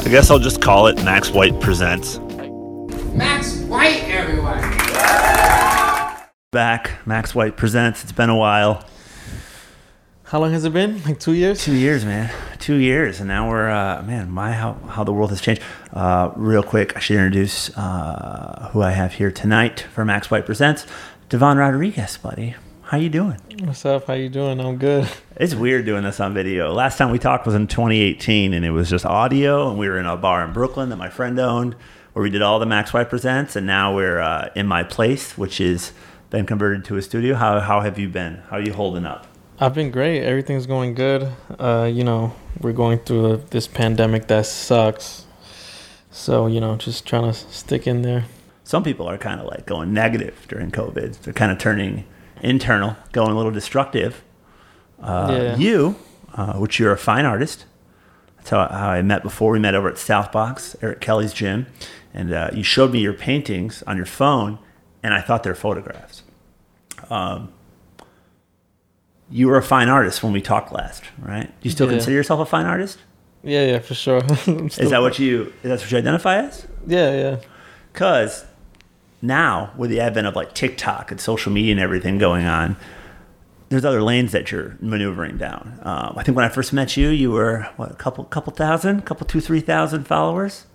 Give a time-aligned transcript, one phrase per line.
[0.00, 2.18] I guess I'll just call it Max White Presents.
[3.12, 4.58] Max White, everyone.
[6.50, 8.02] Back, Max White Presents.
[8.02, 8.82] It's been a while.
[10.24, 11.02] How long has it been?
[11.04, 11.62] Like two years?
[11.62, 12.32] Two years, man.
[12.58, 14.30] Two years, and now we're uh, man.
[14.30, 15.62] My how how the world has changed.
[15.92, 20.46] Uh, real quick, I should introduce uh, who I have here tonight for Max White
[20.46, 20.86] Presents.
[21.28, 22.56] Devon Rodriguez, buddy.
[22.90, 23.38] How you doing?
[23.60, 24.08] What's up?
[24.08, 24.58] How you doing?
[24.58, 25.08] I'm good.
[25.36, 26.72] It's weird doing this on video.
[26.72, 29.96] Last time we talked was in 2018, and it was just audio, and we were
[29.96, 31.76] in a bar in Brooklyn that my friend owned,
[32.14, 35.38] where we did all the Max White Presents, and now we're uh, in my place,
[35.38, 35.92] which is
[36.30, 37.36] been converted to a studio.
[37.36, 38.42] How how have you been?
[38.50, 39.28] How are you holding up?
[39.60, 40.24] I've been great.
[40.24, 41.30] Everything's going good.
[41.60, 45.26] Uh, you know, we're going through this pandemic that sucks.
[46.10, 48.24] So, you know, just trying to stick in there.
[48.64, 51.20] Some people are kind of like going negative during COVID.
[51.20, 52.04] They're kind of turning
[52.42, 54.22] internal, going a little destructive.
[55.02, 55.56] Uh, Yeah.
[55.56, 55.96] You,
[56.34, 57.64] uh, which you're a fine artist.
[58.36, 59.52] That's how, how I met before.
[59.52, 61.66] We met over at South Box, Eric Kelly's gym.
[62.12, 64.58] And uh, you showed me your paintings on your phone,
[65.02, 66.22] and I thought they're photographs.
[67.08, 67.52] Um,
[69.30, 71.46] you were a fine artist when we talked last, right?
[71.46, 71.92] Do you still Yeah.
[71.92, 72.98] consider yourself a fine artist?
[73.44, 74.18] Yeah, yeah, for sure.
[74.46, 75.52] Is that what you?
[75.62, 76.66] Is that what you identify as?
[76.86, 77.36] Yeah, yeah.
[77.92, 78.44] Because
[79.22, 82.76] now, with the advent of like TikTok and social media and everything going on,
[83.68, 85.78] there's other lanes that you're maneuvering down.
[85.82, 89.02] Um, I think when I first met you, you were what a couple, couple thousand,
[89.04, 90.66] couple two, three thousand followers,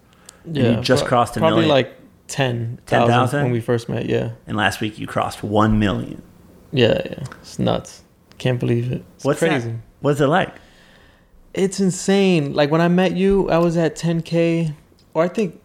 [0.45, 0.77] Yeah.
[0.77, 1.69] you just pro- crossed a Probably million.
[1.75, 1.93] like
[2.27, 3.43] 10,000 10,000?
[3.43, 4.05] when we first met.
[4.07, 4.31] Yeah.
[4.47, 6.21] and last week you crossed one million.
[6.71, 7.23] Yeah, yeah.
[7.41, 8.03] It's nuts.
[8.37, 9.03] Can't believe it.
[9.15, 9.69] It's What's crazy.
[9.71, 9.77] that?
[10.01, 10.53] What's it like?
[11.53, 12.53] It's insane.
[12.53, 14.73] Like when I met you, I was at 10k,
[15.13, 15.59] or I think,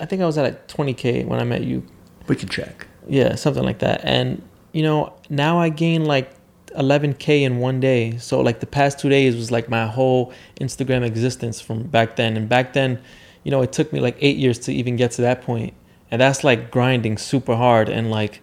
[0.00, 1.82] I think I was at like 20k when I met you.
[2.28, 2.86] We can check.
[3.08, 4.00] Yeah, something like that.
[4.04, 4.42] And
[4.72, 6.32] you know, now I gain like
[6.76, 8.16] 11k in one day.
[8.18, 12.36] So like the past two days was like my whole Instagram existence from back then.
[12.36, 13.00] And back then,
[13.44, 15.74] you know, it took me like eight years to even get to that point.
[16.10, 17.88] And that's like grinding super hard.
[17.88, 18.42] And like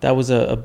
[0.00, 0.64] that was a, a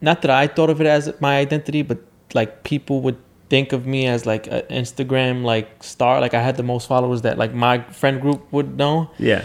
[0.00, 1.98] not that I thought of it as my identity, but
[2.34, 3.16] like people would
[3.48, 6.20] think of me as like an Instagram like star.
[6.20, 9.10] Like I had the most followers that like my friend group would know.
[9.18, 9.44] Yeah.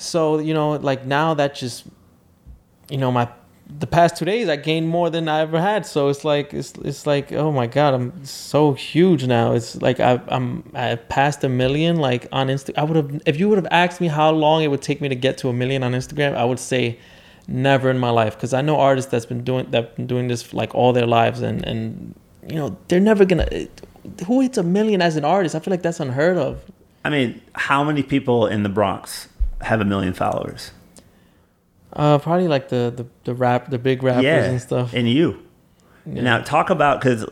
[0.00, 1.84] So you know, like now that just,
[2.88, 3.28] you know, my
[3.78, 5.84] the past two days I gained more than I ever had.
[5.84, 9.52] So it's like it's it's like oh my god, I'm so huge now.
[9.52, 12.76] It's like I I'm I passed a million like on Insta.
[12.78, 15.08] I would have if you would have asked me how long it would take me
[15.10, 16.98] to get to a million on Instagram, I would say
[17.46, 20.54] never in my life because I know artists that's been doing that been doing this
[20.54, 22.14] like all their lives and and
[22.48, 23.68] you know they're never gonna.
[24.26, 25.54] Who hits a million as an artist?
[25.54, 26.64] I feel like that's unheard of.
[27.04, 29.28] I mean, how many people in the Bronx
[29.62, 30.72] have a million followers?
[31.92, 34.92] Uh, probably like the the the rap, the big rappers yeah, and stuff.
[34.92, 35.42] And you.
[36.06, 36.22] Yeah.
[36.22, 37.26] Now talk about because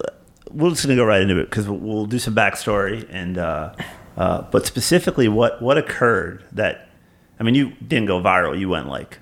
[0.51, 3.75] we're just gonna go right into it because we'll do some backstory and uh,
[4.17, 6.89] uh, but specifically what what occurred that
[7.39, 9.19] I mean you didn't go viral you went like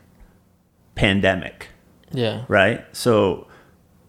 [0.94, 1.68] pandemic
[2.12, 3.46] yeah, right so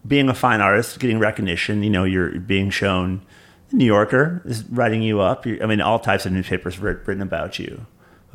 [0.06, 3.22] being a fine artist getting recognition you know you're being shown
[3.70, 7.06] the New Yorker is writing you up you I mean all types of newspapers writ-
[7.06, 7.86] written about you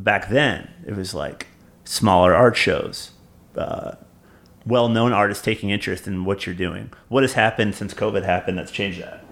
[0.03, 1.47] back then it was like
[1.85, 3.11] smaller art shows
[3.57, 3.95] uh,
[4.65, 6.91] well-known artists taking interest in what you're doing.
[7.09, 9.23] What has happened since COVID happened that's changed that?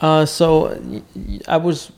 [0.00, 1.02] Uh, so
[1.48, 1.90] I was,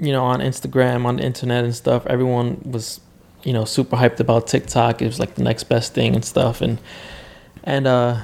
[0.00, 2.06] you know, on Instagram, on the internet and stuff.
[2.06, 3.00] Everyone was,
[3.44, 5.02] you know, super hyped about TikTok.
[5.02, 6.60] It was like the next best thing and stuff.
[6.60, 6.78] And
[7.62, 8.22] and uh,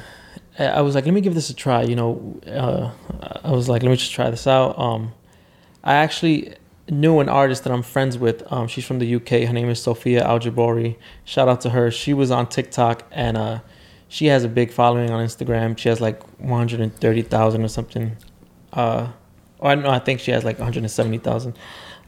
[0.59, 1.83] I I was like, let me give this a try.
[1.83, 2.91] You know, uh,
[3.45, 4.79] I was like, let me just try this out.
[4.79, 5.13] Um,
[5.85, 6.55] I actually
[6.91, 8.43] knew an artist that I'm friends with.
[8.53, 9.47] Um, she's from the UK.
[9.47, 10.97] Her name is Sophia Aljabori.
[11.25, 11.91] Shout out to her.
[11.91, 13.61] She was on TikTok and uh,
[14.09, 15.79] she has a big following on Instagram.
[15.79, 18.17] She has like 130,000 or something.
[18.73, 19.09] Uh,
[19.61, 21.57] or I think she has like 170,000.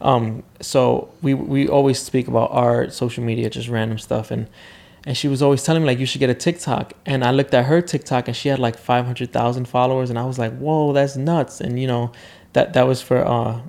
[0.01, 4.49] Um, so we we always speak about art, social media, just random stuff, and
[5.07, 6.95] and she was always telling me like you should get a TikTok.
[7.07, 10.39] And I looked at her TikTok and she had like 500,000 followers, and I was
[10.39, 11.61] like, whoa, that's nuts.
[11.61, 12.11] And you know,
[12.53, 13.61] that that was for uh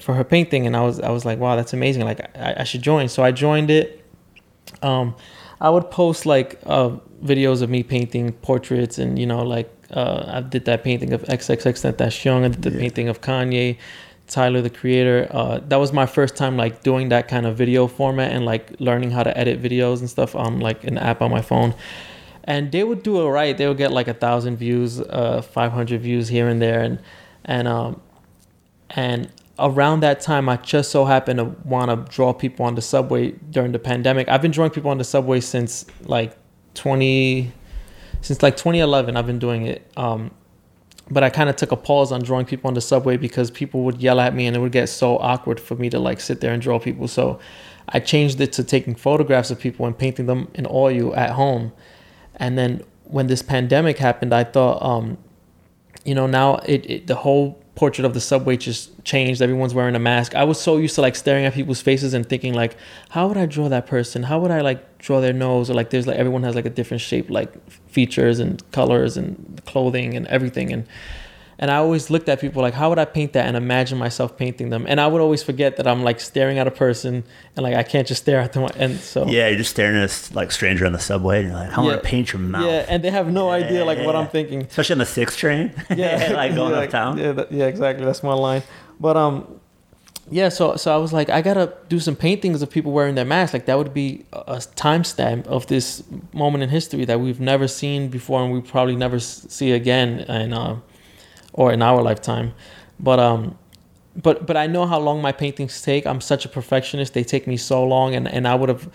[0.00, 2.04] for her painting, and I was I was like, wow, that's amazing.
[2.04, 3.08] Like I, I should join.
[3.08, 4.04] So I joined it.
[4.82, 5.14] Um,
[5.60, 6.90] I would post like uh,
[7.24, 11.22] videos of me painting portraits, and you know, like uh, I did that painting of
[11.22, 12.78] XXXTentacion, I did the Yeah.
[12.80, 13.76] painting of Kanye,
[14.26, 15.28] Tyler the Creator.
[15.30, 18.74] Uh, that was my first time like doing that kind of video format and like
[18.80, 21.74] learning how to edit videos and stuff on like an app on my phone.
[22.44, 23.56] And they would do it right.
[23.56, 26.98] They would get like a thousand views, uh, five hundred views here and there, and
[27.44, 28.00] and um,
[28.90, 32.82] and around that time, I just so happened to want to draw people on the
[32.82, 34.28] subway during the pandemic.
[34.28, 36.36] I've been drawing people on the subway since like
[36.74, 37.52] 20,
[38.20, 39.16] since like 2011.
[39.16, 39.90] I've been doing it.
[39.96, 40.30] Um,
[41.10, 43.82] but I kind of took a pause on drawing people on the subway because people
[43.82, 46.40] would yell at me and it would get so awkward for me to like sit
[46.40, 47.08] there and draw people.
[47.08, 47.38] So
[47.88, 51.72] I changed it to taking photographs of people and painting them in oil at home.
[52.36, 55.18] And then when this pandemic happened, I thought, um,
[56.04, 59.40] you know, now it, it the whole portrait of the subway just changed.
[59.40, 60.34] Everyone's wearing a mask.
[60.34, 62.76] I was so used to like staring at people's faces and thinking like,
[63.10, 64.24] how would I draw that person?
[64.24, 65.70] How would I like draw their nose?
[65.70, 67.50] Or like, there's like everyone has like a different shape, like
[67.88, 70.72] features and colors and clothing and everything.
[70.72, 70.86] And
[71.62, 74.36] and I always looked at people like, how would I paint that and imagine myself
[74.36, 74.84] painting them?
[74.90, 77.22] And I would always forget that I'm like staring at a person
[77.54, 78.68] and like I can't just stare at them.
[78.76, 81.56] And so Yeah, you're just staring at a like stranger on the subway, and you're
[81.62, 81.96] like, I want Yeah.
[82.02, 82.66] to paint your mouth.
[82.66, 84.20] yeah, and they have no idea like what Yeah.
[84.22, 84.60] I'm thinking.
[84.62, 85.72] Especially on the six train.
[86.02, 87.16] yeah, like going yeah, uptown.
[87.18, 88.04] Yeah, that- yeah, exactly.
[88.04, 88.62] That's my line.
[88.98, 89.34] But um,
[90.30, 90.48] yeah.
[90.48, 93.52] So so I was like, I gotta do some paintings of people wearing their masks.
[93.52, 97.66] Like that would be a a timestamp of this moment in history that we've never
[97.68, 100.76] seen before, and we probably never see again, and uh,
[101.52, 102.52] or in our lifetime.
[102.98, 103.58] But um.
[104.14, 106.06] But but I know how long my paintings take.
[106.06, 107.14] I'm such a perfectionist.
[107.14, 108.90] They take me so long, and, and I would have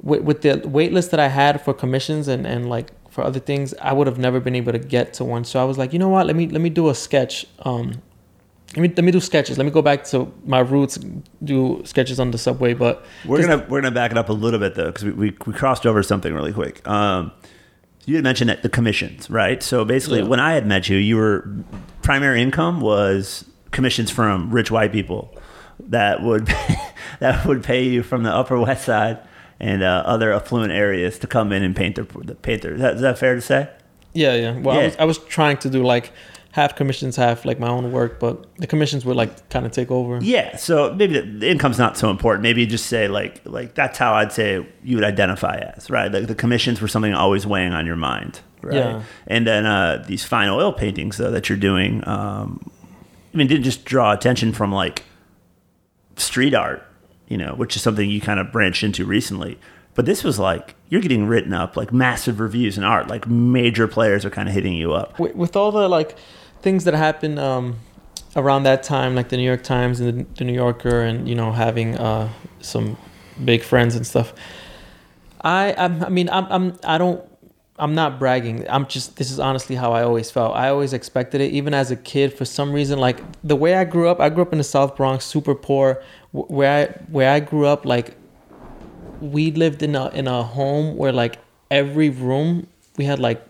[0.00, 3.40] with, with the wait list that I had for commissions and, and like for other
[3.40, 5.44] things, I would have never been able to get to one.
[5.44, 6.26] So I was like, you know what?
[6.26, 7.46] Let me let me do a sketch.
[7.60, 8.02] Um,
[8.76, 9.58] let me let me do sketches.
[9.58, 10.98] Let me go back to my roots,
[11.42, 12.74] do sketches on the subway.
[12.74, 15.36] But We're gonna we're gonna back it up a little bit though, because we, we
[15.46, 16.86] we crossed over something really quick.
[16.86, 17.32] Um,
[18.06, 19.62] you had mentioned that the commissions, right?
[19.62, 20.26] So basically, Yeah.
[20.26, 21.48] when I had met you, your
[22.02, 25.36] primary income was commissions from rich white people
[25.88, 26.46] that would
[27.20, 29.18] that would pay you from the Upper West Side
[29.60, 32.74] and uh, other affluent areas to come in and paint their paint their.
[32.74, 33.68] Is that, is that fair to say?
[34.14, 34.52] yeah, yeah.
[34.58, 36.10] Well, I was I was trying to do like
[36.56, 39.90] half commissions, half like my own work, but the commissions would like kind of take
[39.90, 40.18] over.
[40.22, 42.42] Yeah, so maybe the, income's not so important.
[42.42, 46.10] Maybe you just say like like that's how I'd say you would identify as right.
[46.10, 48.76] Like the commissions were something always weighing on your mind, right?
[48.76, 49.02] Yeah.
[49.26, 52.70] And then uh, these fine oil paintings though that you're doing, um,
[53.34, 55.02] I mean, didn't just draw attention from like
[56.16, 56.82] street art,
[57.28, 59.58] you know, which is something you kind of branched into recently.
[59.94, 63.08] But this was like you're getting written up like massive reviews in art.
[63.08, 65.18] Like major players are kind of hitting you up.
[65.18, 66.16] with, with all the like
[66.62, 67.76] things that happen um,
[68.34, 71.34] around that time, like the New York Times and the, the New Yorker, and you
[71.34, 72.30] know having uh,
[72.60, 72.96] some
[73.44, 74.32] big friends and stuff.
[75.40, 77.22] I I'm, I mean I'm I'm I don't
[77.78, 78.66] I'm not bragging.
[78.68, 80.56] I'm just this is honestly how I always felt.
[80.56, 82.32] I always expected it, even as a kid.
[82.32, 84.96] For some reason, like the way I grew up, I grew up in the South
[84.96, 86.02] Bronx, super poor.
[86.32, 88.16] Where I where I grew up, like
[89.20, 91.38] we lived in a in a home where like
[91.70, 92.66] every room
[92.96, 93.46] we had like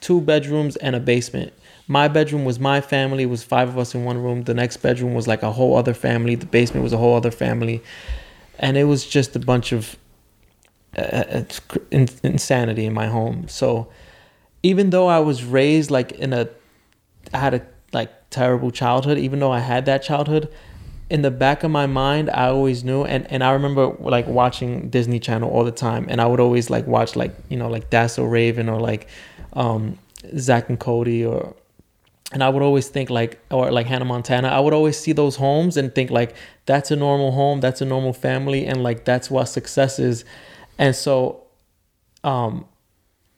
[0.00, 1.52] two bedrooms and a basement.
[1.90, 3.24] My bedroom was my family.
[3.24, 4.44] It was five of us in one room.
[4.44, 6.36] The next bedroom was like a whole other family.
[6.36, 7.82] The basement was a whole other family,
[8.60, 9.96] and it was just a bunch of
[10.96, 11.44] uh, uh,
[11.90, 13.48] in- insanity in my home.
[13.48, 13.88] So
[14.62, 16.48] even though I was raised like in a,
[17.34, 19.18] I had a like terrible childhood.
[19.18, 20.48] Even though I had that childhood,
[21.10, 24.90] in the back of my mind, I always knew, and and I remember like watching
[24.90, 27.92] Disney Channel all the time, and I would always like watch like you know like
[28.08, 29.08] So Raven or like
[29.54, 29.98] um,
[30.38, 31.56] Zack and Cody or.
[32.32, 34.48] And I would always think like, or like Hannah Montana.
[34.48, 36.34] I would always see those homes and think like,
[36.66, 40.24] that's a normal home, that's a normal family, and like that's what success is.
[40.78, 41.44] And so,
[42.22, 42.66] um,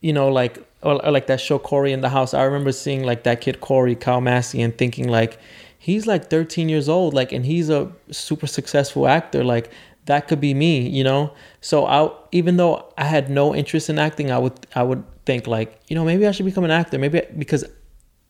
[0.01, 2.35] you know, like or, or like that show Cory in the House.
[2.35, 5.39] I remember seeing like that kid Cory Kyle Massey and thinking like,
[5.79, 9.43] he's like 13 years old, like, and he's a super successful actor.
[9.43, 9.71] Like
[10.07, 11.33] that could be me, you know.
[11.61, 15.47] So I, even though I had no interest in acting, I would I would think
[15.47, 16.99] like, you know, maybe I should become an actor.
[16.99, 17.65] Maybe because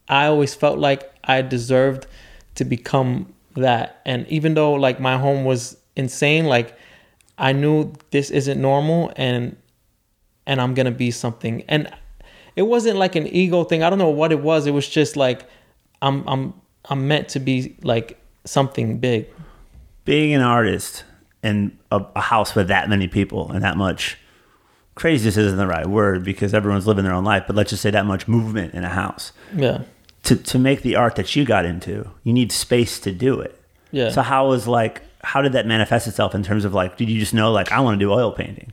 [0.09, 2.07] I always felt like I deserved
[2.57, 4.01] to become that.
[4.05, 6.77] And even though like my home was insane, like
[7.39, 9.57] I knew this isn't normal and
[10.47, 11.65] and I'm gonna be something.
[11.69, 11.93] And
[12.57, 13.83] it wasn't like an ego thing.
[13.83, 14.67] I don't know what it was.
[14.67, 15.45] It was just like
[16.03, 16.55] I'm I'm
[16.87, 19.27] I'm meant to be like something big.
[20.05, 21.05] being an artist
[21.45, 24.19] in a, a house with that many people and that much
[24.95, 27.91] craziness isn't the right word because everyone's living their own life, but let's just say
[27.91, 29.33] that much movement in a house.
[29.57, 29.83] Yeah.
[30.25, 33.59] To to make the art that you got into, you need space to do it.
[33.91, 34.11] Yeah.
[34.11, 37.19] So how was like how did that manifest itself in terms of like did you
[37.21, 38.73] just know like I want to do oil painting?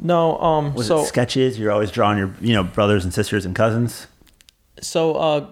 [0.00, 1.58] no, um Was so it sketches?
[1.58, 4.06] You're always drawing your you know brothers and sisters and cousins.
[4.80, 5.46] so uh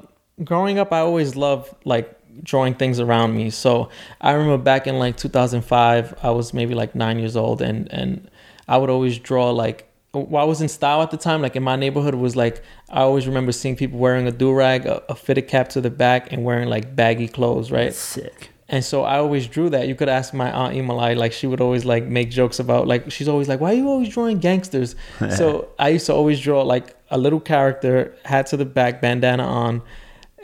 [0.45, 3.89] growing up i always loved like drawing things around me so
[4.21, 8.29] i remember back in like 2005 i was maybe like nine years old and and
[8.69, 11.62] i would always draw like while i was in style at the time like in
[11.62, 15.49] my neighborhood was like i always remember seeing people wearing a do-rag a, a fitted
[15.49, 18.50] cap to the back and wearing like baggy clothes right Sick.
[18.69, 19.87] and so I always drew that.
[19.87, 23.11] You could ask my aunt Emalai, like she would always like make jokes about like
[23.12, 24.97] she's always like, "Why are you always drawing gangsters?"
[25.37, 29.45] so I used to always draw like a little character, hat to the back, bandana
[29.45, 29.83] on,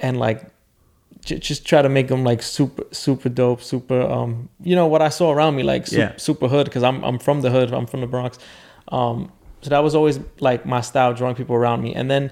[0.00, 0.44] and like
[1.28, 5.02] j- just try to make them like super super dope, super um you know what
[5.08, 6.12] I saw around me like super, Yeah.
[6.28, 8.38] super hood because I'm I'm from the hood, I'm from the Bronx.
[8.98, 9.18] Um,
[9.62, 10.16] so that was always
[10.48, 12.30] like my style, drawing people around me, and then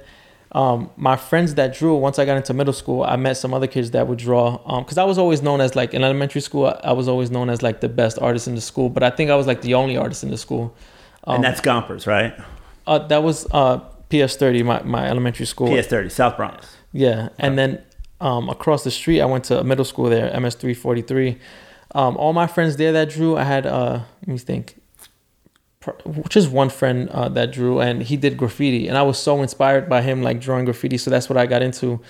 [0.52, 3.66] um, my friends that drew once i got into middle school i met some other
[3.66, 4.44] kids that would draw
[4.82, 7.50] because i was always known as like in elementary school I, I was always known
[7.50, 9.74] as like the best artist in the school but i think i was like the
[9.74, 10.64] only artist in the school
[11.24, 12.32] um, and that's Gompers, right?
[12.86, 16.76] uh, that was uh, ps30 my, my elementary school PS30, South Bronx.
[16.92, 17.82] yeah and then
[18.20, 21.38] um, across the street i went to a middle school there ms343
[21.94, 24.80] um, all my friends there that drew i had uh, let me think.
[26.28, 29.88] Just one friend uh, that drew and he did graffiti and i was so inspired
[29.88, 32.00] by him like drawing graffiti so that's what i got into.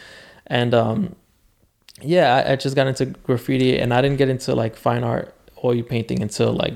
[0.47, 1.15] And um,
[2.01, 5.35] yeah I, I just got into graffiti and i didn't get into like fine art
[5.63, 6.75] oil painting until like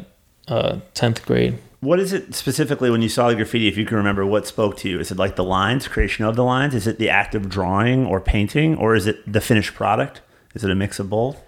[0.48, 3.66] uh, 10th grade What is it specifically when you saw the graffiti?
[3.66, 5.00] If you can remember, what spoke to you?
[5.00, 6.74] Is it like the lines, creation of the lines?
[6.74, 10.20] Is it the act of drawing or painting, or is it the finished product?
[10.54, 11.42] Is it a mix of both?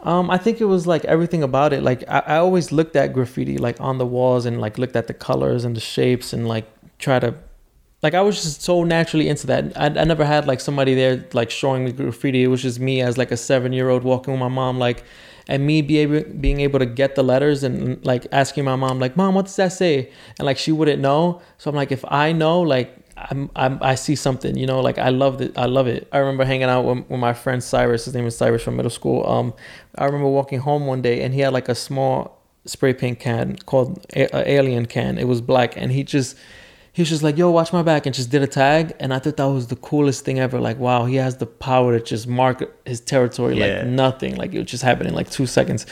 [0.00, 1.82] Um, I think it was like everything about it.
[1.82, 5.06] Like I, I always looked at graffiti like on the walls and like looked at
[5.06, 7.34] the colors and the shapes and like try to
[8.02, 9.76] like I was just so naturally into that.
[9.76, 12.44] I, I never had like somebody there like showing me graffiti.
[12.44, 15.02] It was just me as like a seven year old walking with my mom like
[15.48, 18.98] and me be able being able to get the letters and like asking my mom
[18.98, 20.10] like mom what does that say?
[20.38, 21.40] And like she wouldn't know.
[21.58, 24.98] So i'm like if i know like I'm, I'm i see something you know like
[24.98, 26.08] i loved it i love it.
[26.12, 28.90] I remember hanging out with, with my friend cyrus his name is cyrus from middle
[28.90, 29.26] school.
[29.28, 29.54] Um
[29.96, 32.36] i remember walking home one day and he had like a small
[32.66, 35.18] spray paint can called a, a alien can.
[35.18, 36.36] It was black and he just
[36.96, 38.94] he was just like, yo, watch my back, and just did a tag.
[38.98, 40.58] And I thought that was the coolest thing ever.
[40.58, 43.66] Like, wow, he has the power to just mark his territory Yeah.
[43.80, 44.36] like nothing.
[44.36, 45.84] Like it would just happen in like two seconds.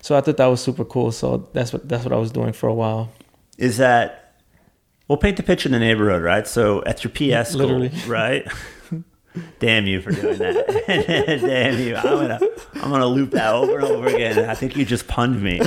[0.00, 1.12] So I thought that was super cool.
[1.12, 3.10] So that's what that's what I was doing for a while.
[3.58, 4.40] Is that
[5.08, 6.46] we'll paint the picture in the neighborhood, right?
[6.46, 7.92] So at your PS school, Literally.
[8.06, 8.46] right?
[9.58, 10.84] Damn you for doing that.
[10.86, 11.96] Damn you.
[11.96, 12.40] I'm gonna
[12.74, 14.48] I'm gonna loop that over and over again.
[14.48, 15.60] I think you just punned me.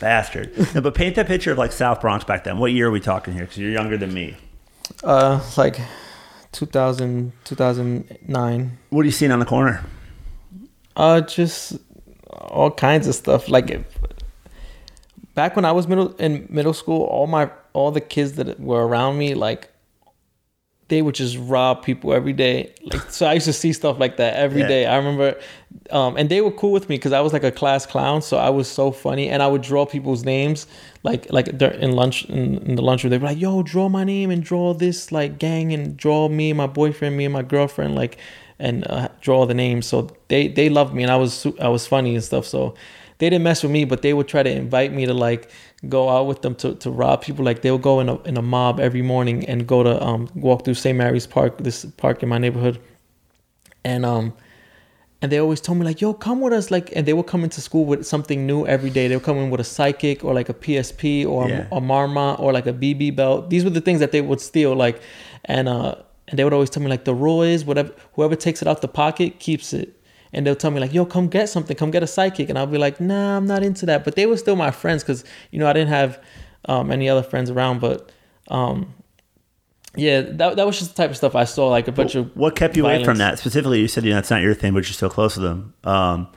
[0.00, 0.52] Bastard.
[0.74, 2.58] No, but paint that picture of like South Bronx back then.
[2.58, 3.44] What year are we talking here?
[3.44, 4.36] Because you're younger than me.
[5.04, 5.80] Uh, like
[6.52, 8.78] 2000, 2009.
[8.90, 9.84] What are you seeing on the corner?
[10.96, 11.78] Uh, just
[12.30, 13.48] all kinds of stuff.
[13.48, 13.84] Like if,
[15.34, 18.86] back when I was middle in middle school, all my all the kids that were
[18.86, 19.71] around me, like
[20.92, 22.70] they would just rob people every day.
[22.84, 24.68] Like so, I used to see stuff like that every Yeah.
[24.68, 24.84] day.
[24.86, 25.40] I remember,
[25.90, 28.36] um, and they were cool with me because I was like a class clown, so
[28.36, 30.66] I was so funny, and I would draw people's names,
[31.02, 33.10] like like in lunch in, in the lunchroom.
[33.10, 36.50] They'd be like, "Yo, draw my name and draw this like gang and draw me
[36.50, 38.18] and my boyfriend, me and my girlfriend, like."
[38.58, 39.96] And uh, draw the names, so
[40.28, 42.44] they they loved me, and I was I was funny and stuff.
[42.46, 42.74] So
[43.18, 45.50] they didn't mess with me, but they would try to invite me to like
[45.88, 47.44] go out with them to, to rob people.
[47.44, 50.64] Like they'll go in a in a mob every morning and go to um walk
[50.64, 50.96] through St.
[50.96, 52.78] Mary's Park, this park in my neighborhood.
[53.84, 54.32] And um
[55.20, 56.70] and they always told me like, yo, come with us.
[56.70, 59.08] Like and they would come into school with something new every day.
[59.08, 61.66] They would come in with a Sidekick or like a PSP or Yeah.
[61.72, 63.50] a Marma or like a BB belt.
[63.50, 64.74] These were the things that they would steal.
[64.74, 65.00] Like
[65.44, 65.96] and uh
[66.28, 68.80] and they would always tell me like the rule is whatever whoever takes it out
[68.82, 69.96] the pocket keeps it.
[70.32, 71.76] And they'll tell me like, "Yo, come get something.
[71.76, 74.26] Come get a Sidekick." And I'll be like, "Nah, I'm not into that." But they
[74.26, 76.22] were still my friends because you know I didn't have
[76.66, 77.80] um, any other friends around.
[77.80, 78.10] But
[78.48, 78.94] um,
[79.94, 81.68] yeah, that that was just the type of stuff I saw.
[81.68, 83.38] Like a bunch of What kept you away from that?
[83.38, 85.74] Specifically, you said you know, it's not your thing, but you're still close to them.
[85.84, 86.28] Um,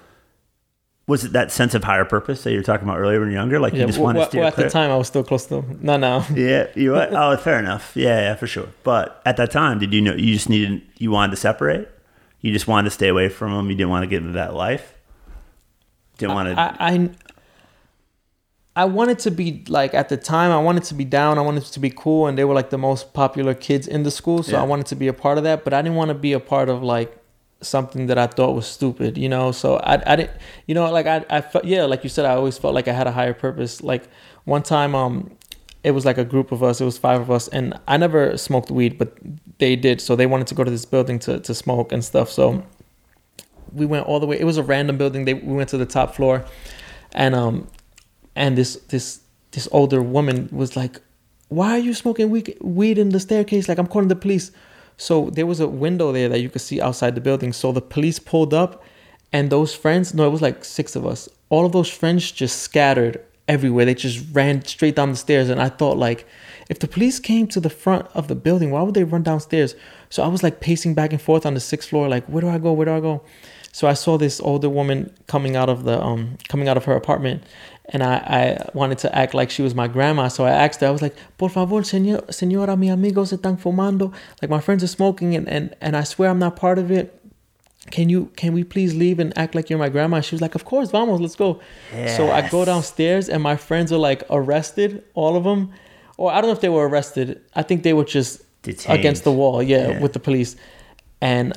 [1.07, 3.39] was it that sense of higher purpose that you were talking about earlier when you're
[3.39, 3.59] younger?
[3.59, 4.67] Like Yeah, you just well, wanted to well, steer well, at clear?
[4.67, 5.79] the time I was still close to them.
[5.81, 6.25] No, no.
[6.33, 7.91] Yeah, you Were, Oh, fair enough.
[7.95, 8.67] Yeah, yeah, for sure.
[8.83, 11.87] But at that time, did you know you just needed you wanted to separate?
[12.45, 13.71] You just wanted to stay away from them.
[13.71, 14.93] You didn't want to get into that life.
[16.19, 16.61] Didn't want to.
[16.61, 17.09] I, I
[18.75, 21.39] I wanted to be like at the time I wanted to be down.
[21.39, 24.11] I wanted to be cool, and they were like the most popular kids in the
[24.11, 24.43] school.
[24.43, 24.61] So Yeah.
[24.61, 26.39] I wanted to be a part of that, but I didn't want to be a
[26.39, 27.17] part of like
[27.61, 29.51] something that I thought was stupid, you know.
[29.51, 30.33] So I I didn't,
[30.67, 32.93] you know, like I I felt yeah, like you said, I always felt like I
[32.93, 33.81] had a higher purpose.
[33.81, 34.03] Like
[34.43, 35.31] one time, um,
[35.85, 36.81] it was like a group of us.
[36.81, 39.15] It was five of us, and I never smoked weed, but
[39.59, 40.01] they did.
[40.01, 42.31] So they wanted to go to this building to to smoke and stuff.
[42.31, 42.63] So
[43.71, 44.39] we went all the way.
[44.39, 45.25] It was a random building.
[45.25, 46.43] They we went to the top floor,
[47.13, 47.67] and um,
[48.35, 50.99] and this this this older woman was like,
[51.49, 53.69] "Why are you smoking weed weed in the staircase?
[53.69, 54.51] Like I'm calling the police."
[54.97, 57.53] So there was a window there that you could see outside the building.
[57.53, 58.83] So the police pulled up,
[59.31, 61.29] and those friends, no, it was like six of us.
[61.49, 63.85] All of those friends just scattered everywhere.
[63.85, 66.27] They just ran straight down the stairs, and I thought like,
[66.69, 69.75] if the police came to the front of the building, why would they run downstairs?
[70.09, 72.49] So I was like pacing back and forth on the sixth floor, like, where do
[72.49, 72.73] I go?
[72.73, 73.21] Where do I go?
[73.71, 76.95] So I saw this older woman coming out of the um coming out of her
[76.95, 77.43] apartment,
[77.89, 80.29] and I, I wanted to act like she was my grandma.
[80.29, 84.13] So I asked her, I was like, Por favor, señor, señora, mi amigos están fumando.
[84.41, 87.19] Like my friends are smoking, and, and and I swear I'm not part of it.
[87.91, 90.19] Can you can we please leave and act like you're my grandma?
[90.21, 91.59] She was like, Of course, vamos, let's go.
[92.17, 95.71] So I go downstairs, and my friends are like arrested, all of them,
[96.17, 97.41] or I don't know if they were arrested.
[97.55, 98.99] I think they were just Detained.
[98.99, 99.99] against the wall, yeah, Yeah.
[100.01, 100.55] with the police.
[101.21, 101.53] And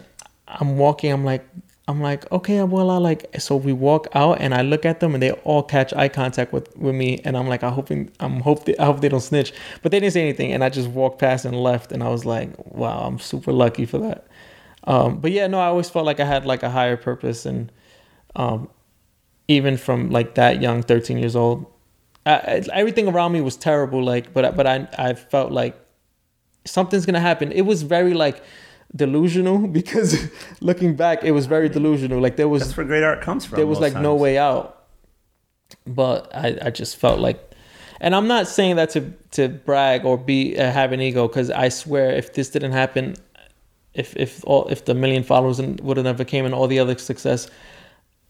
[0.46, 1.10] I'm walking.
[1.12, 1.46] I'm like,
[1.88, 3.40] I'm like, okay, well, I like.
[3.40, 6.52] So we walk out, and I look at them, and they all catch eye contact
[6.52, 9.22] with with me, and I'm like, I hoping, I'm hope, they, I hope they don't
[9.22, 9.54] snitch.
[9.82, 12.26] But they didn't say anything, and I just walked past and left, and I was
[12.26, 14.26] like, wow, I'm super lucky for that.
[14.84, 17.70] Um, but yeah, no, I always felt like I had like a higher purpose, and
[18.36, 18.68] um,
[19.48, 21.66] even from like that young, 13 years old,
[22.24, 24.02] I, I- everything around me was terrible.
[24.02, 25.78] Like, but I- but I I felt like
[26.64, 27.50] something's gonna happen.
[27.52, 28.42] It was very like
[28.94, 30.16] delusional because
[30.60, 32.20] looking back, it was very delusional.
[32.20, 33.56] Like there was That's where great art comes from.
[33.56, 34.74] there was like no way out.
[35.86, 37.38] But I, I just felt like,
[38.00, 41.50] and I'm not saying that to to brag or be uh, have an ego because
[41.50, 43.16] I swear if this didn't happen,
[43.98, 46.96] if if all if the million followers would have never came and all the other
[46.98, 47.48] success,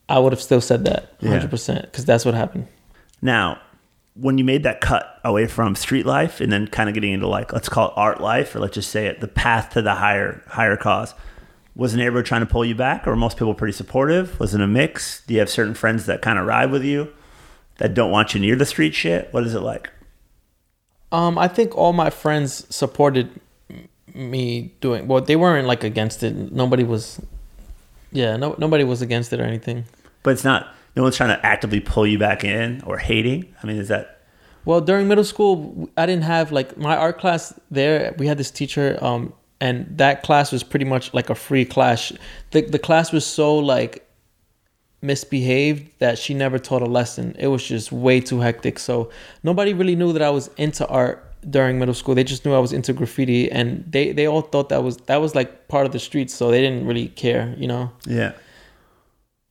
[0.09, 1.31] I would have still said that Yeah.
[1.31, 2.67] 100 percent because that's what happened.
[3.21, 3.59] Now,
[4.15, 7.29] when you made that cut away from street life and then kind of getting into
[7.29, 9.95] like let's call it art life, or let's just say it, the path to the
[9.95, 11.15] higher higher cause,
[11.77, 14.41] was a neighbor trying to pull you back, or were most people pretty supportive?
[14.41, 15.23] Was it a mix?
[15.27, 17.13] Do you have certain friends that kind of ride with you
[17.77, 19.29] that don't want you near the street shit?
[19.33, 19.91] What is it like?
[21.13, 23.31] Um, I think all my friends supported
[24.15, 25.07] me doing.
[25.09, 26.35] Well, they weren't like against it.
[26.53, 27.21] Nobody was.
[28.13, 29.85] Yeah, no, nobody was against it or anything.
[30.23, 30.75] But it's not.
[30.97, 33.55] No one's trying to actively pull you back in or hating.
[33.63, 34.21] I mean, is that
[34.65, 38.15] Well, during middle school, I didn't have like my art class there.
[38.19, 42.13] We had this teacher, um, and that class was pretty much like a free class.
[42.51, 44.05] The the class was so like
[45.01, 47.37] misbehaved that she never taught a lesson.
[47.39, 48.79] It was just way too hectic.
[48.79, 49.11] So
[49.45, 52.15] nobody really knew that I was into art during middle school.
[52.15, 55.21] They just knew I was into graffiti, and they they all thought that was that
[55.21, 56.35] was like part of the streets.
[56.35, 57.91] So they didn't really care, you know.
[58.07, 58.33] Yeah.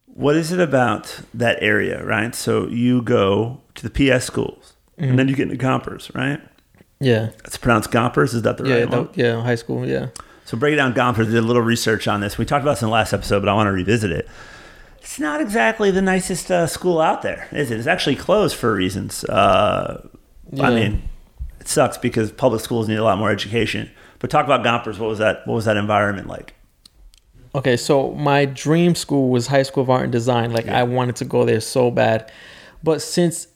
[0.06, 2.34] What is it about that area, right?
[2.34, 6.42] So you go to the PS schools, and then you get into Gompers, right?
[7.00, 8.34] Yeah, It's pronounced Gompers.
[8.34, 9.10] Is that the yeah, right one?
[9.14, 9.42] yeah.
[9.44, 10.08] High school, yeah.
[10.46, 11.28] So break it down Gompers.
[11.28, 12.40] Did a little research on this.
[12.40, 14.28] We talked about this in the last episode, but I want to revisit it.
[14.98, 17.78] It's not exactly the nicest uh, school out there, is it?
[17.78, 19.24] It's actually closed for reasons.
[19.26, 20.08] Uh,
[20.60, 21.08] I mean,
[21.68, 23.92] it sucks because public schools need a lot more education.
[24.20, 25.00] But talk about Gompers.
[25.00, 25.46] What was that?
[25.46, 26.56] What was that environment like?
[27.54, 30.54] Okay, so my dream school was High School of Art and Design.
[30.54, 32.32] Like I wanted to go there so bad,
[32.84, 33.48] but since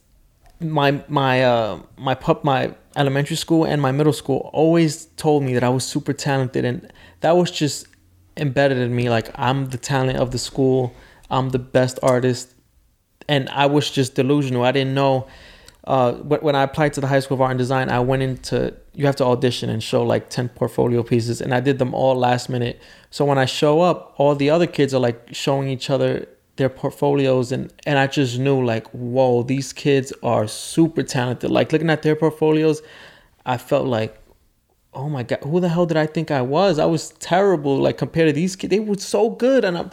[0.59, 5.53] my my uh my pup my elementary school and my middle school always told me
[5.53, 7.87] that I was super talented, and that was just
[8.35, 9.09] embedded in me.
[9.09, 10.93] Like I'm the talent of the school.
[11.29, 12.53] I'm the best artist,
[13.29, 14.63] and I was just delusional.
[14.63, 15.27] I didn't know.
[15.83, 18.73] Uh, when I applied to the High School of Art and Design, I went into
[18.93, 22.15] you have to audition and show like ten portfolio pieces, and I did them all
[22.15, 22.79] last minute.
[23.09, 26.69] So when I show up, all the other kids are like showing each other their
[26.69, 31.49] portfolios, and and I just knew like, whoa, these kids are super talented.
[31.49, 32.83] Like looking at their portfolios,
[33.43, 34.15] I felt like,
[34.93, 36.77] oh my god, who the hell did I think I was?
[36.77, 37.77] I was terrible.
[37.77, 39.89] Like compared to these kids, they were so good, and I'm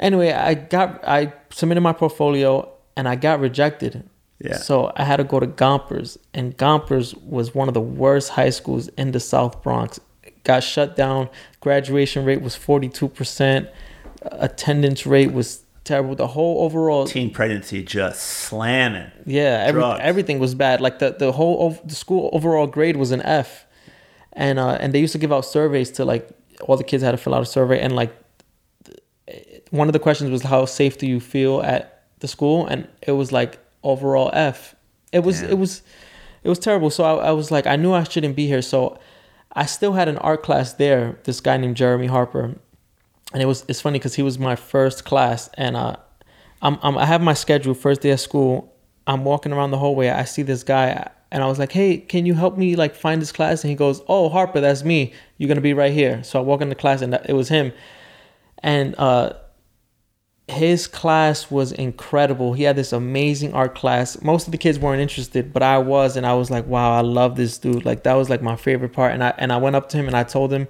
[0.00, 4.08] anyway, I got I submitted my portfolio and I got rejected.
[4.42, 4.56] Yeah.
[4.56, 8.50] So I had to go to Gompers, and Gompers was one of the worst high
[8.50, 10.00] schools in the South Bronx.
[10.22, 11.28] It got shut down.
[11.60, 13.68] Graduation rate was forty two percent.
[14.22, 16.14] Attendance rate was terrible.
[16.14, 19.10] The whole overall Teen pregnancy just slamming.
[19.26, 20.80] yeah, every, everything was bad.
[20.80, 23.66] Like the the whole the school overall grade was an F,
[24.32, 26.28] and uh, and they used to give out surveys to like
[26.62, 28.12] all the kids had to fill out a survey, and like
[29.70, 33.12] one of the questions was how safe do you feel at the school, and it
[33.12, 34.74] was like overall F.
[35.12, 35.50] It was Damn.
[35.50, 35.82] it was
[36.42, 36.90] it was terrible.
[36.90, 38.62] So I, I was like, I knew I shouldn't be here.
[38.62, 38.98] So
[39.52, 41.18] I still had an art class there.
[41.24, 42.56] This guy named Jeremy Harper,
[43.32, 45.96] and it was it's funny because he was my first class, and uh,
[46.62, 48.72] I'm, I'm I have my schedule first day of school.
[49.06, 50.08] I'm walking around the hallway.
[50.08, 53.20] I see this guy, and I was like, "Hey, can you help me like find
[53.20, 55.12] this class?" And he goes, "Oh, Harper, that's me.
[55.36, 57.72] You're gonna be right here." So I walk into class, and it was him,
[58.62, 59.34] and uh,
[60.52, 62.52] his class was incredible.
[62.52, 64.20] He had this amazing art class.
[64.22, 67.00] Most of the kids weren't interested, but I was, and I was like, "Wow, I
[67.00, 69.12] love this dude." Like that was like my favorite part.
[69.12, 70.68] And I and I went up to him and I told him,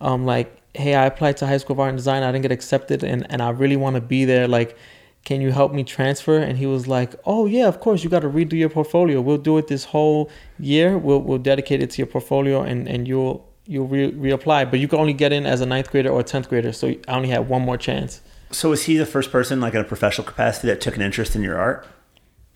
[0.00, 2.22] um, like, "Hey, I applied to High School of Art and Design.
[2.22, 4.46] I didn't get accepted, and and I really want to be there.
[4.46, 4.76] Like,
[5.24, 8.04] can you help me transfer?" And he was like, "Oh yeah, of course.
[8.04, 9.20] You got to redo your portfolio.
[9.20, 10.98] We'll do it this whole year.
[10.98, 14.88] We'll we'll dedicate it to your portfolio, and and you'll." You'll re- reapply, but you
[14.88, 16.72] can only get in as a ninth grader or a tenth grader.
[16.72, 18.20] So I only had one more chance.
[18.52, 21.34] So was he the first person, like in a professional capacity, that took an interest
[21.34, 21.86] in your art?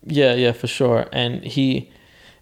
[0.05, 1.07] Yeah, yeah, for sure.
[1.11, 1.91] And he,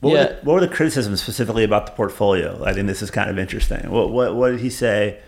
[0.01, 2.63] What, yeah, were the, what were the criticisms specifically about the portfolio?
[2.65, 3.89] I think this is kind of interesting.
[3.89, 5.19] What what, what did he say?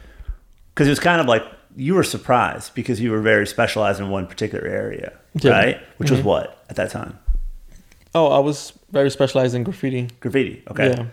[0.73, 1.43] Because it was kind of like
[1.75, 5.51] you were surprised because you were very specialized in one particular area, Yeah.
[5.51, 5.77] right?
[5.97, 6.23] Which was Mhm.
[6.25, 7.17] what at that time?
[8.15, 10.09] oh, I was very specialized in graffiti.
[10.21, 10.63] Graffiti.
[10.71, 10.89] Okay.
[10.89, 11.05] Yeah.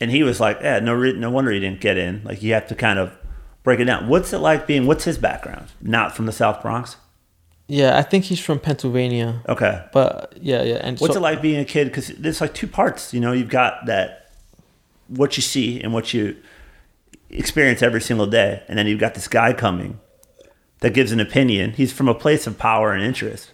[0.00, 2.22] And he was like, "Yeah, no, re- no wonder he didn't get in.
[2.24, 3.10] Like you have to kind of
[3.62, 4.08] break it down.
[4.08, 4.86] What's it like being?
[4.86, 5.68] What's his background?
[5.80, 6.96] Not from the South Bronx.
[7.66, 9.42] Yeah, I think he's from Pennsylvania.
[9.48, 9.84] Okay.
[9.92, 10.76] But yeah, yeah.
[10.76, 11.88] And What's so, it like being a kid?
[11.88, 13.12] Because there's like two parts.
[13.12, 14.32] You know, you've got that
[15.08, 16.36] what you see and what you
[17.30, 20.00] experience every single day, and then you've got this guy coming
[20.80, 21.72] that gives an opinion.
[21.72, 23.52] He's from a place of power and interest.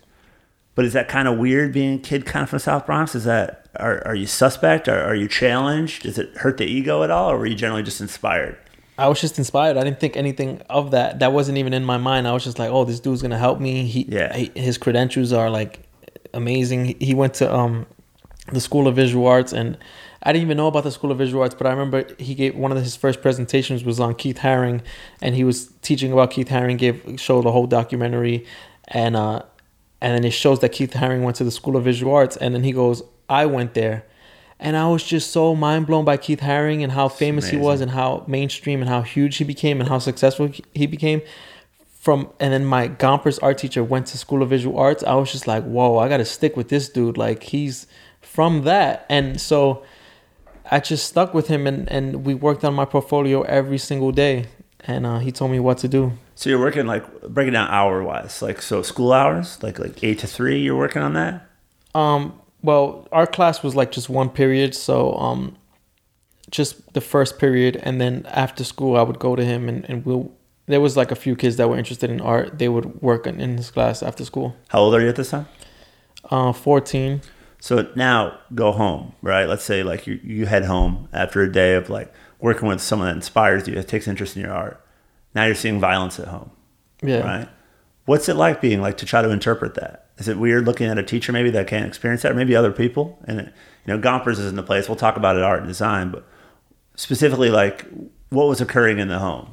[0.74, 3.14] But is that kind of weird being a kid kind of from South Bronx?
[3.14, 4.88] Is that are, are you suspect?
[4.88, 6.02] Are, are you challenged?
[6.04, 8.58] Does it hurt the ego at all, or were you generally just inspired?
[8.96, 9.76] I was just inspired.
[9.76, 11.18] I didn't think anything of that.
[11.18, 12.28] That wasn't even in my mind.
[12.28, 13.87] I was just like, oh, this dude's gonna help me.
[13.87, 14.35] He, Yeah.
[14.37, 15.80] he his credentials are like
[16.33, 16.96] amazing.
[17.00, 17.87] He, went to um
[18.52, 19.78] the School of Visual Arts, and
[20.22, 22.54] I didn't even know about the School of Visual Arts, but I remember he gave
[22.54, 24.83] one of his first presentations was on Keith Haring,
[25.20, 26.78] and he was teaching about Keith Haring.
[26.78, 28.44] Gave showed the whole documentary,
[28.88, 29.42] and uh,
[30.00, 32.54] and then it shows that Keith Haring went to the School of Visual Arts, and
[32.54, 34.04] then he goes, I went there.
[34.60, 37.80] And I was just so mind blown by Keith Haring and how famous he was
[37.80, 41.22] and how mainstream and how huge he became and how successful he became.
[42.00, 45.02] From and then my Gompers art teacher went to School of Visual Arts.
[45.02, 47.16] I was just like, whoa, I gotta stick with this dude.
[47.16, 47.86] Like he's
[48.20, 49.06] from that.
[49.08, 49.84] And so
[50.70, 54.46] I just stuck with him and, and we worked on my portfolio every single day.
[54.80, 56.12] And uh, he told me what to do.
[56.34, 60.18] So you're working like breaking down hour wise, like so school hours, like like eight
[60.20, 60.60] to three.
[60.60, 61.48] You're working on that.
[61.94, 65.57] Um, well, our class was like just one period, so um,
[66.50, 70.05] just the first period, and then after school, I would go to him, and, and
[70.07, 70.33] we'll.
[70.66, 72.59] There was like a few kids that were interested in art.
[72.59, 74.57] They would work in, in his class after school.
[74.68, 75.46] How old are you at this time?
[76.31, 77.20] Uh, fourteen.
[77.61, 79.46] So now go home, right?
[79.46, 83.09] Let's say like you, you head home after a day of like working with someone
[83.09, 84.81] that inspires you, that takes interest in your art.
[85.35, 86.50] Now you're seeing violence at home,
[87.03, 87.20] Yeah.
[87.20, 87.48] right?
[88.07, 90.03] What's it like being like to try to interpret that?
[90.18, 92.72] Is it weird looking at a teacher maybe that can't experience that, or maybe other
[92.72, 93.18] people?
[93.27, 93.46] And it,
[93.85, 94.88] you know, Gompers is in the place.
[94.88, 96.24] We'll talk about it, art and design, but
[96.94, 97.85] specifically like
[98.31, 99.48] what was occurring in the home.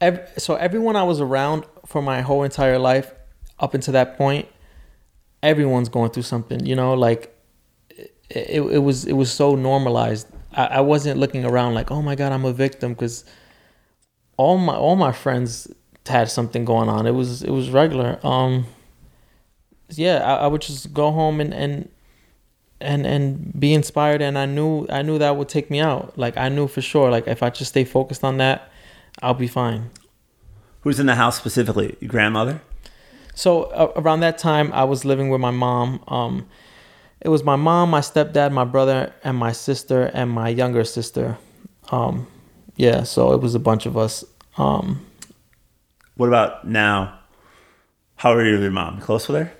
[0.00, 3.12] Ev so everyone I was around for my whole entire life,
[3.58, 4.46] up until that point,
[5.42, 6.64] everyone's going through something.
[6.66, 7.34] You know, like
[7.90, 10.28] it, it, it was it was so normalized.
[10.52, 13.24] I, I wasn't looking around like, oh my god, I'm a victim, because
[14.36, 15.66] all my all my friends
[16.06, 17.06] had something going on.
[17.06, 18.18] It was it was regular.
[18.22, 18.66] Um,
[19.90, 21.88] yeah, I, I would just go home and and
[22.80, 26.16] and and be inspired, and I knew I knew that would take me out.
[26.18, 27.10] Like I knew for sure.
[27.10, 28.70] Like if I just stay focused on that,
[29.22, 29.90] I'll be fine.
[30.82, 31.96] Who's in the house specifically?
[32.00, 32.60] Your grandmother?
[33.34, 36.02] So uh, around that time, I was living with my mom.
[36.08, 36.46] Um,
[37.20, 41.36] it was my mom, my stepdad, my brother, and my sister, and my younger sister.
[41.90, 42.26] Um,
[42.76, 44.24] yeah, so it was a bunch of us.
[44.56, 45.04] Um,
[46.16, 47.18] What about now?
[48.16, 49.00] How are you with your mom?
[49.00, 49.52] Close with her?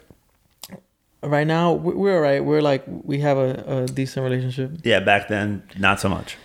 [1.22, 2.44] Right now, we- we're all right.
[2.44, 4.72] We're like we have a, a decent relationship.
[4.85, 6.37] Yeah, back then, not so much.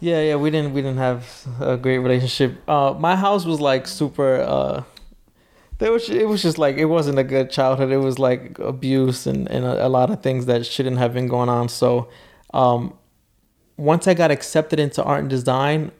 [0.00, 2.56] Yeah, yeah, we didn't we didn't have a great relationship.
[2.68, 4.40] Uh, my house was like super.
[4.42, 4.82] Uh,
[5.78, 7.90] there was it was just like it wasn't a good childhood.
[7.90, 11.26] It was like abuse and and a, a lot of things that shouldn't have been
[11.28, 11.68] going on.
[11.68, 12.08] So,
[12.52, 12.94] um,
[13.76, 15.90] once I got accepted into art and design,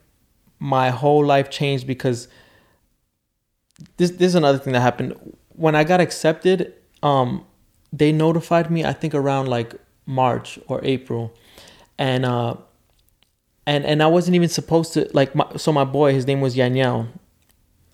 [0.58, 2.28] my whole life changed because
[3.96, 5.14] this this is another thing that happened
[5.50, 6.74] when I got accepted.
[7.02, 7.44] Um,
[7.96, 9.74] they notified me I think around like
[10.06, 11.32] March or April,
[11.98, 12.56] and uh,
[13.66, 16.56] and and I wasn't even supposed to like my, so my boy his name was
[16.56, 17.08] Yanyao.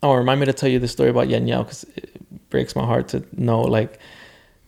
[0.02, 3.08] Oh, remind me to tell you the story about Yanyao because it breaks my heart
[3.08, 3.98] to know like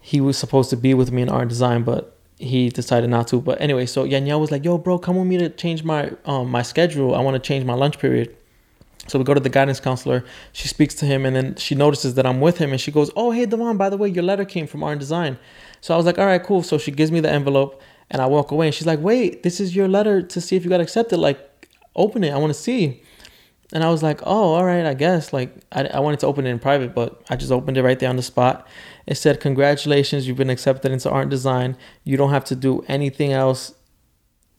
[0.01, 3.41] he was supposed to be with me in art design, but he decided not to.
[3.41, 6.51] But anyway, so Yanyao was like, "Yo, bro, come with me to change my um
[6.51, 7.15] my schedule.
[7.15, 8.37] I want to change my lunch period."
[9.09, 10.25] So we go to the guidance counselor.
[10.53, 13.11] She speaks to him, and then she notices that I'm with him, and she goes,
[13.17, 15.39] "Oh, hey, Devon, by the way, your letter came from art design."
[15.81, 18.27] So I was like, "All right, cool." So she gives me the envelope, and I
[18.27, 20.81] walk away, and she's like, "Wait, this is your letter to see if you got
[20.81, 21.19] accepted.
[21.19, 22.31] Like, open it.
[22.33, 23.03] I want to see."
[23.73, 26.47] And I was like, "Oh, all right, I guess." Like, I, I wanted to open
[26.47, 28.69] it in private, but I just opened it right there on the spot.
[29.07, 31.77] It said, "Congratulations, you've been accepted into art design.
[32.05, 33.75] You don't have to do anything else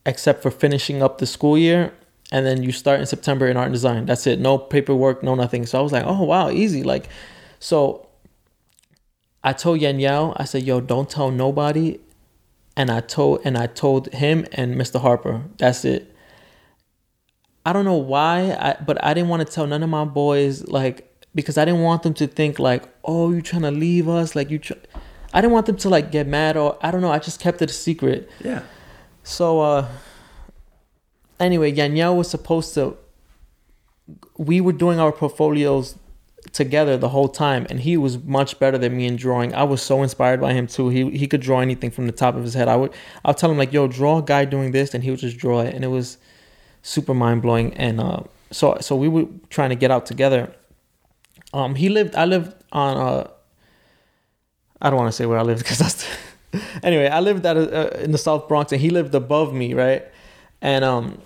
[0.04, 1.94] except for finishing up the school year."
[2.32, 4.06] And then you start in September in art and design.
[4.06, 4.40] That's it.
[4.40, 5.66] No paperwork, no nothing.
[5.66, 6.82] So I was like, oh wow, easy.
[6.82, 7.08] Like,
[7.60, 8.08] so
[9.42, 12.00] I told Yan Yao, I said, yo, don't tell nobody.
[12.76, 15.00] And I told and I told him and Mr.
[15.00, 15.42] Harper.
[15.58, 16.12] That's it.
[17.66, 20.66] I don't know why, I, but I didn't want to tell none of my boys
[20.66, 24.34] like because I didn't want them to think like, oh, you trying to leave us?
[24.36, 24.74] Like you, tr-.
[25.32, 27.10] I didn't want them to like get mad or I don't know.
[27.10, 28.30] I just kept it a secret.
[28.42, 28.62] Yeah.
[29.24, 29.88] So uh
[31.44, 32.96] anyway, Yaniel was supposed to
[34.36, 35.96] we were doing our portfolios
[36.52, 39.54] together the whole time and he was much better than me in drawing.
[39.54, 40.88] I was so inspired by him too.
[40.90, 42.68] He he could draw anything from the top of his head.
[42.68, 42.92] I would
[43.24, 45.60] I'll tell him like, "Yo, draw a guy doing this," and he would just draw
[45.60, 46.18] it and it was
[46.82, 50.54] super mind-blowing and uh so so we were trying to get out together.
[51.54, 53.30] Um he lived I lived on uh
[54.82, 56.06] I don't want to say where I lived because that's
[56.82, 60.04] anyway, I lived at a, in the South Bronx and he lived above me, right?
[60.60, 61.22] And um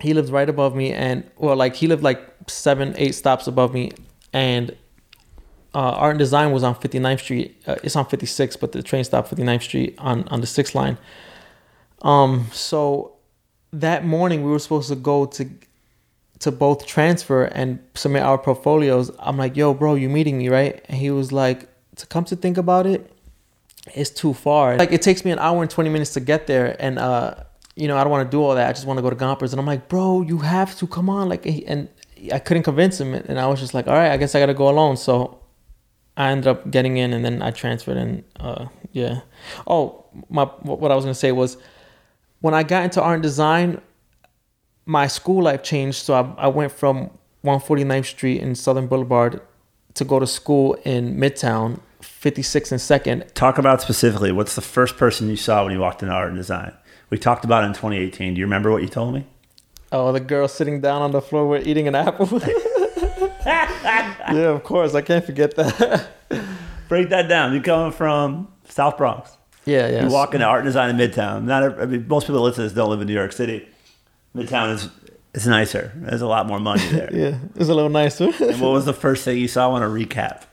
[0.00, 3.74] he lived right above me and well like he lived like seven eight stops above
[3.74, 3.90] me
[4.32, 4.76] and
[5.74, 9.04] uh, art and design was on 59th street uh, it's on 56 but the train
[9.04, 10.98] stopped 59th street on on the sixth line.
[12.02, 13.16] Um so
[13.72, 15.48] that morning we were supposed to go to
[16.40, 19.10] to both transfer and submit our portfolios.
[19.18, 20.84] I'm like yo bro you meeting me right?
[20.88, 23.12] And he was like to come to think about it
[23.94, 24.76] it's too far.
[24.76, 27.34] Like it takes me an hour and 20 minutes to get there and uh
[27.78, 28.68] you know, I don't want to do all that.
[28.68, 29.52] I just want to go to Gompers.
[29.52, 31.28] And I'm like, bro, you have to come on.
[31.28, 31.88] Like, and
[32.32, 33.14] I couldn't convince him.
[33.14, 34.96] And I was just like, all right, I guess I got to go alone.
[34.96, 35.38] So
[36.16, 39.20] I ended up getting in and then I transferred and, uh, yeah.
[39.68, 41.56] Oh, my, what I was going to say was
[42.40, 43.80] when I got into art and design,
[44.84, 45.98] my school life changed.
[45.98, 47.10] So I, I went from
[47.44, 49.40] 149th Street in Southern Boulevard
[49.94, 53.32] to go to school in Midtown, 56 and 2nd.
[53.34, 56.36] Talk about specifically what's the first person you saw when you walked into art and
[56.36, 56.72] design?
[57.10, 58.34] We talked about it in 2018.
[58.34, 59.26] Do you remember what you told me?
[59.90, 62.26] Oh, the girl sitting down on the floor we're eating an apple.
[63.46, 64.94] yeah, of course.
[64.94, 66.08] I can't forget that.
[66.88, 67.52] Break that down.
[67.54, 69.36] You're coming from South Bronx.
[69.64, 70.04] Yeah, yeah.
[70.04, 71.44] You walk into art and design in Midtown.
[71.44, 73.68] Not, I mean, most people that listen to this don't live in New York City.
[74.34, 74.88] Midtown is
[75.34, 75.92] it's nicer.
[75.96, 77.10] There's a lot more money there.
[77.12, 78.24] yeah, it's a little nicer.
[78.40, 79.64] and what was the first thing you saw?
[79.64, 80.44] I want to recap.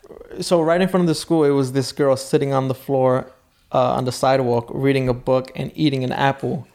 [0.43, 3.31] So right in front of the school, it was this girl sitting on the floor
[3.75, 6.67] uh, on the sidewalk, reading a book and eating an apple,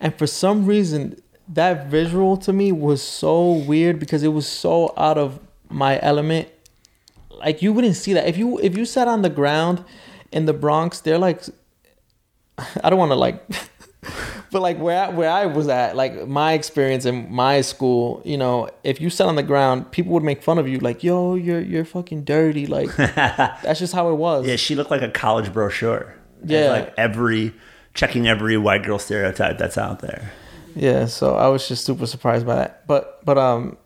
[0.00, 4.92] and for some reason, that visual to me was so weird because it was so
[4.96, 5.38] out of
[5.68, 6.48] my element.
[7.30, 9.84] Like you wouldn't see that if you if you sat on the ground
[10.32, 11.00] in the Bronx.
[11.00, 11.42] They're like,
[12.82, 13.42] I don't want to like.
[14.50, 18.36] but like where I, where I was at, like my experience in my school, you
[18.36, 21.34] know, if you sat on the ground, people would make fun of you, like, "Yo,
[21.34, 24.46] you're you're fucking dirty." Like that's just how it was.
[24.46, 26.15] Yeah, she looked like a college brochure.
[26.44, 27.54] Yeah, like every
[27.94, 30.32] checking every white girl stereotype that's out there.
[30.74, 32.86] Yeah, so I was just super surprised by that.
[32.86, 33.78] But but um,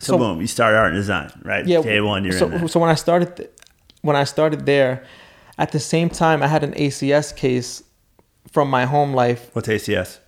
[0.00, 1.66] so, so boom, you started art and design, right?
[1.66, 2.24] Yeah, day one.
[2.24, 3.50] You're so so when I started th-
[4.02, 5.04] when I started there,
[5.56, 7.82] at the same time I had an ACS case
[8.50, 9.50] from my home life.
[9.54, 10.18] What's ACS?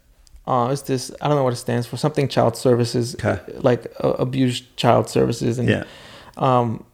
[0.47, 1.97] Uh, it's this I don't know what it stands for.
[1.97, 3.41] Something Child Services, okay.
[3.61, 5.85] like uh, abused child services, and yeah.
[6.37, 6.85] um,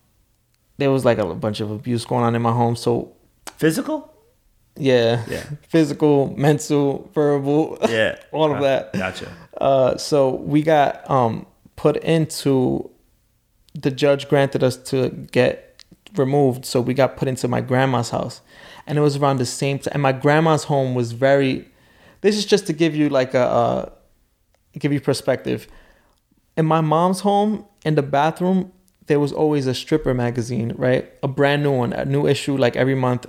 [0.78, 2.74] there was like a bunch of abuse going on in my home.
[2.74, 3.12] So
[3.56, 4.13] physical.
[4.76, 5.24] Yeah.
[5.28, 5.44] Yeah.
[5.68, 7.78] Physical, mental, verbal.
[7.88, 8.18] Yeah.
[8.32, 8.92] all of that.
[8.92, 9.30] Gotcha.
[9.56, 12.90] Uh, so we got um put into.
[13.76, 15.82] The judge granted us to get
[16.14, 18.40] removed, so we got put into my grandma's house,
[18.86, 19.94] and it was around the same time.
[19.94, 21.68] And my grandma's home was very.
[22.20, 23.88] This is just to give you like a, uh,
[24.78, 25.66] give you perspective.
[26.56, 28.72] In my mom's home, in the bathroom,
[29.06, 31.10] there was always a stripper magazine, right?
[31.22, 33.26] A brand new one, a new issue, like every month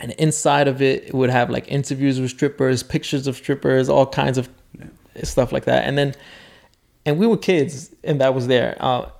[0.00, 4.06] and inside of it, it would have like interviews with strippers, pictures of strippers, all
[4.06, 4.48] kinds of
[5.22, 5.84] stuff like that.
[5.84, 6.14] And then,
[7.04, 8.76] and we were kids, and that was there.
[8.80, 9.10] Uh,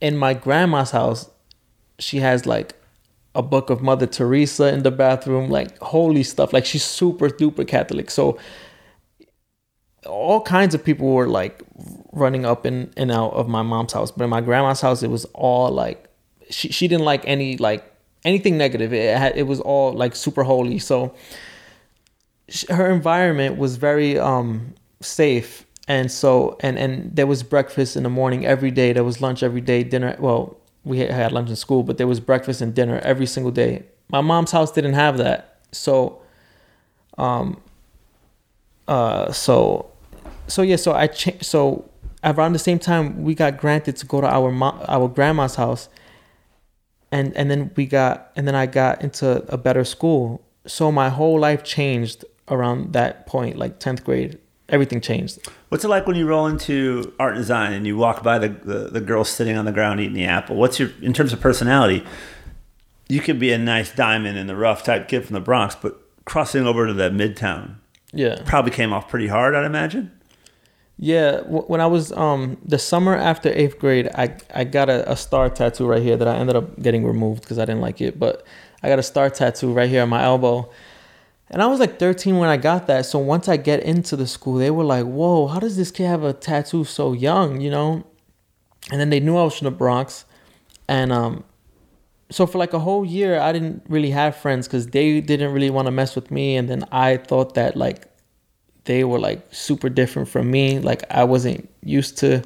[0.00, 1.30] in my grandma's house,
[1.98, 2.74] she has like
[3.34, 6.52] a book of Mother Teresa in the bathroom, like holy stuff.
[6.52, 8.38] Like she's super duper Catholic, so
[10.06, 11.62] all kinds of people were like
[12.12, 14.10] running up and, and out of my mom's house.
[14.10, 16.06] But in my grandma's house, it was all like
[16.50, 17.87] she she didn't like any like
[18.28, 18.92] anything negative.
[18.92, 20.78] It had, it was all like super holy.
[20.78, 21.14] So
[22.70, 28.10] her environment was very um, safe, and so and and there was breakfast in the
[28.20, 28.92] morning every day.
[28.92, 30.16] There was lunch every day, dinner.
[30.18, 33.84] Well, we had lunch in school, but there was breakfast and dinner every single day.
[34.08, 36.22] My mom's house didn't have that, so
[37.18, 37.60] um
[38.86, 39.90] uh so
[40.46, 41.84] so yeah so i cha- so
[42.22, 45.88] around the same time we got granted to go to our mom our grandma's house
[47.10, 50.42] and and then we got and then I got into a better school.
[50.66, 54.38] So my whole life changed around that point, like tenth grade.
[54.68, 55.38] Everything changed.
[55.70, 58.90] What's it like when you roll into art design and you walk by the, the,
[58.90, 60.56] the girl sitting on the ground eating the apple?
[60.56, 62.04] What's your in terms of personality?
[63.08, 65.98] You could be a nice diamond in the rough type kid from the Bronx, but
[66.26, 67.76] crossing over to that midtown,
[68.12, 69.54] yeah, probably came off pretty hard.
[69.54, 70.12] I'd imagine.
[71.00, 75.16] Yeah, when I was um the summer after eighth grade, I I got a, a
[75.16, 78.18] star tattoo right here that I ended up getting removed because I didn't like it.
[78.18, 78.44] But
[78.82, 80.68] I got a star tattoo right here on my elbow,
[81.50, 83.06] and I was like 13 when I got that.
[83.06, 86.06] So once I get into the school, they were like, "Whoa, how does this kid
[86.06, 88.04] have a tattoo so young?" You know,
[88.90, 90.24] and then they knew I was from the Bronx,
[90.88, 91.44] and um,
[92.28, 95.70] so for like a whole year, I didn't really have friends because they didn't really
[95.70, 98.08] want to mess with me, and then I thought that like
[98.88, 100.78] they were like super different from me.
[100.90, 102.42] Like I wasn't used to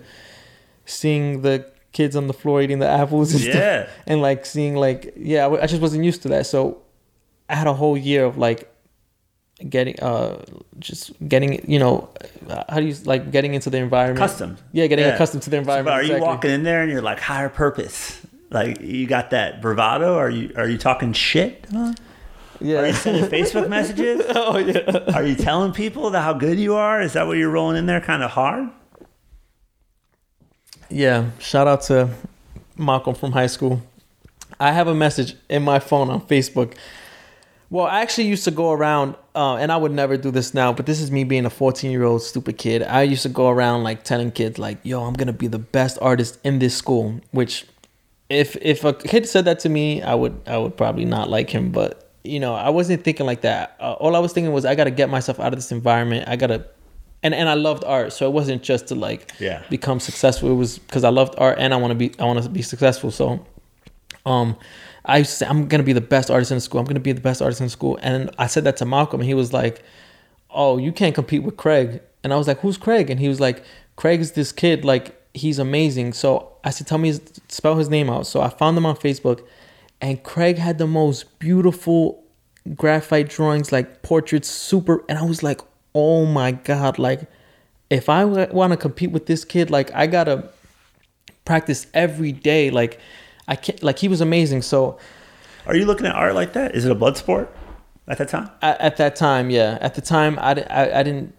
[0.84, 3.52] seeing the kids on the floor eating the apples and Yeah.
[3.84, 6.46] stuff, and like seeing like yeah, I just wasn't used to that.
[6.46, 6.82] So
[7.48, 8.68] I had a whole year of like
[9.68, 10.42] getting uh
[10.80, 12.08] just getting you know
[12.68, 14.58] how do you like getting into the environment Accustomed.
[14.72, 15.14] yeah getting Yeah.
[15.14, 16.26] accustomed to the environment but are you exactly.
[16.26, 18.18] walking in there and you're like higher purpose?
[18.50, 20.16] Like you got that bravado?
[20.16, 21.66] Are you are you talking shit?
[21.72, 21.92] Huh?
[22.62, 24.22] Are you sending Facebook messages?
[24.28, 27.00] oh yeah Are you telling people that how good you are?
[27.00, 28.70] Is that what you're rolling in there kind of hard?
[30.88, 32.10] Yeah, shout out to
[32.76, 33.82] Malcolm from high school.
[34.60, 36.74] I have a message in my phone on Facebook.
[37.70, 40.74] Well, I actually used to go around, uh, and I would never do this now,
[40.74, 42.82] but this is me being a 14 year old stupid kid.
[42.82, 45.96] I used to go around like telling kids, like, yo, I'm gonna be the best
[46.02, 47.20] artist in this school.
[47.30, 47.64] Which,
[48.28, 51.48] if if a kid said that to me, I would I would probably not like
[51.48, 51.72] him.
[51.72, 53.76] But you know, I wasn't thinking like that.
[53.80, 56.28] Uh, all I was thinking was, I gotta get myself out of this environment.
[56.28, 56.66] I gotta,
[57.22, 59.62] and and I loved art, so it wasn't just to like Yeah.
[59.70, 60.50] become successful.
[60.50, 62.62] It was because I loved art and I want to be I want to be
[62.62, 63.10] successful.
[63.10, 63.44] So,
[64.26, 64.56] um,
[65.04, 66.80] I used to say I'm gonna be the best artist in the school.
[66.80, 67.98] I'm gonna be the best artist in the school.
[68.02, 69.82] And I said that to Malcolm, and he was like,
[70.50, 73.40] "Oh, you can't compete with Craig." And I was like, "Who's Craig?" And he was
[73.40, 73.64] like,
[73.96, 74.84] "Craig is this kid.
[74.84, 78.48] Like he's amazing." So I said, "Tell me his, spell his name out." So I
[78.48, 79.40] found him on Facebook,
[80.02, 82.22] and Craig had the most beautiful
[82.76, 85.02] graphite drawings, like portraits, super.
[85.08, 85.60] And I was like,
[85.94, 87.22] "Oh my god!" Like
[87.88, 90.48] if I want to compete with this kid, like I gotta
[91.44, 92.70] practice every day.
[92.70, 92.98] Like
[93.48, 93.82] I can't.
[93.82, 94.62] Like he was amazing.
[94.62, 94.98] So
[95.66, 96.74] Are you looking at art like that?
[96.74, 97.54] Is it a blood sport
[98.08, 98.50] at that time?
[98.60, 101.34] at, at that time, yeah, at the time, I, I, I didn't.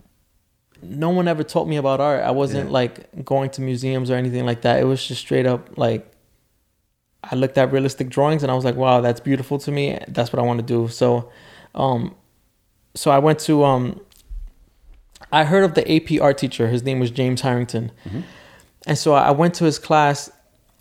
[0.82, 2.24] No one ever taught me about art.
[2.24, 2.74] I wasn't Yeah.
[2.74, 4.80] like going to museums or anything like that.
[4.80, 6.10] It was just straight up like.
[7.24, 9.98] I looked at realistic drawings and I was like, "Wow, that's beautiful to me.
[10.08, 11.32] That's what I want to do." So,
[11.74, 12.16] um,
[12.96, 14.02] so I went to um.
[15.32, 16.68] I heard of the AP art teacher.
[16.68, 17.92] His name was James Harrington,
[18.86, 20.30] and so I went to his class,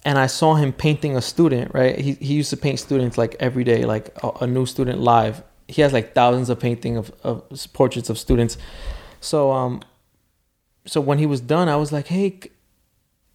[0.04, 1.72] and I saw him painting a student.
[1.74, 5.00] Right, he he used to paint students like every day, like a, a new student
[5.00, 5.42] live.
[5.68, 8.58] He has like thousands of painting of, of portraits of students.
[9.20, 9.82] So um,
[10.86, 12.40] so when he was done, I was like, hey,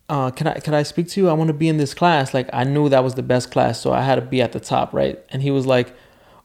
[0.09, 1.29] uh, can I can I speak to you?
[1.29, 2.33] I want to be in this class.
[2.33, 4.59] Like I knew that was the best class, so I had to be at the
[4.59, 5.19] top, right?
[5.29, 5.93] And he was like,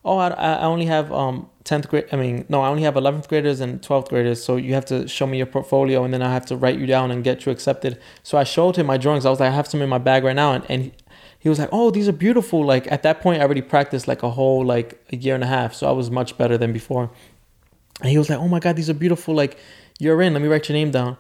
[0.05, 2.07] oh, I, I only have um tenth grade.
[2.11, 4.43] I mean, no, I only have eleventh graders and twelfth graders.
[4.43, 6.87] So you have to show me your portfolio, and then I have to write you
[6.87, 8.01] down and get you accepted.
[8.25, 9.25] So I showed him my drawings.
[9.25, 10.93] I was like, I have some in my bag right now, and and.
[11.39, 14.23] He, was like, "Oh, these are beautiful." Like at that point, I already practiced like
[14.23, 17.11] a whole like a year and a half, so I was much better than before.
[18.01, 19.35] And he was like, "Oh my god, these are beautiful.
[19.35, 19.59] Like
[19.99, 20.35] you're in.
[20.35, 21.17] Let me write your name down."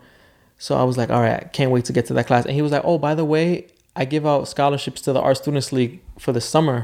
[0.65, 2.63] So I was like, "All right, can't wait to get to that class." And he
[2.63, 5.95] was like, "Oh, by the way, I give out scholarships to the Art Students League
[6.25, 6.79] for the summer,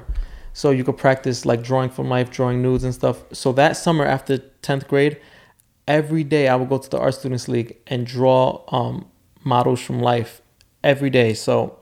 [0.52, 4.04] so you could practice like drawing from life, drawing nudes and stuff." So that summer
[4.04, 5.14] after tenth grade,
[5.86, 9.06] every day I would go to the Art Students League and draw um,
[9.44, 10.42] models from life
[10.82, 11.32] every day.
[11.34, 11.78] So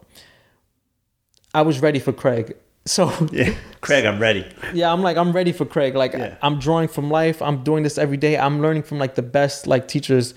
[1.55, 2.55] I was ready for Craig.
[2.87, 3.53] So Yeah.
[3.81, 4.45] Craig, I'm ready.
[4.73, 6.37] yeah i'm like i'm ready for craig like Yeah.
[6.41, 9.67] i'm drawing from life i'm doing this every day i'm learning from like the best
[9.67, 10.35] like teachers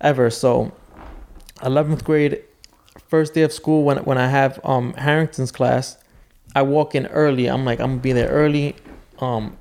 [0.00, 0.70] ever so
[1.58, 2.42] 11th grade
[3.08, 5.96] first day of school when when i have um harrington's class
[6.54, 7.46] i walk in early.
[7.46, 8.74] I'm like i'm gonna be there early.
[9.18, 9.56] Um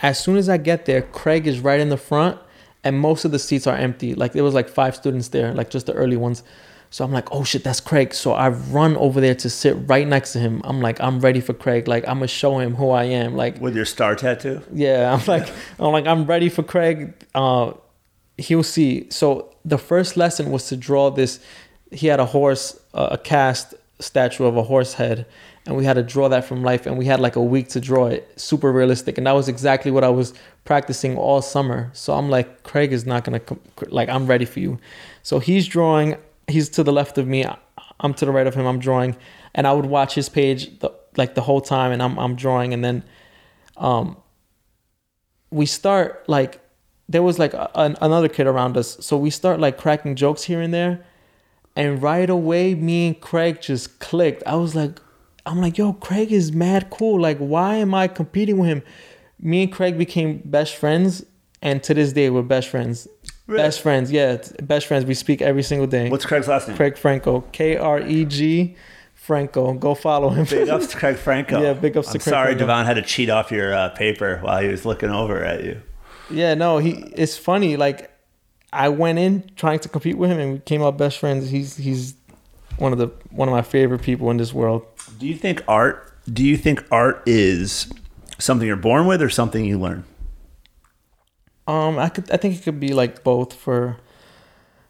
[0.00, 2.38] as soon as i get there craig is right in the front
[2.84, 4.14] and most of the seats are empty.
[4.14, 6.42] Like there was like five students there like just the early ones.
[6.90, 8.12] So i'm like oh shit that's craig.
[8.14, 10.60] So i run over there to sit right next to him.
[10.64, 11.86] I'm like i'm ready for craig.
[11.86, 13.36] Like i'm gonna show him who i am.
[13.36, 14.62] Like With your star tattoo?
[14.72, 17.14] yeah, I'm like, I'm like, I'm ready for Craig.
[17.34, 17.72] Uh,
[18.38, 19.08] he'll see.
[19.10, 21.40] So the first lesson was to draw this.
[21.90, 25.26] He had a horse, uh, a cast statue of a horse head,
[25.66, 26.86] and we had to draw that from life.
[26.86, 29.18] And we had like a week to draw it, super realistic.
[29.18, 31.90] And that was exactly what I was practicing all summer.
[31.92, 34.78] So I'm like, Craig is not gonna com- like, I'm ready for you.
[35.22, 36.16] So he's drawing.
[36.48, 37.46] He's to the left of me.
[38.00, 38.66] I'm to the right of him.
[38.66, 39.16] I'm drawing,
[39.54, 42.74] and I would watch his page the, like the whole time, and I'm I'm drawing,
[42.74, 43.04] and then
[43.76, 44.16] um
[45.50, 46.61] we start like
[47.08, 50.44] there was like a, an, another kid around us so we start like cracking jokes
[50.44, 51.04] here and there
[51.76, 55.00] and right away me and craig just clicked i was like
[55.46, 58.82] i'm like yo craig is mad cool like why am i competing with him
[59.38, 61.24] me and craig became best friends
[61.60, 63.08] and to this day we're best friends
[63.48, 65.04] Best friends, yeah, best friends.
[65.04, 66.08] We speak every single day.
[66.08, 66.76] What's Craig's last name?
[66.76, 67.42] Craig Franco?
[67.52, 68.76] K R E G
[69.14, 69.74] Franco.
[69.74, 70.46] Go follow him.
[70.46, 71.60] Big ups to Craig Franco.
[71.60, 72.60] Yeah, big ups I'm Craig sorry, Franco.
[72.60, 75.82] Devon had to cheat off your uh, paper while he was looking over at you.
[76.32, 76.90] Yeah, no, he.
[77.14, 77.76] It's funny.
[77.76, 78.10] Like,
[78.72, 81.50] I went in trying to compete with him, and we came out best friends.
[81.50, 82.14] He's he's
[82.78, 84.84] one of the one of my favorite people in this world.
[85.18, 86.12] Do you think art?
[86.32, 87.92] Do you think art is
[88.38, 90.04] something you're born with or something you learn?
[91.66, 92.30] Um, I could.
[92.30, 93.98] I think it could be like both for.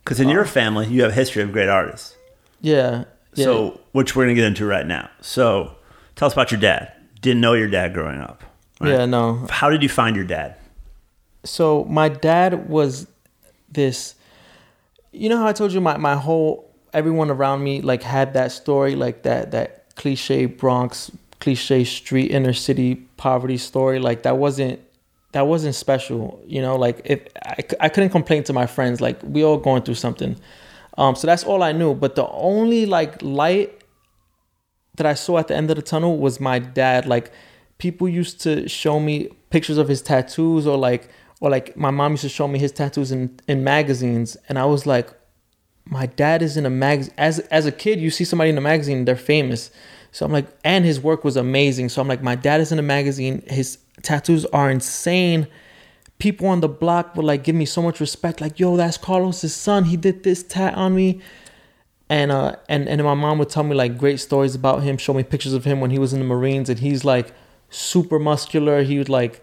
[0.05, 2.17] Because in your family, you have a history of great artists.
[2.61, 3.05] Yeah.
[3.35, 3.45] yeah.
[3.45, 5.11] So, which we're gonna get into right now.
[5.21, 5.77] So,
[6.17, 6.93] tell us about your dad.
[7.21, 8.43] Didn't know your dad growing up.
[8.81, 8.91] right?
[8.91, 9.47] yeah, no.
[9.49, 10.57] How did you find your dad?
[11.45, 13.07] So my dad was
[13.71, 14.15] this
[15.13, 18.53] you know how i told you my, my whole everyone around me like had that
[18.53, 21.11] story like that that cliche bronx
[21.43, 23.99] cliche street inner city poverty story?
[23.99, 24.81] Like that wasn't
[25.33, 26.77] that wasn't special you know?
[26.77, 30.37] Like if I, I couldn't complain to my friends like we all going through something.
[30.97, 31.95] Um so that's all i knew.
[31.95, 33.83] But the only like light
[34.97, 37.07] that I saw at the end of the tunnel was my dad.
[37.07, 37.33] Like
[37.79, 41.09] people used to show me pictures of his tattoos or like
[41.43, 44.65] or like my mom used to show me his tattoos in, in magazines and I
[44.65, 45.11] was like,
[45.85, 48.61] my dad is in a mag as as a kid, you see somebody in a
[48.61, 49.73] magazine, they're famous.
[50.13, 51.89] So I'm like, and his work was amazing.
[51.89, 55.49] So I'm like, my dad is in a magazine, his tattoos are insane.
[56.21, 59.53] People on the block would like give me so much respect, like, yo, that's Carlos's
[59.53, 59.87] son.
[59.87, 61.21] He did this tat on me
[62.09, 65.15] and uh and and my mom would tell me like great stories about him show
[65.15, 67.33] me pictures of him when he was in the marines and he's like
[67.71, 69.43] super muscular he would like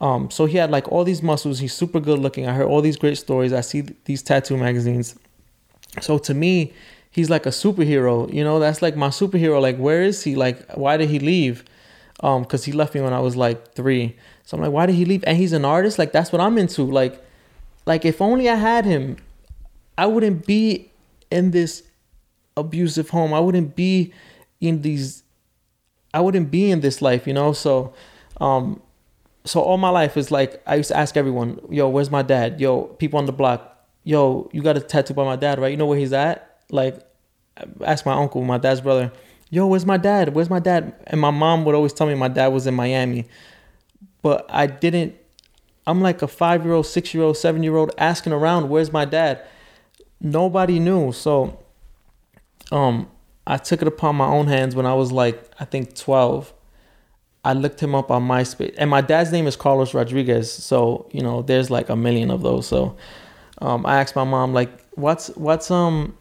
[0.00, 1.58] um so he had like all these muscles.
[1.58, 2.46] He's super good looking.
[2.46, 3.52] I heard all these great stories.
[3.52, 5.16] I see th- these tattoo magazines.
[6.00, 6.72] So to me
[7.10, 8.32] he's like a superhero.
[8.32, 9.60] You know that's like my superhero.
[9.60, 10.36] Like where is he?
[10.36, 11.64] Like why did he leave?
[12.20, 14.16] Um because he left me when i was like three.
[14.44, 15.24] So i'm like why did he leave?
[15.26, 15.98] And he's an artist?
[15.98, 16.82] Like that's what i'm into.
[16.82, 17.22] Like
[17.86, 19.16] like if only i had him
[19.96, 20.90] i wouldn't be
[21.30, 21.82] in this
[22.58, 23.32] abusive home.
[23.32, 24.12] I wouldn't be
[24.60, 25.22] in these
[26.12, 27.52] I wouldn't be in this life, you know?
[27.52, 27.94] So
[28.40, 28.82] um
[29.48, 32.60] so all my life is like I used to ask everyone, yo, where's my dad?
[32.60, 35.70] Yo, people on the block, yo, you got a tattoo by my dad, right?
[35.70, 36.60] You know where he's at?
[36.70, 37.00] Like
[37.84, 39.10] ask my uncle, my dad's brother,
[39.48, 40.34] yo, where's my dad?
[40.34, 40.94] Where's my dad?
[41.06, 43.26] And my mom would always tell me my dad was in Miami.
[44.20, 45.16] But I didn't
[45.86, 48.92] I'm like a five year old, six year old, seven year old asking around, where's
[48.92, 49.42] my dad?
[50.20, 51.12] Nobody knew.
[51.12, 51.58] So
[52.70, 53.10] um
[53.46, 56.52] I took it upon my own hands when I was like I think 12.
[57.44, 58.74] I looked him up on MySpace.
[58.78, 62.42] And my dad's name is Carlos Rodriguez, so you know, there's like a million of
[62.42, 62.66] those.
[62.66, 62.96] So
[63.60, 66.16] um I asked my mom like what's what's um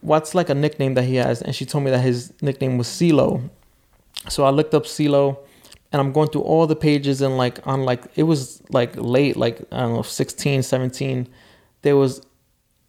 [0.00, 2.88] what's like a nickname that he has and she told me that his nickname was
[2.88, 3.48] CeeLo.
[4.28, 5.38] So I looked up CeeLo
[5.92, 9.36] and I'm going through all the pages and like on like it was like late
[9.36, 11.28] like I don't know 16 17
[11.82, 12.22] there was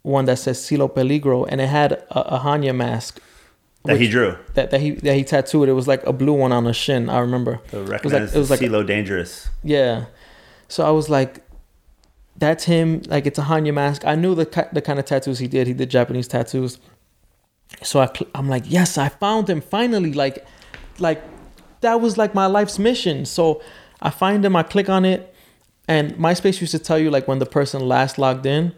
[0.01, 3.21] one that says CeeLo Peligro and it had a, a Hannya mask
[3.85, 4.37] That he drew.
[4.53, 5.67] that, that he that he tattooed.
[5.67, 7.09] It was like a blue one on the shin.
[7.09, 7.59] I remember.
[7.71, 9.49] So It was like it was like CeeLo Dangerous.
[9.63, 10.05] yeah.
[10.69, 11.43] So I was like,
[12.37, 13.01] that's him.
[13.07, 14.05] Like it's a Hannya mask.
[14.05, 15.67] I knew the the kind of tattoos he did.
[15.67, 16.79] He did Japanese tattoos.
[17.81, 20.13] So I I'm like, yes, I found him finally.
[20.13, 20.45] Like,
[20.99, 21.21] like
[21.81, 23.25] that was like my life's mission.
[23.25, 23.61] So
[24.01, 24.55] I find him.
[24.55, 25.35] I click on it,
[25.87, 28.73] and MySpace used to tell you like when the person last logged in.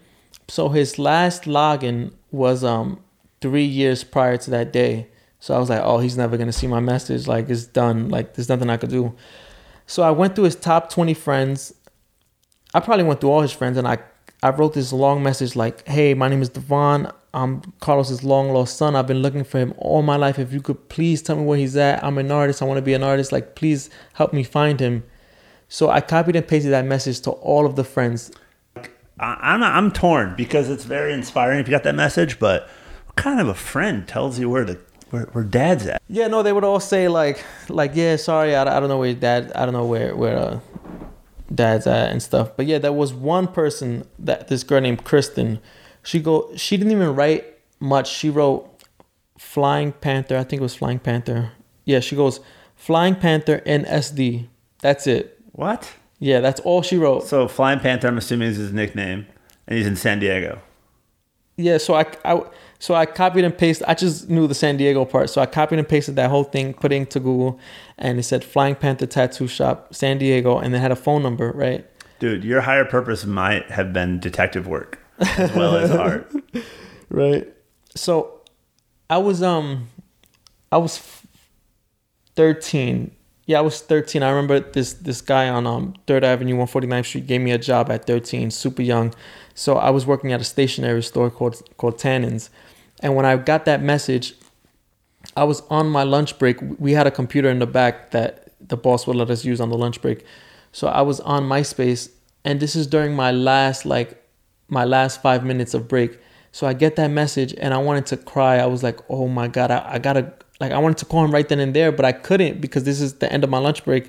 [0.47, 2.99] So his last login was um
[3.41, 5.07] three years prior to that day.
[5.39, 7.27] So I was like, oh, he's never gonna see my message.
[7.27, 8.09] Like it's done.
[8.09, 9.15] Like there's nothing I could do.
[9.86, 11.73] So I went through his top 20 friends.
[12.73, 13.99] I probably went through all his friends and I
[14.43, 17.11] I wrote this long message like, "Hey, my name is Devon.
[17.33, 18.95] I'm Carlos's long lost son.
[18.95, 20.38] I've been looking for him all my life.
[20.38, 22.03] If you could please tell me where he's at.
[22.03, 22.61] I'm an artist.
[22.61, 23.31] I want to be an artist.
[23.31, 25.03] Like, please help me find him."
[25.67, 28.31] So I copied and pasted that message to all of the friends.
[29.19, 32.69] I'm I'm torn because it's very inspiring if you got that message, but
[33.16, 36.01] kind of a friend tells you where the where, where dad's at?
[36.07, 39.13] Yeah, no, they would all say like, like, yeah, sorry, I, I don't know where
[39.13, 40.59] dad, I don't know where where uh,
[41.53, 42.51] dad's at and stuff.
[42.55, 45.59] But yeah, there was one person that this girl named Kristen.
[46.03, 47.45] She go, she didn't even write
[47.80, 48.09] much.
[48.09, 48.70] She wrote
[49.38, 50.38] Flying Panther.
[50.38, 51.51] I think it was Flying Panther.
[51.84, 52.39] Yeah, she goes
[52.76, 54.47] Flying Panther NSD.
[54.82, 55.39] That's it.
[55.51, 55.93] What?
[56.20, 57.24] Yeah, that's all she wrote.
[57.24, 59.28] So Flying Panther, I'm assuming is his nickname,
[59.68, 60.61] and he's in San Diego.
[61.57, 62.43] Yeah, so I, I
[62.80, 63.88] so I copied and pasted.
[63.88, 66.73] I just knew the San Diego part, so I copied and pasted that whole thing,
[66.73, 67.59] put it into Google,
[67.97, 71.51] and it said Flying Panther Tattoo Shop, San Diego, and they had a phone number,
[71.51, 71.86] right?
[72.19, 76.32] Dude, your higher purpose might have been detective work as well as art.
[77.09, 77.47] Right.
[77.95, 78.41] So
[79.09, 79.89] I was um
[80.71, 81.01] I was
[82.36, 83.11] 13
[83.45, 84.23] Yeah, I was 13.
[84.23, 87.91] I remember this this guy on um, 3rd Avenue, 149th Street, gave me a job
[87.91, 89.13] at 13, super young.
[89.53, 92.49] So I was working at a stationery store called called Tannins,
[93.01, 94.33] and when I got that message,
[95.35, 96.57] I was on my lunch break.
[96.79, 99.69] We had a computer in the back that the boss would let us use on
[99.69, 100.23] the lunch break.
[100.71, 102.09] So I was on MySpace,
[102.43, 104.21] and this is during my last like
[104.67, 106.19] my last five minutes of break.
[106.51, 108.57] So I get that message, and I wanted to cry.
[108.57, 111.31] I was like, "Oh my god, I, I gotta like I wanted to call him
[111.31, 113.83] right then and there, but I couldn't because this is the end of my lunch
[113.83, 114.07] break.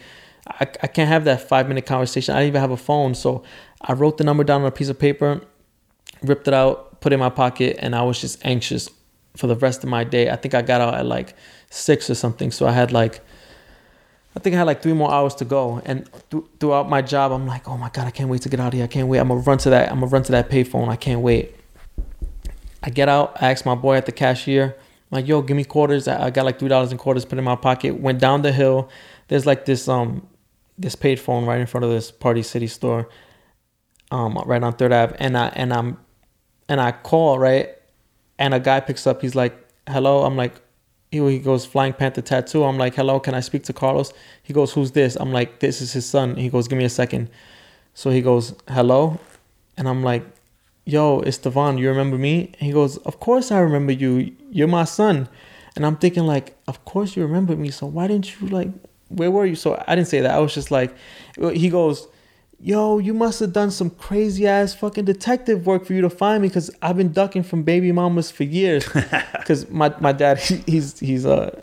[0.48, 2.34] I, I can't have that five minute conversation.
[2.34, 3.42] I didn't even have a phone, so
[3.80, 5.40] I wrote the number down on a piece of paper,
[6.22, 8.88] ripped it out, put in my pocket, and I was just anxious
[9.36, 10.30] for the rest of my day.
[10.30, 11.34] I think I got out at like
[11.70, 13.20] six or something, so I had like
[14.36, 15.80] I think I had like three more hours to go.
[15.86, 18.60] And th- throughout my job, I'm like, oh my god, I can't wait to get
[18.60, 18.84] out of here.
[18.84, 19.18] I can't wait.
[19.18, 19.90] I'm gonna run to that.
[19.90, 20.88] I'm gonna run to that payphone.
[20.88, 21.54] I can't wait.
[22.82, 23.36] I get out.
[23.40, 24.76] I ask my boy at the cashier,
[25.10, 26.08] I'm like, yo, give me quarters.
[26.08, 27.24] I got like three dollars in quarters.
[27.24, 28.00] Put in my pocket.
[28.00, 28.90] Went down the hill.
[29.28, 30.26] There's like this um
[30.78, 33.08] this paid phone right in front of this Party City store,
[34.10, 35.16] um right on Third Ave.
[35.18, 35.98] And I and I'm
[36.68, 37.70] and I call right,
[38.38, 39.22] and a guy picks up.
[39.22, 39.56] He's like,
[39.86, 40.24] hello.
[40.24, 40.60] I'm like,
[41.10, 42.64] he, goes flying panther tattoo.
[42.64, 44.12] I'm like hello can i speak to carlos?
[44.42, 45.16] He goes who's this?
[45.16, 46.36] I'm like this is his son.
[46.36, 47.30] He goes give me a second.
[47.94, 49.18] So he goes hello?
[49.76, 50.24] And i'm like
[50.84, 52.52] yo it's devon you remember me?
[52.58, 55.28] He goes of course i remember you you're my son.
[55.76, 58.68] And i'm thinking like of course you remember me so why didn't you like
[59.08, 59.54] where were you?
[59.54, 60.94] So i didn't say that i was just like
[61.52, 62.08] he goes
[62.60, 66.42] yo, you must have done some crazy ass fucking detective work for you to find
[66.42, 68.86] me because I've been ducking from baby mamas for years.
[69.38, 71.60] Because my, my dad, he, he's he's uh,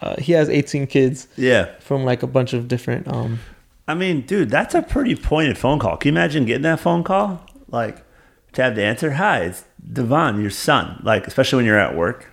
[0.00, 1.66] uh he has 18 kids Yeah.
[1.78, 3.38] from like a bunch of different um
[3.86, 5.96] I mean, dude, that's a pretty pointed phone call.
[5.96, 7.40] Can you imagine getting that phone call?
[7.70, 8.04] Like,
[8.52, 11.00] to have the answer, hi, it's Devon, your son.
[11.04, 12.30] Like, especially when you're at work.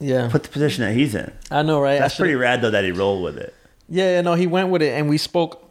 [0.00, 0.28] yeah.
[0.30, 1.32] Put the position that he's in.
[1.50, 1.98] I know, right?
[1.98, 3.54] That's pretty rad, though, that he rolled with it.
[3.88, 5.63] Yeah, yeah, no, he went with it and we spoke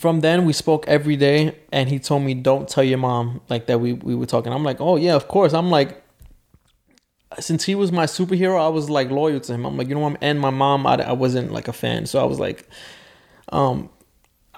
[0.00, 3.66] from then we spoke every day and he told me don't tell your mom like
[3.66, 4.50] that we, we were talking.
[4.50, 5.52] I'm like, oh yeah, of course.
[5.52, 6.02] I'm like
[7.38, 9.66] since he was my superhero, I was like loyal to him.
[9.66, 10.16] I'm like, you know what?
[10.22, 12.06] And my mom, I, I wasn't like a fan.
[12.06, 12.66] So I was like,
[13.52, 13.90] um,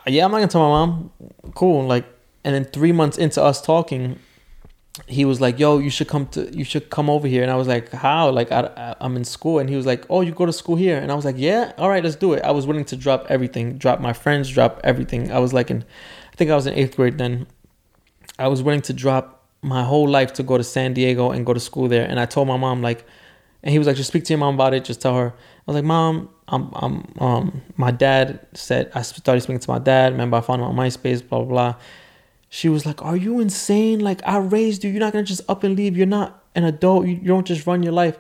[0.07, 1.11] yeah, I'm not gonna tell my mom.
[1.57, 1.89] Cool.
[1.89, 2.07] Like,
[2.45, 4.21] and then three months into us talking,
[5.07, 7.57] he was like, "Yo, you should come to, you should come over here." And I
[7.57, 10.45] was like, "How?" Like, I, I'm in school, and he was like, "Oh, you go
[10.47, 12.67] to school here?" And I was like, "Yeah, all right, let's do it." I was
[12.67, 15.33] willing to drop everything, drop my friends, drop everything.
[15.33, 15.85] I was like in,
[16.33, 17.47] I think I was in eighth grade then.
[18.39, 21.55] I was willing to drop my whole life to go to San Diego and go
[21.55, 22.05] to school there.
[22.05, 23.07] And I told my mom like,
[23.63, 24.85] and he was like, "Just speak to your mom about it.
[24.85, 29.41] Just tell her." I was like, "Mom, I'm, I'm, um, my dad said I started
[29.41, 30.13] speaking to my dad.
[30.13, 31.75] Remember, I found him on MySpace, blah blah blah."
[32.55, 34.01] She was like, "Are you insane?
[34.01, 34.91] Like, I raised you.
[34.91, 35.97] You're not gonna just up and leave.
[35.97, 37.07] You're not an adult.
[37.07, 38.19] You, you don't just run your life."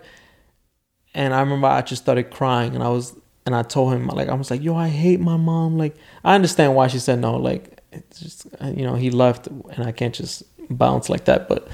[1.12, 3.14] And I remember I just started crying, and I was,
[3.45, 5.76] and I told him like, I was like, "Yo, I hate my mom.
[5.76, 7.37] Like, I understand why she said no.
[7.37, 11.68] Like, it's just, you know, he left, and I can't just bounce like that, but."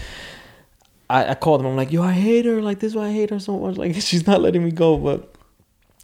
[1.11, 1.67] I, I called him.
[1.69, 2.61] I'm like, yo, I hate her.
[2.61, 3.77] Like this, is why I hate her so much.
[3.83, 4.99] Like she's not letting me go.
[4.99, 5.35] But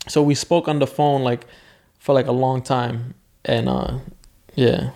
[0.08, 1.46] so we spoke on the phone like
[1.98, 3.12] for like a long time,
[3.44, 3.98] and uh,
[4.54, 4.92] yeah,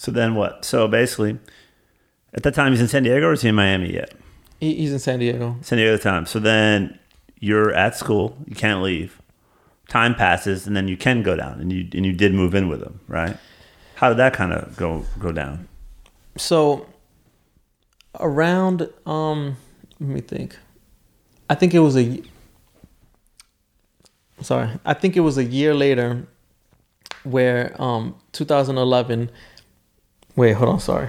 [0.00, 0.64] So then what?
[0.64, 1.38] So basically,
[2.32, 4.14] at that time, he's in San Diego or is he in Miami yet?
[4.58, 5.56] he, he's in San Diego.
[5.60, 6.24] San Diego at the time.
[6.24, 6.98] So then
[7.38, 9.20] you're at school, you can't leave.
[9.88, 12.68] Time passes, and then you can go down, and you and you did move in
[12.68, 13.36] with him, right?
[13.96, 15.68] How did that kind of go go down?
[16.38, 16.86] So
[18.18, 19.58] around um,
[19.98, 20.56] let me think.
[21.50, 22.22] I think it was a.
[24.40, 26.26] Sorry, I think it was a year later,
[27.24, 29.30] where um 2011.
[30.36, 30.80] Wait, hold on.
[30.80, 31.08] Sorry.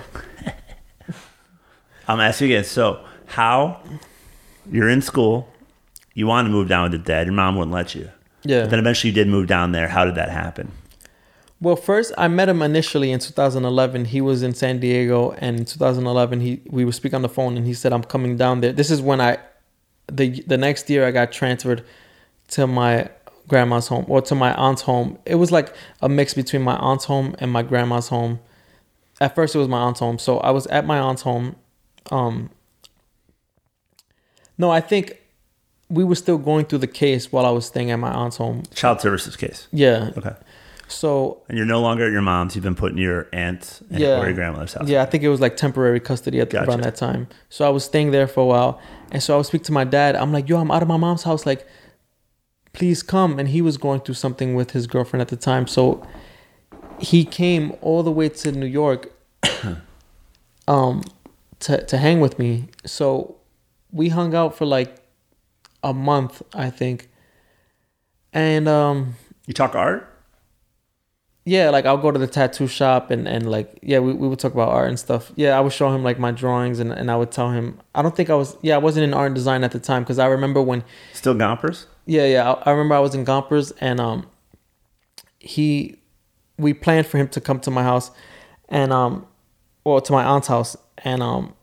[2.08, 2.66] I'm asking you again.
[2.66, 3.82] So how
[4.70, 5.48] you're in school,
[6.14, 8.10] you want to move down with the dad, your mom wouldn't let you.
[8.44, 8.62] Yeah.
[8.62, 9.88] But then eventually you did move down there.
[9.88, 10.72] How did that happen?
[11.62, 14.06] Well, first I met him initially in 2011.
[14.06, 17.56] He was in San Diego, and in 2011 he we would speak on the phone,
[17.56, 19.38] and he said, "I'm coming down there." This is when I,
[20.12, 21.84] the the next year I got transferred
[22.50, 23.10] to my
[23.48, 25.20] grandma's home or to my aunt's home.
[25.26, 28.40] It was like a mix between my aunt's home and my grandma's home.
[29.22, 31.56] At first, it was my aunt's home, so I was at my aunt's home.
[32.10, 32.50] Um,
[34.58, 35.18] no, I think
[35.90, 38.64] we were still going through the case while I was staying at my aunt's home.
[38.74, 39.68] Child services case.
[39.72, 40.10] Yeah.
[40.18, 40.34] Okay.
[40.88, 42.56] So And you're no longer at your mom's.
[42.56, 44.20] You've been put in your aunt and Yeah.
[44.20, 44.88] or your grandmother's house.
[44.90, 46.70] Yeah, I think it was like temporary custody at the, Gotcha.
[46.72, 47.28] around that time.
[47.50, 49.84] So I was staying there for a while, and so I would speak to my
[49.84, 50.16] dad.
[50.16, 51.46] I'm like, "Yo, I'm out of my mom's house.
[51.46, 51.66] Like,
[52.74, 56.02] please come." And he was going through something with his girlfriend at the time, so
[57.02, 59.12] he came all the way to New York,
[60.68, 61.04] um,
[61.60, 62.68] to to hang with me.
[62.86, 63.36] So
[63.92, 64.96] we hung out for like
[65.84, 67.10] a month, I think.
[68.34, 69.16] and um,
[69.48, 70.08] You talk art?
[71.44, 74.38] yeah, like I'll go to the tattoo shop and, and like yeah, we, we would
[74.40, 75.32] talk about art and stuff.
[75.36, 78.02] Yeah, I would show him like my drawings and, and I would tell him I
[78.04, 80.20] don't think I was yeah I wasn't in art and design at the time because
[80.20, 80.84] I remember when
[81.14, 81.88] Still Gompers?
[82.06, 84.28] yeah yeah I, I remember I was in Gompers and um
[85.40, 85.98] he
[86.58, 88.12] we planned for him to come to my house
[88.70, 89.26] and um
[89.84, 91.54] or to my aunt's house and um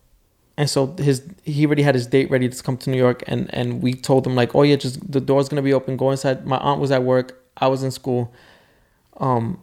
[0.57, 3.53] and so his he already had his date ready to come to New York and
[3.55, 6.47] and we told him like oh yeah just the door's gonna be open go inside
[6.47, 8.33] my aunt was at work I was in school
[9.19, 9.63] um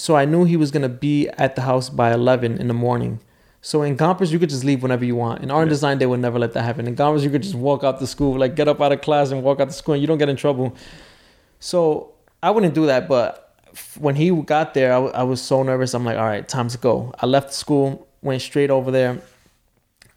[0.00, 3.20] so I knew he was gonna be at the house by eleven in the morning.
[3.60, 5.42] So in Gompers you could just leave whenever you want.
[5.42, 6.86] In art and design they would never let that happen.
[6.86, 9.30] In Gompers you could just walk out to school, like get up out of class
[9.30, 10.74] and walk out to school and you don't get in trouble.
[11.58, 12.12] So
[12.42, 13.49] I wouldn't do that, but
[13.98, 15.94] when he got there, I, w- I was so nervous.
[15.94, 17.14] I'm like, all right, time to go.
[17.20, 19.20] I left school, went straight over there.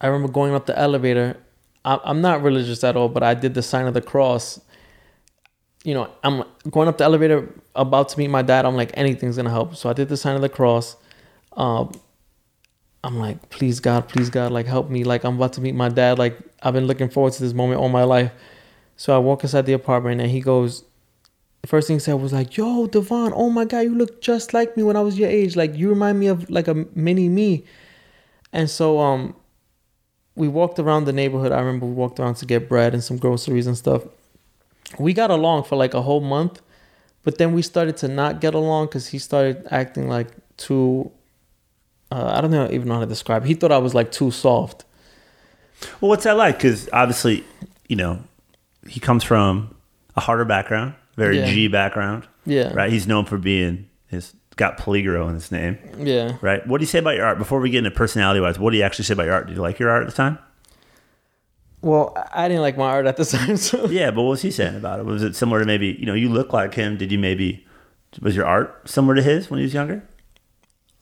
[0.01, 1.37] I remember going up the elevator.
[1.85, 4.59] I, I'm not religious at all, but I did the sign of the cross.
[5.83, 8.65] You know, I'm going up the elevator, about to meet my dad.
[8.65, 9.75] I'm like, anything's gonna help.
[9.75, 10.95] So I did the sign of the cross.
[11.53, 11.91] Um,
[13.03, 15.03] I'm like, please God, please God, like help me.
[15.03, 16.17] Like I'm about to meet my dad.
[16.17, 18.31] Like I've been looking forward to this moment all my life.
[18.95, 20.85] So I walk inside the apartment and he goes,
[21.67, 24.75] first thing he said was like, "Yo, Devon, oh my God, you look just like
[24.75, 25.55] me when I was your age.
[25.55, 27.63] Like you remind me of like a mini me."
[28.51, 29.35] And so um,
[30.35, 31.51] we walked around the neighborhood.
[31.51, 34.03] I remember we walked around to get bread and some groceries and stuff.
[34.99, 36.61] We got along for like a whole month,
[37.23, 41.11] but then we started to not get along because he started acting like too.
[42.11, 43.45] Uh, I don't know even know how to describe.
[43.45, 44.85] He thought I was like too soft.
[45.99, 46.57] Well, what's that like?
[46.57, 47.43] Because obviously,
[47.87, 48.23] you know,
[48.87, 49.75] he comes from
[50.15, 51.45] a harder background, very Yeah.
[51.45, 52.73] G background, Yeah.
[52.73, 52.91] right?
[52.91, 56.33] He's known for being his got Peligro in his name, Yeah.
[56.41, 56.65] right?
[56.67, 57.37] What do you say about your art?
[57.39, 59.47] Before we get into personality wise, what do you actually say about your art?
[59.47, 60.37] Did you like your art at the time?
[61.81, 64.41] Well, I I didn't like my art at the time, so Yeah, but what was
[64.41, 65.05] he saying about it?
[65.05, 66.97] Was it similar to maybe you know you look like him?
[66.97, 67.65] Did you maybe
[68.21, 70.03] was your art similar to his when he was younger?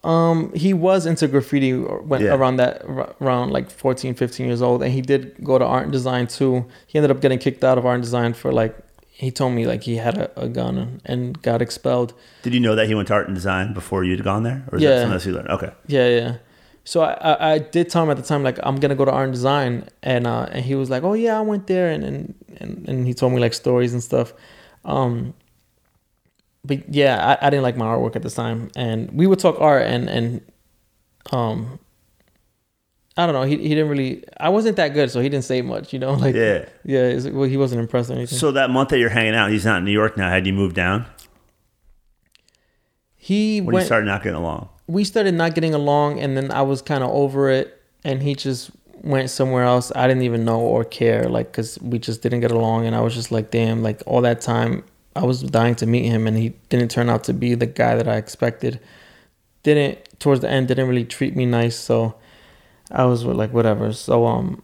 [0.04, 2.34] Um, he was into graffiti when Yeah.
[2.34, 2.82] around that
[3.22, 6.66] around like 14, 15 years old, and he did go to art and design too.
[6.88, 8.76] He ended up getting kicked out of art and design for like
[9.14, 12.14] he told me like he had a, a gun and got expelled.
[12.42, 14.78] Did you know that he went to art and design before you'd gone there, or
[14.78, 14.90] is Yeah.
[14.92, 15.50] that something else you learned?
[15.50, 16.36] Okay, Yeah, yeah.
[16.84, 19.12] So I, I, I did tell him at the time like I'm gonna go to
[19.12, 22.04] art and design, and uh, and he was like, oh yeah, I went there, and
[22.04, 24.34] and and, and he told me like stories and stuff.
[24.84, 25.36] Um,
[26.66, 29.60] but yeah, I, I didn't like my artwork at the time, and we would talk
[29.60, 30.42] art, and and
[31.32, 31.80] um,
[33.18, 35.62] I don't know, he he didn't really, I wasn't that good, so he didn't say
[35.62, 36.66] much, you know, like yeah.
[36.84, 38.38] yeah, well, he wasn't impressed or anything.
[38.38, 40.30] So that month that you're hanging out, he's not in New York now.
[40.30, 41.06] Had you moved down
[43.18, 43.86] he when you went.
[43.86, 44.70] started not getting along?
[44.88, 48.36] we started not getting along and then I was kind of over it and he
[48.36, 48.72] just
[49.04, 52.52] went somewhere else I didn't even know or care like cuz we just didn't get
[52.52, 54.84] along and I was just like damn like all that time
[55.16, 57.96] I was dying to meet him and he didn't turn out to be the guy
[57.96, 58.80] that I expected
[59.64, 62.16] didn't towards the end didn't really treat me nice so
[62.92, 64.62] I was like whatever so um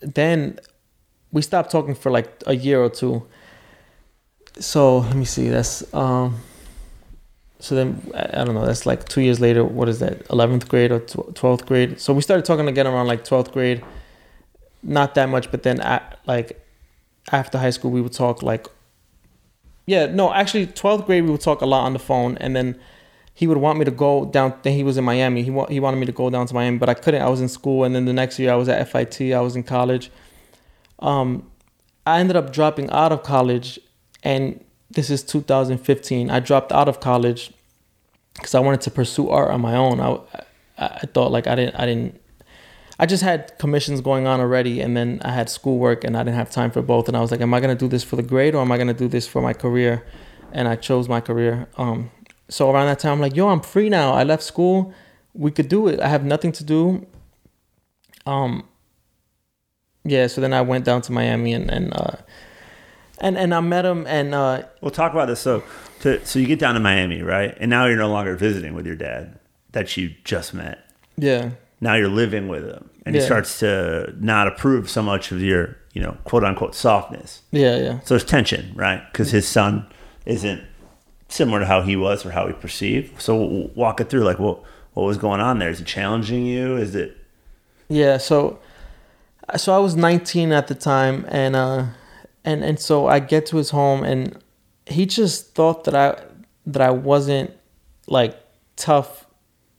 [0.00, 0.58] then
[1.32, 3.26] we stopped talking for like a year or two
[4.58, 6.36] so let me see that's um
[7.64, 8.66] so then I don't know.
[8.66, 9.64] That's like two years later.
[9.64, 10.28] What is that?
[10.28, 11.98] Eleventh grade or twelfth grade?
[11.98, 13.82] So we started talking again around like twelfth grade.
[14.82, 16.62] Not that much, but then at, like
[17.32, 18.66] after high school, we would talk like.
[19.86, 22.78] Yeah, no, actually, twelfth grade we would talk a lot on the phone, and then
[23.36, 24.54] he would want me to go down.
[24.62, 25.42] Then he was in Miami.
[25.42, 27.20] He wa- he wanted me to go down to Miami, but I couldn't.
[27.20, 29.32] I was in school, and then the next year I was at FIT.
[29.32, 30.10] I was in college.
[31.00, 31.50] Um,
[32.06, 33.80] I ended up dropping out of college,
[34.22, 36.30] and this is 2015.
[36.30, 37.52] I dropped out of college
[38.34, 40.00] because I wanted to pursue art on my own.
[40.00, 40.18] I,
[40.78, 42.20] I, thought like I didn't I didn't
[42.98, 46.36] I just had commissions going on already, and then I had schoolwork, and I didn't
[46.36, 47.08] have time for both.
[47.08, 48.78] And I was like, am I gonna do this for the grade, or am I
[48.78, 50.06] gonna do this for my career?
[50.52, 51.66] And I chose my career.
[51.76, 52.12] Um,
[52.48, 54.12] so around that time, I'm like, yo, I'm free now.
[54.12, 54.92] I left school.
[55.32, 56.00] We could do it.
[56.00, 57.06] I have nothing to do.
[58.26, 58.68] Um,
[60.04, 60.26] yeah.
[60.26, 62.16] So then I went down to Miami and and uh,
[63.18, 65.40] and and I met him, and uh, We'll talk about this.
[65.40, 65.62] So,
[66.00, 67.56] to, so you get down to Miami, right?
[67.58, 69.38] And now you're no longer visiting with your dad
[69.72, 70.90] that you just met.
[71.16, 71.50] yeah.
[71.80, 75.76] Now you're living with him, and he starts to not approve so much of your,
[75.92, 77.42] you know, quote unquote softness.
[77.50, 78.00] Yeah, yeah.
[78.00, 79.02] So there's tension, right?
[79.12, 79.86] Because his son
[80.24, 80.62] isn't
[81.34, 83.20] similar to how he was or how he perceived.
[83.20, 84.62] So walk it through, like, what
[84.94, 85.70] what was going on there?
[85.70, 86.76] Is it challenging you?
[86.76, 87.16] Is it?
[87.88, 88.60] Yeah, so
[89.56, 91.86] so I was 19 at the time and uh
[92.44, 94.38] and and so I get to his home and
[94.86, 96.22] he just thought that I
[96.66, 97.50] that I wasn't
[98.06, 98.36] like
[98.76, 99.26] tough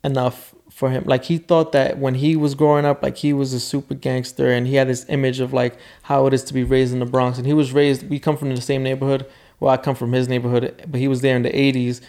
[0.04, 1.04] enough for him.
[1.06, 4.52] Like he thought that when he was growing up, like he was a super gangster,
[4.52, 7.06] and he had this image of like how it is to be raised in the
[7.06, 7.38] Bronx.
[7.38, 8.10] And he was raised.
[8.10, 9.26] We come from the same neighborhood.
[9.60, 12.02] Well, I come from his neighborhood, but he was there in the '80s,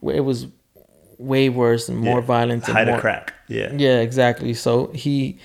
[0.00, 0.46] where it was
[1.18, 2.26] way worse and more Yeah.
[2.26, 2.64] violent.
[2.68, 3.34] And Hide more, a crack.
[3.48, 3.72] Yeah.
[3.76, 4.54] yeah, exactly.
[4.54, 5.38] So he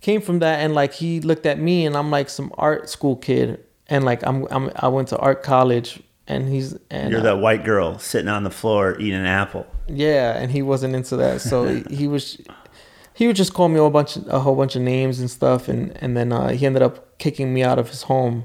[0.00, 3.16] came from that, and like he looked at me, and I'm like some art school
[3.16, 7.24] kid, and like I'm, I'm I went to art college, and he's and You're uh,
[7.24, 9.66] that white girl sitting on the floor eating an apple.
[9.88, 12.40] yeah, and he wasn't into that, so he, he was
[13.14, 15.68] he would just call me a whole bunch a whole bunch of names and stuff,
[15.68, 18.44] and and then uh, he ended up kicking me out of his home.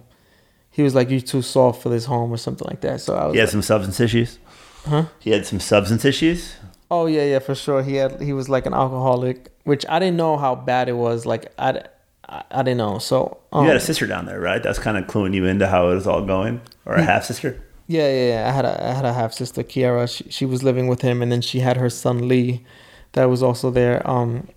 [0.72, 3.02] He was like, "You're too soft for this home" or something like that.
[3.02, 4.40] So I was He had like, some substance issues.
[4.88, 5.06] Huh?
[5.20, 6.56] He had some substance issues.
[6.90, 7.84] Oh yeah, yeah, for sure.
[7.84, 11.26] He had he was like an alcoholic, which I didn't know how bad it was.
[11.26, 11.82] Like I,
[12.28, 13.00] I, I didn't know.
[13.00, 14.62] So um, You had a sister down there, right?
[14.64, 17.62] That's kind of cluing you into how it was all going, or a half sister.
[17.88, 18.50] yeah, yeah, yeah.
[18.50, 20.08] I had a I had a half sister, Kiara.
[20.14, 22.66] She she was living with him, and then she had her son Lee,
[23.14, 24.02] that was also there.
[24.10, 24.48] Um,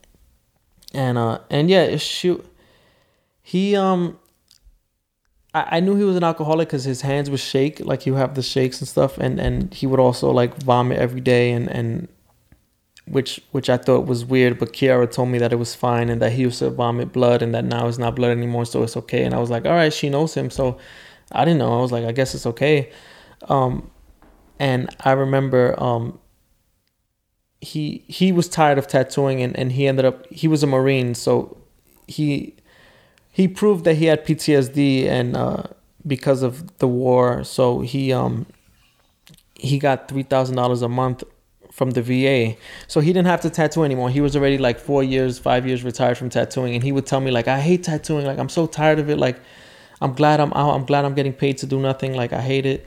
[0.93, 2.39] and uh and yeah, she,
[3.43, 4.19] he um.
[5.55, 8.35] I, I knew he was an alcoholic because his hands would shake, like would have
[8.35, 12.09] the shakes and stuff, and and he would also like vomit every day, and and
[13.07, 16.21] which which I thought was weird, but Kiara told me that it was fine and
[16.23, 18.97] that he used to vomit blood and that now it's not blood anymore, so it's
[18.97, 19.25] okay.
[19.25, 20.79] And I was like, all right, she knows him, so
[21.33, 21.79] I didn't know.
[21.79, 22.91] I was like, I guess it's okay.
[23.49, 23.91] Um,
[24.59, 26.19] and I remember um,
[27.61, 31.15] he he was tired of tattooing and, and he ended up he was a marine,
[31.15, 31.59] so
[32.07, 32.54] he
[33.35, 35.65] he proved that he had PTSD and uh,
[36.07, 38.47] because of the war, so he um
[39.55, 41.25] he got three thousand dollars a month
[41.73, 42.57] from the VA.
[42.87, 44.09] So he didn't have to tattoo anymore.
[44.09, 47.21] He was already like four years, five years retired from tattooing, and he would tell
[47.21, 48.25] me like, "I hate tattooing.
[48.25, 49.19] Like I'm so tired of it.
[49.19, 49.41] Like
[50.01, 50.77] I'm glad I'm out.
[50.77, 52.15] I'm glad I'm getting paid to do nothing.
[52.15, 52.87] Like I hate it."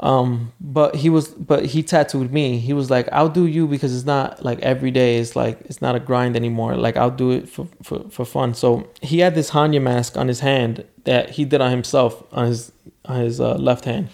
[0.00, 2.58] Um, but he was, but he tattooed me.
[2.58, 5.18] He was like, "I'll do you because it's not like every day.
[5.18, 6.76] It's like it's not a grind anymore.
[6.76, 10.28] Like I'll do it for for for fun." So he had this Hannya mask on
[10.28, 12.70] his hand that he did on himself on his
[13.06, 14.08] on his uh, left hand.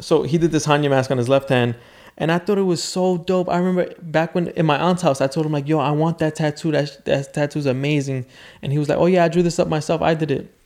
[0.00, 1.76] So he did this Hannya mask on his left hand,
[2.16, 3.48] and I thought it was so dope.
[3.48, 6.18] I remember back when in my aunt's house, I told him like, "Yo, I want
[6.18, 6.72] that tattoo.
[6.72, 8.26] That that tattoo's amazing."
[8.62, 10.02] And he was like, "Oh yeah, I drew this up myself.
[10.02, 10.57] I did it."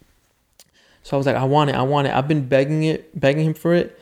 [1.03, 1.77] So I was like, "I want it.
[1.77, 3.99] I want it." I've been begging it, begging him for it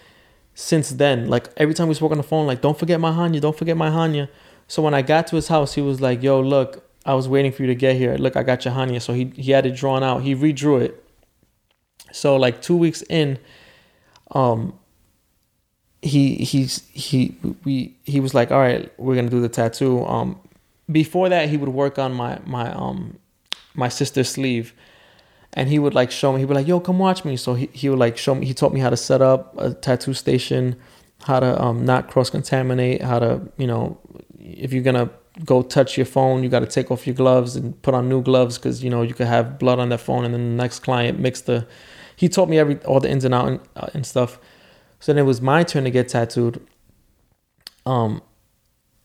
[0.55, 1.29] since then.
[1.29, 3.41] Like every time we spoke on the phone, like, "Don't forget my Hannya.
[3.41, 4.29] Don't forget my Hannya."
[4.69, 7.53] So when I got to his house, he was like, "Yo, look, I was waiting
[7.53, 8.17] for you to get here.
[8.17, 10.23] Look, I got your Hannya." So he he had it drawn out.
[10.23, 11.05] He redrew it.
[12.13, 13.39] So like two weeks in,
[14.33, 14.75] um,
[16.03, 20.41] he he's he we he was like all right we're gonna do the tattoo um
[20.91, 23.19] before that he would work on my my um
[23.75, 24.73] my sister's sleeve
[25.55, 27.69] and he would like show me he'd be like yo come watch me so he,
[27.73, 30.77] he would like show me he taught me how to set up a tattoo station
[31.25, 33.99] how to um not cross contaminate how to you know
[34.39, 35.11] if you're gonna
[35.45, 38.21] go touch your phone you got to take off your gloves and put on new
[38.23, 40.81] gloves because you know you could have blood on that phone and then the next
[40.81, 41.67] client mix the
[42.17, 44.39] he taught me every all the ins and out and, uh, and stuff
[45.01, 46.65] so then it was my turn to get tattooed.
[47.87, 48.23] Um,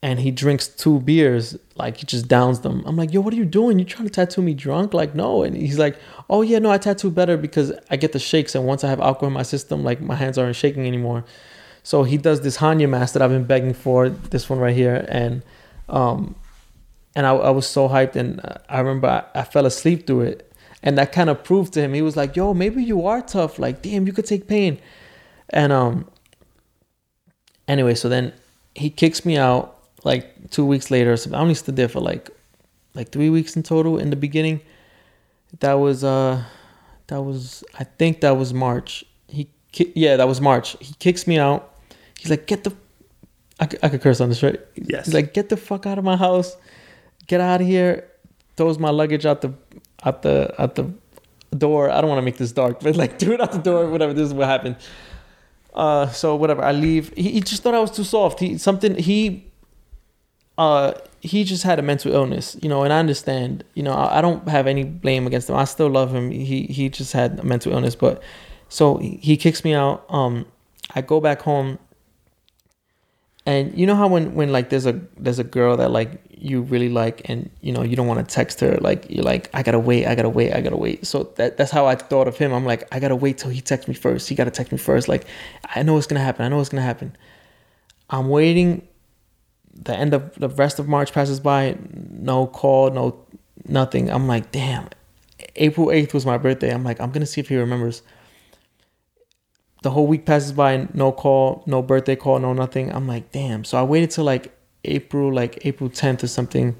[0.02, 2.84] and he drinks two beers, like he just downs them.
[2.86, 3.80] I'm like, yo, what are you doing?
[3.80, 4.94] You trying to tattoo me drunk?
[4.94, 5.44] Like, no.
[5.44, 5.98] And he's like,
[6.30, 9.00] oh yeah, no, I tattoo better because I get the shakes, and once I have
[9.00, 11.26] alcohol in my system, like my hands aren't shaking anymore.
[11.84, 15.06] So he does this Hannya mask that I've been begging for, this one right here,
[15.08, 15.44] and
[15.88, 16.36] um,
[17.16, 20.52] and I, I was so hyped, and I remember I, I fell asleep through it,
[20.84, 21.94] and that kind of proved to him.
[21.94, 23.60] He was like, yo, maybe you are tough.
[23.60, 24.80] Like, damn, you could take pain.
[25.50, 26.10] And um
[27.68, 28.34] anyway, so then
[28.74, 29.75] he kicks me out
[30.06, 31.18] like two weeks later.
[31.18, 32.30] So I only stood there for like
[32.94, 34.62] like three weeks in total in the beginning.
[35.60, 36.44] That was uh
[37.08, 39.04] that was I think that was March.
[39.28, 40.78] He ki- yeah, that was March.
[40.80, 41.74] He kicks me out.
[42.18, 42.74] He's like, get the
[43.60, 44.60] I, c- I could curse on this, right?
[44.76, 45.06] Yes.
[45.06, 46.56] He's like, get the fuck out of my house.
[47.28, 48.08] Get out of here.
[48.58, 49.54] Throws my luggage out the
[50.04, 50.94] out the out the
[51.58, 51.90] door.
[51.90, 54.14] I don't want to make this dark, but like do it out the door, whatever.
[54.14, 54.76] This is what happened.
[55.74, 57.12] Uh, so whatever, I leave.
[57.18, 58.40] He, he just thought I was too soft.
[58.40, 59.46] He something he,
[60.58, 63.64] uh, he just had a mental illness, you know, and I understand.
[63.74, 65.56] You know, I, I don't have any blame against him.
[65.56, 66.32] I still love him.
[66.32, 68.22] He he just had a mental illness, but
[68.70, 70.06] so he, kicks me out.
[70.10, 70.46] Um,
[70.94, 71.80] I go back home.
[73.46, 76.62] And you know how when when like there's a there's a girl that like you
[76.62, 79.62] really like and you know you don't want to text her like you're like I
[79.62, 82.38] gotta wait I gotta wait I gotta wait so that that's how I thought of
[82.38, 84.80] him I'm like I gotta wait till he texts me first he gotta text me
[84.80, 85.26] first like
[85.76, 87.16] I know it's gonna happen I know it's gonna happen
[88.10, 88.88] I'm waiting
[89.76, 93.26] the end of the rest of March passes by no call no
[93.68, 94.90] nothing I'm like damn
[95.56, 98.02] April 8th was my birthday I'm like I'm gonna see if he remembers
[99.84, 103.64] the whole week passes by no call no birthday call no nothing i'm like damn
[103.64, 104.56] so i waited till like
[104.88, 106.76] April, like April 10th or something.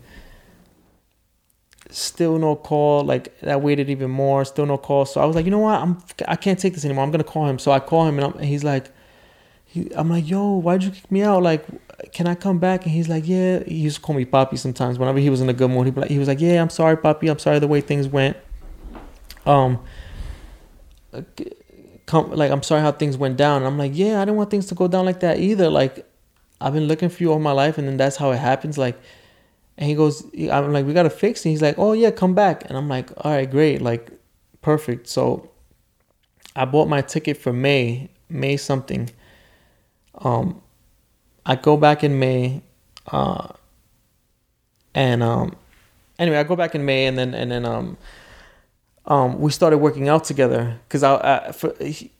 [1.90, 3.04] Still no call.
[3.04, 4.46] Like I waited even more.
[4.46, 5.06] Still no call.
[5.06, 5.82] So I was like, you know what?
[5.82, 7.04] I'm I can't take this anymore.
[7.04, 7.60] I'm gonna call him.
[7.60, 8.90] So I call him and, I'm, and he's like,
[9.96, 11.44] I'm like, yo, why'd you kick me out?
[11.44, 11.66] Like,
[12.12, 12.84] can I come back?
[12.84, 13.64] And he's like, yeah.
[13.64, 15.00] He used to call me Poppy sometimes.
[15.00, 17.28] Whenever he was in a good mood, he was like, yeah, I'm sorry, Poppy.
[17.28, 18.38] I'm sorry the way things went.
[19.46, 19.80] Um,
[22.06, 23.58] come like I'm sorry how things went down.
[23.58, 25.70] And I'm like, yeah, I didn't want things to go down like that either.
[25.70, 26.06] Like,
[26.62, 28.78] I've been looking for you all my life, and then that's how it happens.
[28.78, 29.00] Like,
[29.78, 31.46] and he goes, I'm like, we gotta fix.
[31.46, 31.50] it.
[31.50, 32.66] he's like, oh yeah, come back.
[32.66, 34.10] And I'm like, all right, great, like,
[34.62, 35.08] perfect.
[35.08, 35.52] So,
[36.56, 39.10] I bought my ticket for May, May something.
[40.20, 40.62] Um,
[41.46, 42.62] I go back in May,
[43.12, 43.50] uh,
[44.94, 45.56] and um,
[46.18, 47.98] anyway, I go back in May, and then and then um,
[49.06, 52.12] um, we started working out together because I, I for, he,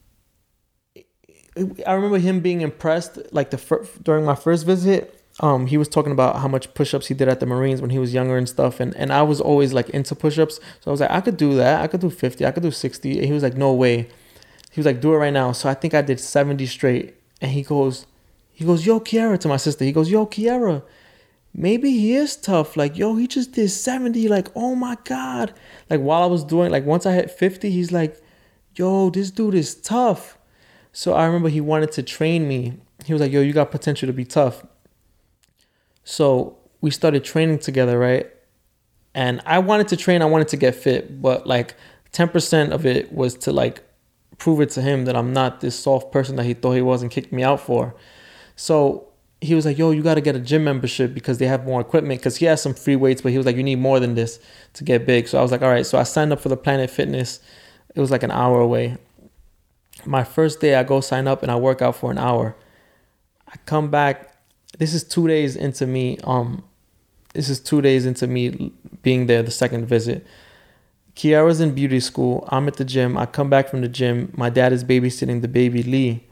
[1.86, 3.18] I remember him being impressed.
[3.32, 7.08] Like the fir- during my first visit, um, he was talking about how much push-ups
[7.08, 9.40] he did at the Marines when he was younger and stuff, and and I was
[9.40, 11.82] always like into push-ups, so I was like, I could do that.
[11.82, 12.46] I could do fifty.
[12.46, 13.18] I could do sixty.
[13.18, 14.08] And he was like, No way.
[14.70, 15.52] He was like, Do it right now.
[15.52, 18.06] So I think I did seventy straight, and he goes,
[18.52, 19.84] he goes, Yo, Kiara, to my sister.
[19.84, 20.82] He goes, Yo, Kiara,
[21.54, 22.76] maybe he is tough.
[22.76, 24.28] Like, yo, he just did seventy.
[24.28, 25.52] Like, oh my god.
[25.90, 28.20] Like while I was doing, like once I hit fifty, he's like,
[28.74, 30.38] Yo, this dude is tough.
[30.92, 32.78] So I remember he wanted to train me.
[33.04, 34.64] He was like, Yo, you got potential to be tough.
[36.04, 38.30] So we started training together, right?
[39.14, 41.74] And I wanted to train, I wanted to get fit, but like
[42.12, 43.82] 10% of it was to like
[44.38, 47.02] prove it to him that I'm not this soft person that he thought he was
[47.02, 47.94] and kicked me out for.
[48.54, 49.08] So
[49.40, 51.80] he was like, yo, you got to get a gym membership because they have more
[51.80, 52.20] equipment.
[52.20, 54.40] Because he has some free weights, but he was like, you need more than this
[54.74, 55.28] to get big.
[55.28, 55.86] So I was like, all right.
[55.86, 57.40] So I signed up for the Planet Fitness.
[57.94, 58.96] It was like an hour away.
[60.04, 62.56] My first day, I go sign up and I work out for an hour.
[63.48, 64.36] I come back
[64.78, 66.62] this is two days into me um
[67.34, 68.72] this is two days into me
[69.02, 70.26] being there the second visit
[71.16, 72.46] kiara's in beauty school.
[72.52, 73.16] I'm at the gym.
[73.18, 74.32] I come back from the gym.
[74.36, 76.22] My dad is babysitting the baby lee.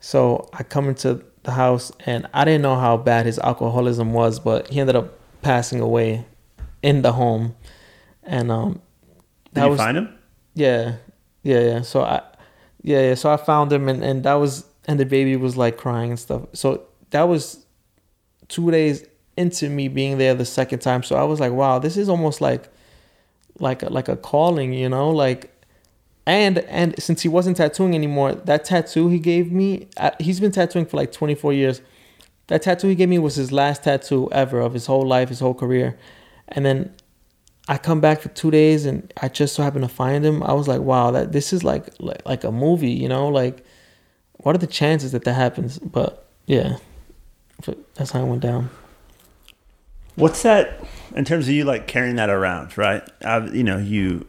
[0.00, 4.38] So i come into the house and i didn't know how bad his alcoholism was
[4.38, 6.24] but he ended up passing away
[6.82, 7.56] in the home.
[8.22, 8.80] And um
[9.54, 10.16] did you was, find him?
[10.54, 10.96] Yeah.
[11.42, 11.80] Yeah yeah.
[11.82, 12.22] So i
[12.82, 13.14] yeah yeah.
[13.14, 16.20] So i found him and and that was and the baby was like crying and
[16.20, 16.42] stuff.
[16.52, 17.66] So that was
[18.48, 19.04] two days
[19.36, 21.02] into me being there the second time.
[21.02, 22.68] So I was like, wow, this is almost like
[23.60, 25.54] like a, like a calling, you know, like
[26.26, 30.52] and and since he wasn't tattooing anymore, that tattoo he gave me, uh, he's been
[30.52, 31.80] tattooing for like 24 years.
[32.48, 35.40] That tattoo he gave me was his last tattoo ever of his whole life, his
[35.40, 35.98] whole career.
[36.48, 36.94] And then
[37.68, 40.42] I come back for 2 days and I just so happen to find him.
[40.42, 43.64] I was like, wow, that this is like like, like a movie, you know, like
[44.34, 45.78] what are the chances that that happens?
[45.78, 46.76] But yeah
[47.94, 48.70] that's how it went down.
[50.18, 50.80] What's that
[51.14, 53.02] in terms of you like carrying that around, right?
[53.52, 54.26] you know, you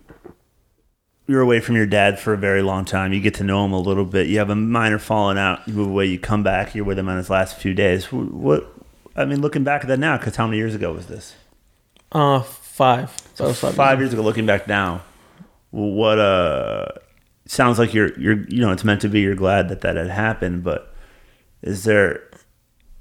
[1.27, 3.13] you're away from your dad for a very long time.
[3.13, 4.27] You get to know him a little bit.
[4.27, 5.67] You have a minor falling out.
[5.67, 6.05] You move away.
[6.05, 6.73] You come back.
[6.73, 8.11] You're with him on his last few days.
[8.11, 8.71] What?
[9.15, 11.35] I mean, looking back at that now, because how many years ago was this?
[12.11, 13.15] Uh, five.
[13.35, 14.21] So five, five years ago.
[14.21, 15.01] Looking back now,
[15.71, 16.19] what?
[16.19, 16.87] Uh,
[17.45, 19.21] sounds like you're you're you know it's meant to be.
[19.21, 20.93] You're glad that that had happened, but
[21.61, 22.28] is there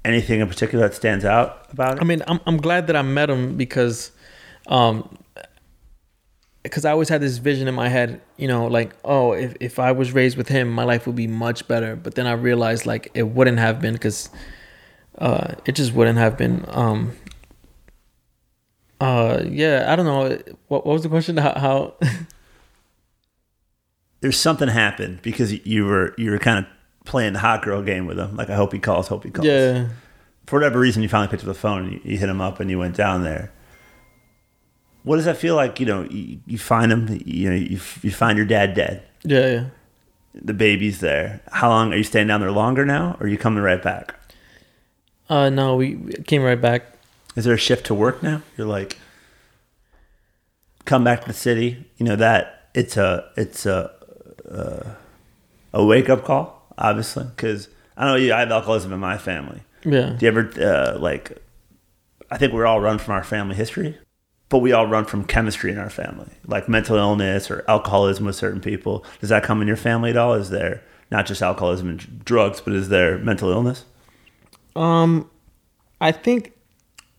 [0.05, 2.01] anything in particular that stands out about it?
[2.01, 4.11] I mean, I'm I'm glad that I met him because,
[4.67, 5.17] um,
[6.63, 9.79] because I always had this vision in my head, you know, like, oh, if if
[9.79, 11.95] I was raised with him, my life would be much better.
[11.95, 14.29] But then I realized like it wouldn't have been because,
[15.17, 16.65] uh, it just wouldn't have been.
[16.69, 17.13] Um,
[19.01, 20.37] uh, yeah, I don't know.
[20.67, 21.37] What what was the question?
[21.37, 21.53] How?
[21.53, 21.93] how
[24.21, 26.65] There's something happened because you were you were kind of
[27.09, 28.35] playing the hot girl game with him.
[28.35, 29.47] Like I hope he calls, hope he calls.
[29.47, 29.89] Yeah.
[30.45, 32.59] For whatever reason, you finally picked up the phone and you, you hit him up
[32.59, 33.51] and you went down there.
[35.03, 35.79] What does that feel like?
[35.79, 37.21] You know, you, you find him.
[37.25, 39.03] You know, you, you find your dad dead.
[39.23, 39.65] Yeah, yeah.
[40.35, 41.41] The baby's there.
[41.51, 44.13] How long are you staying down there longer now, or are you coming right back?
[45.29, 45.97] Uh, no, we
[46.27, 46.83] came right back.
[47.35, 48.43] Is there a shift to work now?
[48.57, 48.97] You're like,
[50.85, 51.85] come back to the city.
[51.97, 53.91] You know that it's a it's a
[54.49, 54.91] uh,
[55.73, 58.33] a wake up call obviously, because I know you.
[58.33, 59.61] I have alcoholism in my family.
[59.85, 60.15] Yeah.
[60.17, 61.37] Do you ever uh, like?
[62.31, 63.97] I think we're all run from our family history,
[64.49, 68.35] but we all run from chemistry in our family, like mental illness or alcoholism with
[68.35, 69.05] certain people.
[69.19, 70.33] Does that come in your family at all?
[70.33, 73.85] Is there not just alcoholism and drugs, but is there mental illness?
[74.75, 75.29] Um,
[75.99, 76.53] I think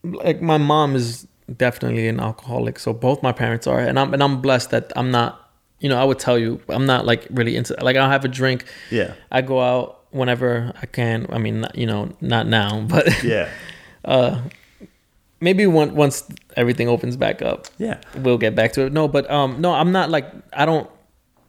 [0.03, 4.23] like my mom is definitely an alcoholic, so both my parents are, and I'm and
[4.23, 5.50] I'm blessed that I'm not
[5.81, 8.29] you know, I would tell you I'm not like really into like I'll have a
[8.29, 8.65] drink.
[8.91, 9.15] Yeah.
[9.33, 11.27] I go out whenever I can.
[11.31, 13.49] I mean, you know, not now, but yeah.
[14.05, 14.43] uh,
[15.41, 18.01] maybe one, once everything opens back up, Yeah.
[18.19, 18.93] we'll get back to it.
[18.93, 20.89] No, but um, no, I'm not like I don't.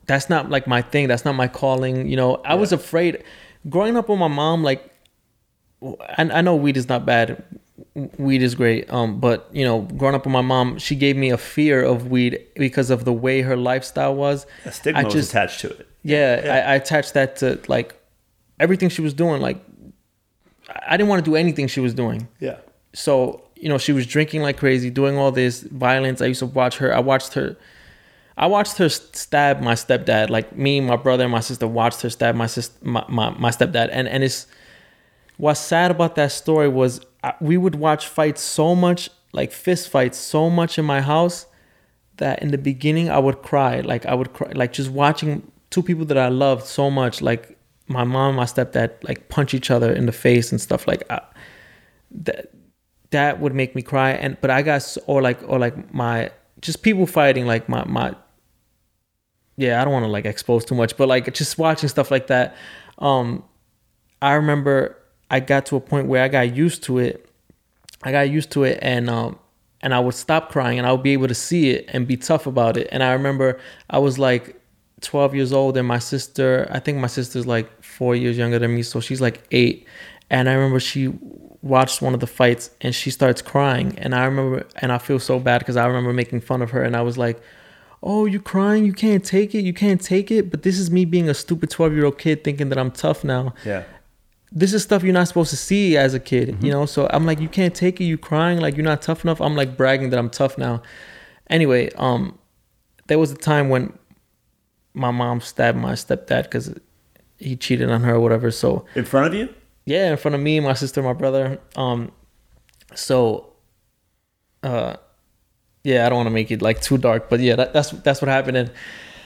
[0.07, 1.07] That's not like my thing.
[1.07, 2.07] That's not my calling.
[2.07, 3.23] You know, I was afraid
[3.69, 4.63] growing up with my mom.
[4.63, 4.89] Like,
[5.83, 7.43] I, I know weed is not bad.
[8.17, 8.91] Weed is great.
[8.91, 12.07] Um, but you know, growing up with my mom, she gave me a fear of
[12.07, 14.45] weed because of the way her lifestyle was.
[14.65, 15.87] A stigma I was just- attached to it.
[16.03, 16.53] Yeah, Yeah.
[16.55, 17.95] I, I attached that to like
[18.59, 19.41] everything she was doing.
[19.41, 19.63] Like,
[20.85, 22.57] I didn't want to do anything she was doing Yeah.
[22.93, 26.45] so you know she was drinking like crazy doing all this violence i used to
[26.47, 27.55] watch her i watched her
[28.37, 32.09] i watched her stab my stepdad like me my brother and my sister watched her
[32.09, 34.47] stab my sister my, my, my stepdad and and it's
[35.37, 37.01] what's sad about that story was
[37.39, 41.45] we would watch fights so much like fist fights so much in my house
[42.17, 43.81] that in the beginning i would cry.
[43.81, 47.57] Like i would cry like just watching two people that i loved so much like
[47.87, 51.03] my mom and my stepdad like punch each other in the face and stuff like
[51.09, 51.21] I,
[52.11, 52.51] that
[53.11, 54.11] that would make me cry.
[54.11, 58.15] And but i got or like or like my just people fighting like my my
[59.57, 62.27] yeah i don't want to like expose too much but like just watching stuff like
[62.27, 62.55] that
[62.99, 63.43] um
[64.21, 64.97] i remember
[65.31, 67.27] i got to a point where i got used to it.
[68.03, 69.39] I got used to it and um
[69.81, 72.17] and i would stop crying and i would be able to see it and be
[72.17, 72.87] tough about it.
[72.91, 73.59] And i remember
[73.89, 74.61] i was like
[75.01, 78.75] 12 years old and my sister i think my sister's like four years younger than
[78.75, 79.87] me so she's like eight.
[80.29, 81.07] And i remember she
[81.63, 83.97] watched one of the fights and she starts crying.
[83.97, 86.83] And i remember and i feel so bad because i remember making fun of her
[86.83, 87.41] and i was like
[88.03, 88.83] oh you crying?
[88.83, 89.61] You can't take it.
[89.61, 90.49] You can't take it.
[90.49, 93.23] But this is me being a stupid 12 year old kid thinking that i'm tough
[93.23, 93.53] now.
[93.65, 93.83] Yeah.
[94.51, 96.85] This is stuff you're not supposed to see as a kid, you know?
[96.85, 99.39] So I'm like, you can't take it, you crying, like you're not tough enough.
[99.41, 100.81] I'm like bragging that I'm tough now.
[101.49, 102.37] Anyway, um,
[103.07, 103.97] there was a time when
[104.93, 106.73] my mom stabbed my stepdad because
[107.37, 108.51] he cheated on her or whatever.
[108.51, 109.49] So In front of you?
[109.85, 111.59] yeah, in front of me, my sister, my brother.
[111.75, 112.11] Um,
[112.93, 113.53] so,
[114.63, 114.95] uh,
[115.83, 118.21] yeah, I don't want to make it like too dark, but yeah, that, that's that's
[118.21, 118.57] what happened.
[118.57, 118.71] And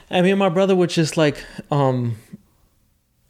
[0.09, 2.15] I mean, my brother was just like, um,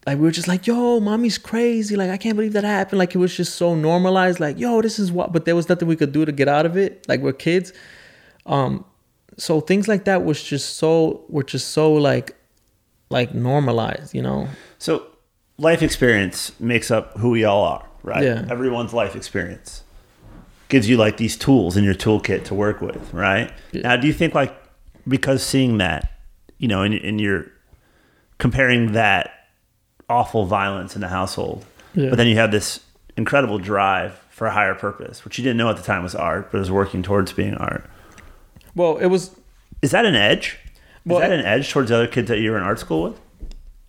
[0.06, 1.96] like we were just like, yo, mommy's crazy.
[1.96, 3.00] Like I can't believe that happened.
[3.00, 4.40] Like it was just so normalized.
[4.40, 5.34] Like yo, this is what.
[5.34, 7.06] But there was nothing we could do to get out of it.
[7.08, 7.74] Like we're kids.
[8.46, 8.86] Um,
[9.38, 12.36] so things like that was just so were just so like,
[13.10, 14.14] like normalized.
[14.14, 14.48] You know.
[14.78, 15.08] So,
[15.58, 18.24] life experience makes up who we all are, right?
[18.24, 18.46] Yeah.
[18.50, 19.84] Everyone's life experience
[20.68, 23.52] gives you like these tools in your toolkit to work with, right?
[23.72, 23.82] Yeah.
[23.82, 24.56] Now, do you think like
[25.08, 26.12] because seeing that,
[26.58, 27.46] you know, and, and you're
[28.38, 29.32] comparing that
[30.10, 32.10] awful violence in the household, Yeah.
[32.10, 32.80] but then you have this
[33.18, 36.52] incredible drive for a higher purpose, which you didn't know at the time was art,
[36.52, 37.90] but was working towards being art.
[38.76, 39.32] Well, it was
[39.82, 40.58] Is that an edge?
[41.06, 43.04] Well, Is that an edge towards the other kids that you were in art school
[43.04, 43.20] with?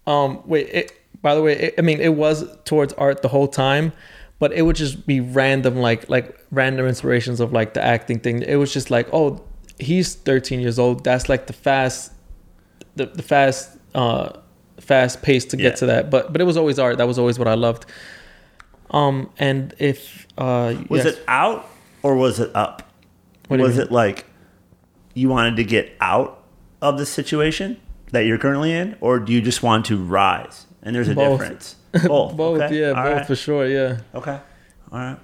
[0.06, 0.68] Um, wait.
[0.72, 0.92] It,
[1.22, 3.92] by the way, it, I mean it was towards art the whole time,
[4.38, 8.42] but it would just be random, like like random inspirations of like the acting thing.
[8.42, 9.42] It was just like, oh,
[9.80, 11.02] he's 13 years old.
[11.02, 12.12] That's like the fast,
[12.94, 14.34] the the fast, uh,
[14.80, 15.74] fast pace to get Yeah.
[15.76, 16.10] to that.
[16.10, 16.98] But but it was always art.
[16.98, 17.86] That was always what I loved.
[18.90, 21.14] Um, and if uh, Was yes.
[21.14, 21.68] it out
[22.02, 22.82] or was it up?
[23.48, 24.26] What was it like
[25.14, 26.42] you wanted to get out
[26.82, 27.78] of the situation
[28.12, 30.66] that you're currently in, or do you just want to rise?
[30.82, 31.40] And there's a Both.
[31.40, 31.76] difference.
[32.06, 32.36] Both.
[32.36, 32.60] both?
[32.60, 32.78] okay?
[32.80, 33.26] Yeah, All both right.
[33.26, 33.66] for sure.
[33.66, 33.98] Yeah.
[34.14, 34.38] Okay.
[34.92, 35.18] All right.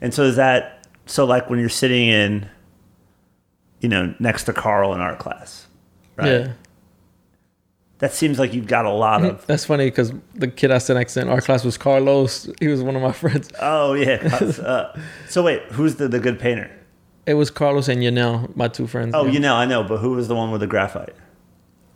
[0.00, 1.24] And so is that so?
[1.24, 2.48] Like when you're sitting in,
[3.80, 5.66] you know, next to Carl in art class,
[6.16, 6.26] right?
[6.28, 6.52] Yeah.
[7.98, 9.44] That seems like you've got a lot of.
[9.46, 12.48] That's funny because the kid I to in our class was Carlos.
[12.60, 13.50] He was one of my friends.
[13.60, 14.16] Oh yeah.
[14.62, 14.96] uh,
[15.28, 16.70] so wait, who's the the good painter?
[17.26, 19.14] It was Carlos and Yanel, my two friends.
[19.14, 19.38] Oh, yeah.
[19.40, 21.14] know, I know, but who was the one with the graphite?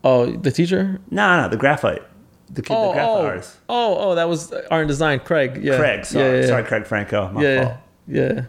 [0.04, 1.00] Oh, the teacher?
[1.10, 2.02] No, no, the graphite.
[2.50, 3.56] The kid, Oh, the graphite oh, artist.
[3.68, 5.20] oh, oh, that was art and design.
[5.20, 5.78] Craig, yeah.
[5.78, 7.76] Craig, sorry, yeah, yeah, sorry, Craig Franco, my yeah, fault.
[8.08, 8.42] yeah.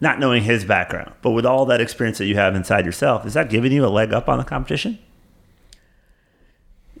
[0.00, 3.34] Not knowing his background, but with all that experience that you have inside yourself, is
[3.34, 4.98] that giving you a leg up on the competition?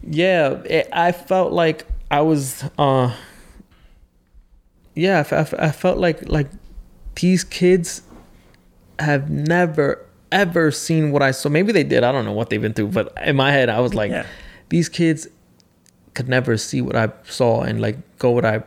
[0.02, 2.64] Yeah, it, I felt like I was.
[2.78, 3.14] uh
[4.94, 5.20] Yeah,
[5.58, 6.48] I felt like like
[7.16, 8.02] these kids
[8.98, 11.48] have never ever seen what I saw.
[11.48, 12.04] Maybe they did.
[12.04, 14.26] I don't know what they've been through, but in my head, I was like, Yeah.
[14.68, 15.26] these kids
[16.14, 18.62] could never see what I saw and like go what I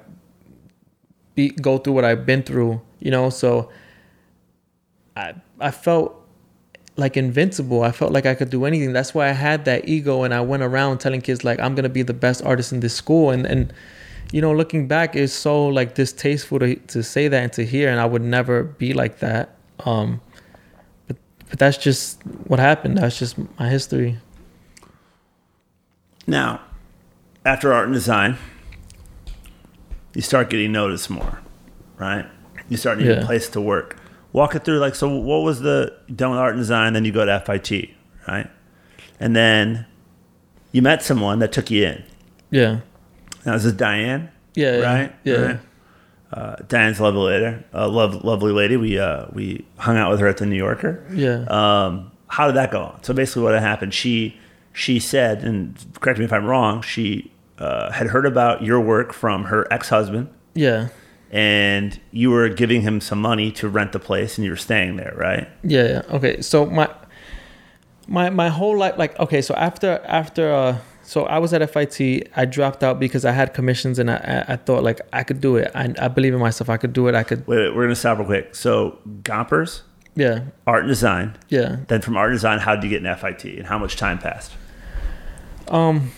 [1.35, 2.81] be go through what I've been through.
[2.99, 3.69] You know, so
[5.15, 6.15] I I felt
[6.95, 7.81] like invincible.
[7.83, 8.93] I felt like I could do anything.
[8.93, 11.89] That's why I had that ego and I went around telling kids like I'm gonna
[11.89, 13.73] be the best artist in this school and and
[14.31, 17.89] you know looking back it's so like distasteful to to say that and to hear
[17.89, 19.55] and I would never be like that.
[19.85, 20.21] Um
[21.07, 21.17] but
[21.49, 22.97] but that's just what happened.
[22.99, 24.17] That's just my history.
[26.27, 26.61] Now,
[27.45, 28.37] after art and design,
[30.13, 31.39] you start getting noticed more,
[31.97, 32.25] right?
[32.69, 33.23] You start needing Yeah.
[33.23, 33.97] a place to work.
[34.33, 34.79] Walk it through.
[34.79, 36.93] Like, so what was the done with art and design?
[36.93, 37.89] Then you go to FIT,
[38.27, 38.49] right?
[39.19, 39.85] And then
[40.71, 42.03] you met someone that took you in.
[42.49, 42.79] Yeah.
[43.45, 44.77] Now this is Diane, Yeah.
[44.77, 45.15] right?
[45.23, 45.35] Yeah.
[45.35, 45.59] Right.
[46.31, 47.63] Uh, Diane's a lovely lady.
[47.73, 48.75] A love, lovely lady.
[48.75, 51.05] We uh, we hung out with her at the New Yorker.
[51.13, 51.45] Yeah.
[51.47, 53.03] Um, how did that go on?
[53.03, 53.93] So basically, what had happened?
[53.93, 54.35] She
[54.71, 56.81] she said, and correct me if I'm wrong.
[56.81, 60.87] She uh, had heard about your work from her ex husband, yeah.
[61.33, 64.97] And you were giving him some money to rent the place, and you were staying
[64.97, 65.49] there, right?
[65.63, 66.01] Yeah, yeah.
[66.15, 66.41] Okay.
[66.41, 66.87] So my
[68.07, 72.29] my my whole life like okay, so after after uh so I was at FIT,
[72.35, 75.41] I dropped out because I had commissions and I I, I thought like I could
[75.41, 75.71] do it.
[75.73, 76.69] I I believe in myself.
[76.69, 77.15] I could do it.
[77.15, 78.53] I could Wait, wait we're gonna stop real quick.
[78.53, 79.81] So Gompers,
[80.15, 80.41] yeah.
[80.67, 81.35] art and design.
[81.49, 81.77] Yeah.
[81.87, 84.19] Then from art and design, how did you get in FIT, and how much time
[84.19, 84.51] passed?
[85.69, 86.11] Um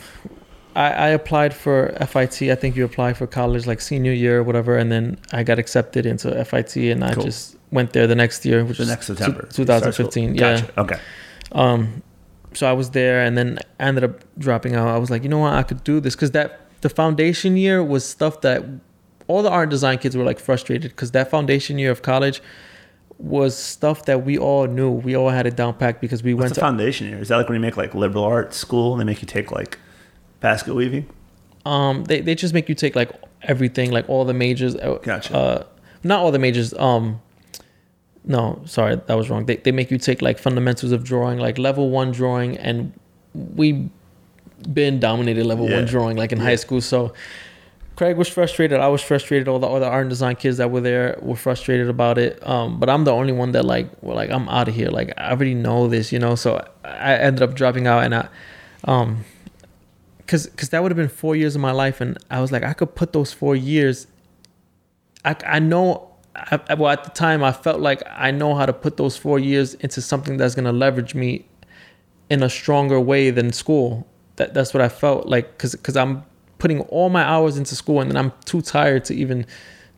[0.75, 2.43] I, I applied for FIT.
[2.51, 5.57] I think you apply for college like senior year or whatever, and then I got
[5.57, 7.23] accepted into FIT, and I Cool.
[7.23, 10.35] just went there the next year, which The next September, two- 2015.
[10.35, 10.61] Yeah.
[10.77, 10.97] Okay.
[11.53, 12.03] Um,
[12.53, 14.87] so I was there, and then I ended up dropping out.
[14.87, 17.81] I was like, you know what, I could do this because that the foundation year
[17.83, 18.63] was stuff that
[19.27, 22.41] all the art and design kids were like frustrated because that foundation year of college
[23.17, 24.91] was stuff that we all knew.
[24.91, 27.17] We all had it down packed because we What's went the to foundation here?
[27.19, 29.51] Is that like when you make like liberal arts school and they make you take
[29.51, 29.79] like
[30.49, 31.05] basket weaving?
[31.73, 33.11] um they, they just make you take like
[33.53, 35.31] everything like all the majors uh, Gotcha.
[35.35, 35.63] uh
[36.03, 37.19] not all the majors um
[38.23, 41.57] no sorry that was wrong they, they make you take like fundamentals of drawing like
[41.57, 42.77] level one drawing and
[43.61, 43.89] we
[44.73, 45.77] been dominated level Yeah.
[45.77, 46.45] one drawing like in Yeah.
[46.45, 47.13] high school so
[47.95, 50.81] craig was frustrated i was frustrated all the other art and design kids that were
[50.81, 54.29] there were frustrated about it um but i'm the only one that like well like
[54.35, 56.49] i'm out of here like i already know this you know so
[56.83, 58.27] i ended up dropping out and i
[58.85, 59.23] um
[60.25, 62.63] because because that would have been four years of my life and i was like
[62.63, 64.07] i could put those four years
[65.23, 68.73] i, I know I, well at the time i felt like i know how to
[68.73, 71.45] put those four years into something that's going to leverage me
[72.29, 74.07] in a stronger way than school.
[74.37, 76.23] That that's what i felt like because because i'm
[76.57, 79.45] putting all my hours into school and then i'm too tired to even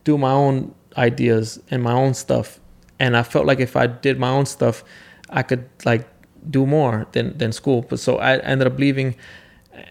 [0.04, 2.60] do my own ideas and my own stuff.
[3.00, 4.84] And i felt like if i did my own stuff
[5.30, 6.06] i could like
[6.48, 7.82] do more than than school.
[7.82, 9.16] But so i ended up leaving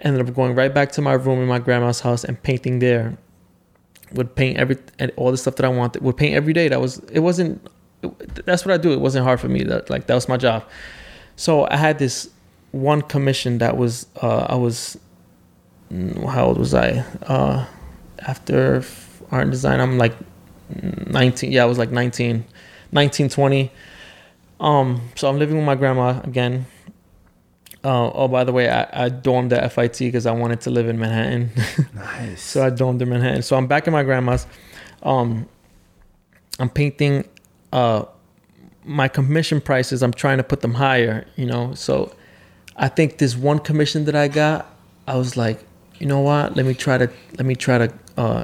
[0.02, 3.18] ended up going right back to my room in my grandma's house and painting there.
[4.14, 6.02] Would paint every and all the stuff that I wanted.
[6.02, 6.70] Would paint every day.
[6.70, 7.20] That was it.
[7.20, 7.62] Wasn't
[8.02, 8.92] it, that's what I do.
[8.94, 9.64] It wasn't hard for me.
[9.64, 10.64] That like that was my job.
[11.36, 12.30] So I had this
[12.72, 14.98] one commission that was uh, I was
[15.92, 17.04] mm, how old was I?
[17.24, 17.66] Uh,
[18.20, 18.84] after
[19.32, 20.14] art and design, I'm like
[21.08, 21.52] 19.
[21.52, 22.46] Yeah, I was like 19,
[22.92, 23.72] 19, 20.
[24.60, 26.66] Um, so I'm living with my grandma again.
[27.88, 30.90] Uh, oh, by the way, I, I dormed at FIT because I wanted to live
[30.90, 31.52] in Manhattan.
[31.96, 32.42] Nice.
[32.52, 33.42] so I dormed in Manhattan.
[33.44, 34.46] So I'm back at my grandma's.
[35.04, 35.48] Um,
[36.60, 37.24] I'm painting.
[37.72, 38.04] Uh,
[38.84, 40.04] my commission prices.
[40.04, 41.26] I'm trying to put them higher.
[41.38, 41.74] You know.
[41.76, 42.14] So
[42.76, 44.70] I think this one commission that I got,
[45.08, 45.64] I was like,
[45.98, 46.58] you know what?
[46.58, 48.44] Let me try to let me try to uh,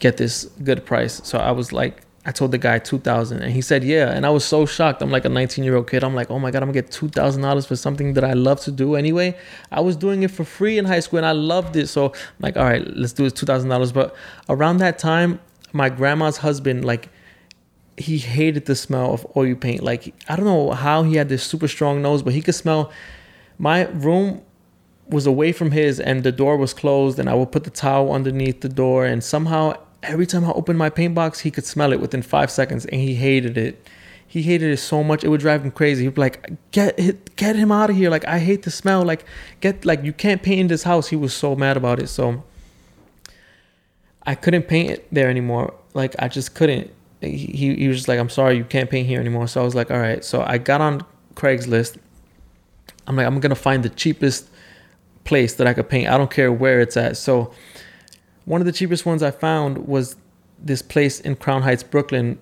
[0.00, 1.22] get this good price.
[1.24, 4.24] So I was like, I told the guy two thousand, and he said yeah, and
[4.24, 5.02] I was so shocked.
[5.02, 6.04] I'm like a 19 year old kid.
[6.04, 8.34] I'm like, oh my god, I'm gonna get two thousand dollars for something that I
[8.34, 9.36] love to do anyway.
[9.72, 11.88] I was doing it for free in high school, and I loved it.
[11.88, 13.90] So I'm like, all right, let's do this two thousand dollars.
[13.90, 14.14] But
[14.48, 15.40] around that time,
[15.72, 17.08] my grandma's husband like
[17.96, 19.82] he hated the smell of oil paint.
[19.82, 22.92] Like I don't know how he had this super strong nose, but he could smell.
[23.58, 24.42] My room
[25.08, 28.12] was away from his, and the door was closed, and I would put the towel
[28.12, 31.92] underneath the door, and somehow every time I opened my paint box, he could smell
[31.92, 33.88] it within five seconds, and he hated it.
[34.26, 36.04] He hated it so much it would drive him crazy.
[36.04, 38.10] He'd be like, "Get it, get him out of here!
[38.10, 39.04] Like I hate the smell.
[39.04, 39.24] Like
[39.60, 42.08] get like you can't paint in this house." He was so mad about it.
[42.08, 42.42] So
[44.24, 45.74] I couldn't paint it there anymore.
[45.94, 46.90] Like I just couldn't.
[47.20, 49.74] He he was just like, "I'm sorry, you can't paint here anymore." So I was
[49.74, 51.04] like, "All right." So I got on
[51.34, 51.98] Craigslist.
[53.06, 54.48] I'm like, I'm gonna find the cheapest
[55.24, 56.08] place that I could paint.
[56.08, 57.16] I don't care where it's at.
[57.16, 57.52] So
[58.44, 60.16] one of the cheapest ones I found was
[60.58, 62.38] this place in Crown Heights, Brooklyn,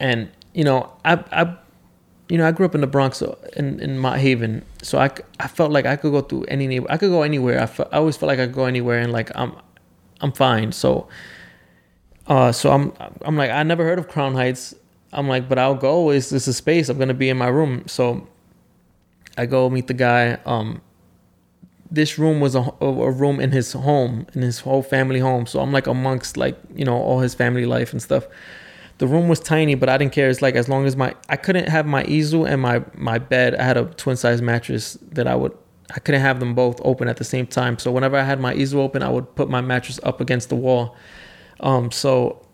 [0.00, 1.56] and you know, I I
[2.28, 3.22] you know, I grew up in the Bronx
[3.56, 5.10] in in Mott Haven, so I,
[5.40, 6.80] I felt like I could go through any.
[6.88, 7.60] I could go anywhere.
[7.60, 9.54] I, fe- I always felt like I could go anywhere, and like I'm
[10.20, 10.72] I'm fine.
[10.72, 11.08] So
[12.26, 12.92] uh, so I'm
[13.22, 14.74] I'm like I never heard of Crown Heights.
[15.12, 16.10] I'm like, but I'll go.
[16.10, 16.88] It's this a space.
[16.88, 17.84] I'm gonna be in my room.
[17.86, 18.26] So
[19.36, 20.38] I go meet the guy.
[20.46, 20.80] Um,
[21.90, 25.46] this room was a, a room in his home, in his whole family home.
[25.46, 28.26] So I'm like amongst like you know all his family life and stuff.
[28.98, 30.28] The room was tiny, but I didn't care.
[30.28, 33.54] It's like as long as my I couldn't have my easel and my my bed.
[33.56, 35.52] I had a twin size mattress that I would
[35.94, 37.78] I couldn't have them both open at the same time.
[37.78, 40.56] So whenever I had my easel open, I would put my mattress up against the
[40.56, 40.96] wall.
[41.60, 42.44] Um, so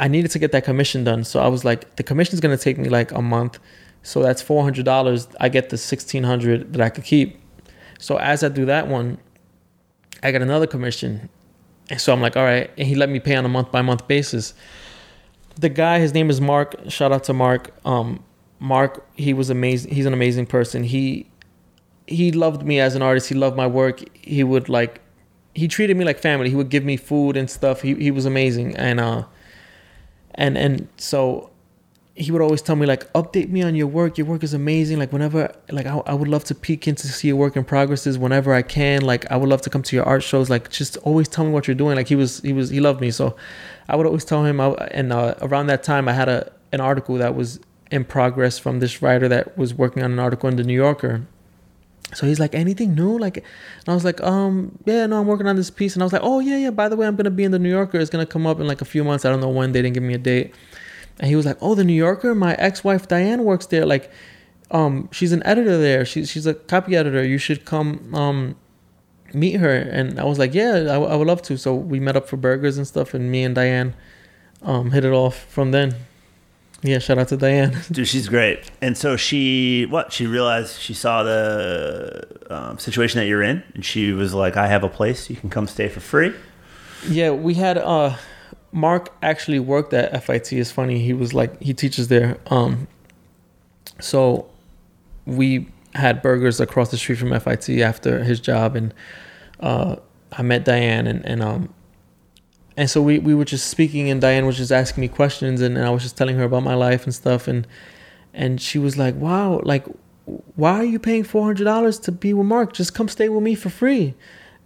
[0.00, 1.24] I needed to get that commission done.
[1.24, 3.58] So I was like, the commission's gonna take me like a month.
[4.02, 5.28] So that's four hundred dollars.
[5.40, 7.38] I get the sixteen hundred that I could keep.
[7.98, 9.18] So as I do that one,
[10.22, 11.28] I got another commission.
[11.90, 12.70] And so I'm like, all right.
[12.78, 14.54] And he let me pay on a month by month basis.
[15.56, 16.74] The guy, his name is Mark.
[16.88, 17.70] Shout out to Mark.
[17.84, 18.24] Um,
[18.58, 19.92] Mark, he was amazing.
[19.94, 20.84] He's an amazing person.
[20.84, 21.26] He
[22.06, 23.28] he loved me as an artist.
[23.28, 24.02] He loved my work.
[24.16, 25.00] He would like
[25.54, 26.50] he treated me like family.
[26.50, 27.82] He would give me food and stuff.
[27.82, 28.76] He he was amazing.
[28.76, 29.24] And uh
[30.34, 31.50] and and so
[32.16, 34.16] he would always tell me like update me on your work.
[34.18, 34.98] Your work is amazing.
[34.98, 37.64] Like whenever like I, I would love to peek in to see your work in
[37.64, 39.02] progresses whenever i can.
[39.02, 40.48] Like i would love to come to your art shows.
[40.48, 41.96] Like just always tell me what you're doing.
[41.96, 43.10] Like he was he was he loved me.
[43.10, 43.34] So
[43.88, 46.80] i would always tell him I, and uh, around that time i had a an
[46.80, 47.60] article that was
[47.90, 51.26] in progress from this writer that was working on an article in the new yorker.
[52.14, 53.18] So he's like anything new?
[53.18, 55.94] Like and i was like um yeah no i'm working on this piece.
[55.94, 56.70] And i was like oh yeah yeah.
[56.70, 57.98] By the way i'm gonna be in the new yorker.
[57.98, 59.24] It's gonna come up in like a few months.
[59.24, 59.72] I don't know when.
[59.72, 60.54] They didn't give me a date
[61.18, 62.34] and he was like, "Oh, the New Yorker.
[62.34, 63.86] My ex-wife Diane works there.
[63.86, 64.10] Like,
[64.70, 66.04] um, she's an editor there.
[66.04, 67.24] She's she's a copy editor.
[67.24, 68.56] You should come um,
[69.32, 72.16] meet her." And I was like, "Yeah, I, I would love to." So we met
[72.16, 73.94] up for burgers and stuff, and me and Diane
[74.62, 75.94] um, hit it off from then.
[76.82, 77.78] Yeah, shout out to Diane.
[77.90, 78.70] Dude, she's great.
[78.82, 80.12] And so she, what?
[80.12, 84.66] She realized she saw the um, situation that you're in, and she was like, "I
[84.66, 85.30] have a place.
[85.30, 86.34] You can come stay for free."
[87.08, 88.16] Yeah, we had uh
[88.74, 90.52] Mark actually worked at FIT.
[90.52, 90.98] It's funny.
[90.98, 92.38] He was like he teaches there.
[92.48, 92.88] Um,
[94.00, 94.50] so
[95.26, 98.92] we had burgers across the street from FIT after his job, and
[99.60, 99.94] uh,
[100.32, 101.72] I met Diane, and and um,
[102.76, 105.78] and so we we were just speaking, and Diane was just asking me questions, and,
[105.78, 107.68] and I was just telling her about my life and stuff, and
[108.32, 109.86] and she was like, "Wow, like,
[110.56, 112.72] why are you paying four hundred dollars to be with Mark?
[112.72, 114.14] Just come stay with me for free."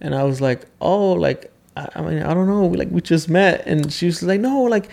[0.01, 1.51] And I was like, "Oh, like."
[1.95, 2.65] I mean, I don't know.
[2.65, 4.89] Like we just met, and she was like, "No, like,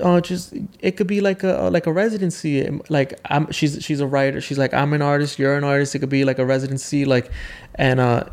[0.00, 2.68] uh, just it could be like a like a residency.
[2.88, 4.40] Like I'm, she's she's a writer.
[4.40, 5.38] She's like, I'm an artist.
[5.38, 5.94] You're an artist.
[5.94, 7.04] It could be like a residency.
[7.04, 7.30] Like,
[7.74, 8.24] and uh,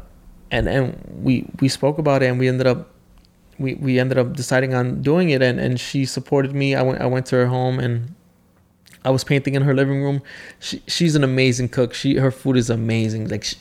[0.51, 2.89] and and we we spoke about it, and we ended up
[3.59, 6.75] we we ended up deciding on doing it, and and she supported me.
[6.75, 8.15] I went I went to her home and.
[9.03, 10.21] I was painting in her living room.
[10.59, 11.95] She, she's an amazing cook.
[11.95, 13.29] She her food is amazing.
[13.29, 13.55] Like she,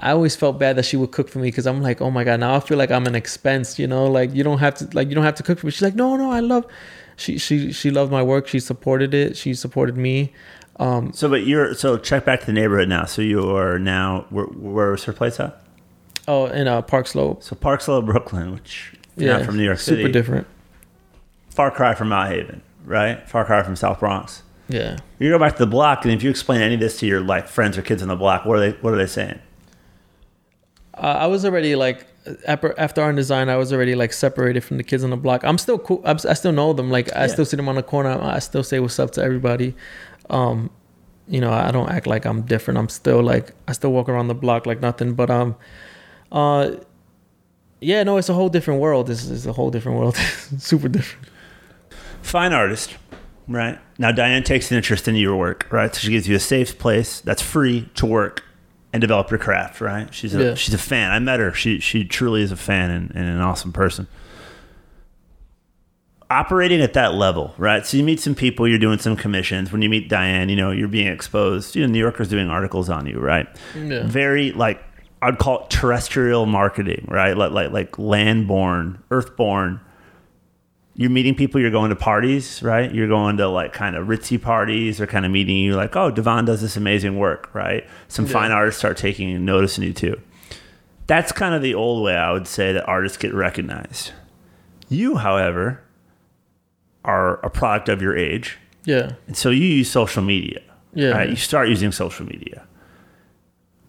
[0.00, 2.24] I always felt bad that she would cook for me because I'm like, oh my
[2.24, 4.88] god, now I feel like I'm an expense, you know, like you don't have to
[4.92, 5.72] like you don't have to cook for me.
[5.72, 6.66] She's like, no, no, I love.
[7.16, 8.46] She she she loved my work.
[8.46, 9.36] She supported it.
[9.36, 10.32] She supported me.
[10.80, 13.04] Um, so, but you're so check back to the neighborhood now.
[13.04, 15.60] So you are now where where's her place at?
[16.28, 17.42] Oh, in uh, Park Slope.
[17.42, 20.46] So Park Slope, Brooklyn, which yeah, from New York City, super different.
[21.50, 23.28] Far cry from Mott Haven, right?
[23.28, 24.42] Far cry from South Bronx.
[24.68, 24.98] Yeah.
[25.18, 27.20] You go back to the block, and if you explain any of this to your
[27.20, 29.40] like friends or kids on the block, what are they what are they saying?
[30.98, 32.06] Uh, I was already like
[32.46, 35.44] after art design, I was already like separated from the kids on the block.
[35.44, 36.02] I'm still cool.
[36.04, 36.90] I'm, i still know them.
[36.90, 37.26] Like I yeah.
[37.28, 38.18] still see them on the corner.
[38.20, 39.74] I still say what's up to everybody.
[40.30, 40.70] Um,
[41.26, 42.78] you know, I don't act like I'm different.
[42.78, 45.14] I'm still like I still walk around the block like nothing.
[45.14, 45.56] But um,
[46.32, 46.72] uh,
[47.80, 49.06] yeah, no, it's a whole different world.
[49.06, 50.16] This is a whole different world.
[50.58, 51.28] Super different.
[52.22, 52.96] Fine artist,
[53.46, 53.78] right?
[53.98, 55.94] Now Diane takes an interest in your work, right?
[55.94, 58.42] So she gives you a safe place that's free to work
[58.92, 60.12] and develop your craft, right?
[60.14, 60.54] She's a Yeah.
[60.54, 61.10] she's a fan.
[61.10, 61.52] I met her.
[61.52, 64.06] She she truly is a fan and, and an awesome person.
[66.30, 67.86] Operating at that level, right?
[67.86, 69.72] So you meet some people, you're doing some commissions.
[69.72, 71.74] When you meet Diane, you know, you're being exposed.
[71.74, 73.46] You know, New Yorker's doing articles on you, right?
[73.74, 74.02] Yeah.
[74.06, 74.82] Very like
[75.22, 77.34] I'd call it terrestrial marketing, right?
[77.36, 79.80] Like like like landborn, earthborn.
[81.00, 82.92] You're meeting people, you're going to parties, right?
[82.92, 86.10] You're going to like kind of ritzy parties or kind of meeting you like, oh,
[86.10, 87.86] Devon does this amazing work, right?
[88.08, 88.32] Some Yeah.
[88.32, 90.20] fine artists start taking notice in you too.
[91.06, 94.10] That's kind of the old way I would say that artists get recognized.
[94.88, 95.80] You, however,
[97.04, 98.58] are a product of your age.
[98.84, 99.12] Yeah.
[99.28, 100.60] And so you use social media.
[100.94, 101.10] Yeah.
[101.10, 101.30] Right?
[101.30, 102.66] You start using social media.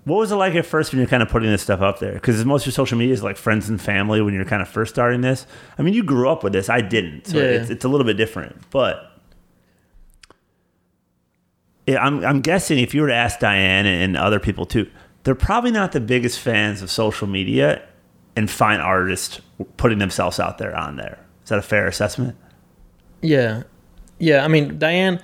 [0.06, 2.14] What was it like at first when you're kind of putting this stuff up there?
[2.14, 4.68] Because most of your social media is like friends and family when you're kind of
[4.70, 5.46] first starting this.
[5.78, 6.70] I mean, you grew up with this.
[6.70, 7.28] I didn't.
[7.28, 7.44] So Yeah.
[7.44, 8.56] it's, it's a little bit different.
[8.72, 9.06] But
[11.86, 14.90] yeah, I'm, I'm guessing if you were to ask Diane and other people too,
[15.24, 17.82] they're probably not the biggest fans of social media
[18.36, 19.42] and fine artists
[19.78, 21.20] putting themselves out there on there.
[21.44, 22.38] Is that a fair assessment?
[23.22, 23.64] Yeah,
[24.18, 24.46] yeah.
[24.46, 25.22] I mean, Diane.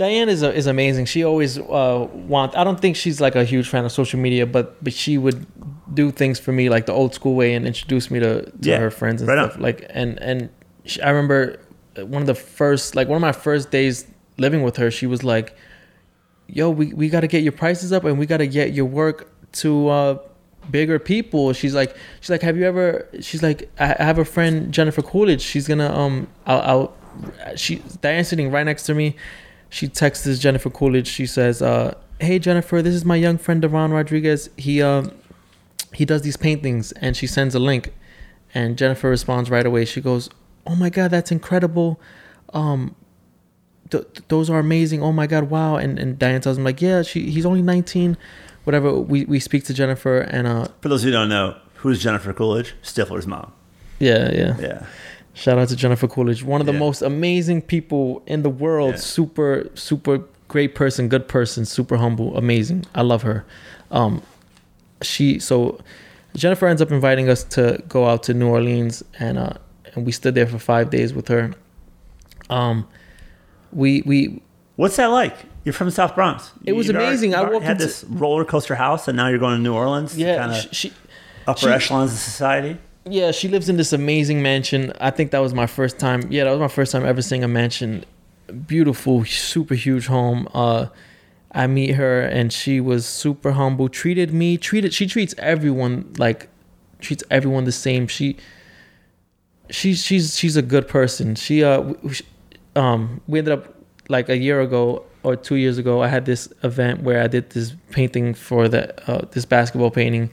[0.00, 1.04] Diane is is amazing.
[1.04, 2.56] She always uh, want.
[2.56, 5.46] I don't think she's like a huge fan of social media, but but she would
[5.92, 8.32] do things for me like the old school way and introduce me to,
[8.62, 9.50] to Yeah, her friends and right on.
[9.50, 9.60] stuff.
[9.60, 10.48] Like and and
[10.86, 11.60] she, I remember
[12.14, 14.06] one of the first like one of my first days
[14.38, 14.90] living with her.
[14.90, 15.54] She was like,
[16.46, 18.86] "Yo, we we got to get your prices up and we got to get your
[18.86, 20.18] work to uh,
[20.70, 21.52] bigger people.
[21.52, 23.06] She's like, she's like, have you ever?
[23.20, 25.42] She's like, I I have a friend Jennifer Coolidge.
[25.42, 29.16] She's gonna um, I'll, I'll she Diane's sitting right next to me.
[29.70, 31.06] She texts Jennifer Coolidge.
[31.08, 34.50] She says, uh, "Hey Jennifer, this is my young friend Devon Rodriguez.
[34.56, 35.12] He um,
[35.94, 37.94] he does these paintings." And she sends a link,
[38.52, 39.84] and Jennifer responds right away.
[39.84, 40.28] She goes,
[40.66, 42.00] "Oh my god, that's incredible!
[42.52, 42.96] Um,
[43.90, 45.02] th- th- those are amazing.
[45.02, 48.16] Oh my god, wow!" And and Diane tells him like, "Yeah, she he's only 19."
[48.64, 48.92] Whatever.
[48.92, 52.74] We we speak to Jennifer, and uh, For those who don't know, who's Jennifer Coolidge?
[52.82, 53.52] Stifler's mom.
[54.00, 54.56] yeah, yeah.
[54.60, 54.86] Yeah.
[55.40, 56.78] Shout out to Jennifer Coolidge, one of the Yeah.
[56.80, 58.90] most amazing people in the world.
[58.96, 58.96] Yeah.
[59.00, 62.84] Super, super great person, good person, super humble, amazing.
[62.94, 63.46] I love her.
[63.90, 64.20] Um,
[65.00, 65.78] she so
[66.36, 69.54] Jennifer ends up inviting us to go out to New Orleans, and uh,
[69.94, 71.52] and we stood there for five days with her.
[72.50, 72.86] Um,
[73.72, 74.42] we we
[74.76, 75.36] What's that like?
[75.64, 76.50] You're from the South Bronx.
[76.66, 77.34] It was You'd already- amazing.
[77.34, 80.18] I walked had into- this roller coaster house, and now you're going to New Orleans.
[80.18, 80.92] yeah kinda she
[81.46, 82.76] upper she- echelons of society.
[83.04, 84.92] Yeah she lives in this amazing mansion.
[85.00, 86.30] I think that was my first time.
[86.30, 88.04] Yeah, that was my first time ever seeing a mansion.
[88.66, 90.48] Beautiful, super huge home.
[90.52, 90.86] Uh,
[91.52, 93.88] I meet her and she was super humble.
[93.88, 96.48] Treated me, treated she treats everyone like
[97.00, 98.06] treats everyone the same.
[98.06, 98.36] She
[99.70, 101.34] she's she's she's a good person.
[101.34, 102.22] She uh w- sh-
[102.76, 103.74] um we ended up
[104.08, 106.02] like a year ago or two years ago.
[106.02, 110.30] I had this event where I did this painting for the uh, this basketball painting,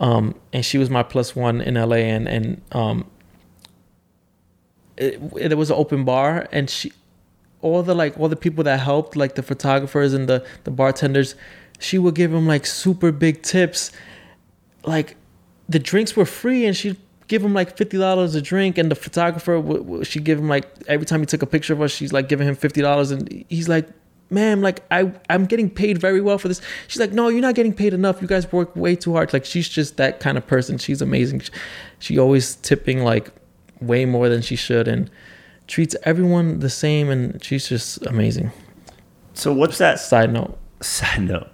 [0.00, 3.08] um and she was my plus one in LA and and um
[4.96, 6.92] there was an open bar and she
[7.62, 11.34] all the like all the people that helped like the photographers and the the bartenders
[11.80, 13.90] she would give them like super big tips.
[14.84, 15.16] Like
[15.68, 16.96] the drinks were free and she'd
[17.26, 21.20] give him like $50 a drink and the photographer she'd give him like every time
[21.20, 23.88] he took a picture of us she's like giving him $50 and he's like
[24.30, 27.54] ma'am like i i'm getting paid very well for this she's like no you're not
[27.54, 30.46] getting paid enough you guys work way too hard like she's just that kind of
[30.46, 31.50] person she's amazing she,
[31.98, 33.30] she always tipping like
[33.80, 35.10] way more than she should and
[35.66, 38.50] treats everyone the same and she's just amazing
[39.34, 41.48] So what's that side note side note?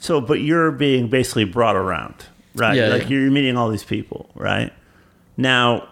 [0.00, 2.74] So, but you're being basically brought around, right?
[2.76, 3.08] Yeah, like yeah.
[3.08, 4.72] you're meeting all these people, right?
[5.36, 5.88] Now,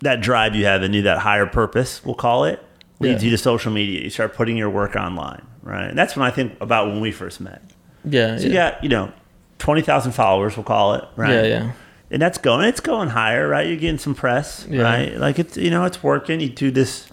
[0.00, 2.62] that drive you have in you, that higher purpose, we'll call it,
[3.00, 3.26] leads Yeah.
[3.26, 4.00] you to social media.
[4.02, 5.88] You start putting your work online, right?
[5.88, 7.62] And that's when I think about when we first met.
[8.04, 9.12] yeah So you got, you know,
[9.58, 11.32] 20,000 followers, we'll call it, right?
[11.34, 11.72] yeah yeah
[12.10, 13.66] And that's going, it's going higher, right?
[13.66, 14.82] You're getting some press, Yeah.
[14.82, 15.16] right?
[15.16, 16.40] Like it's, you know, it's working.
[16.40, 17.08] You do this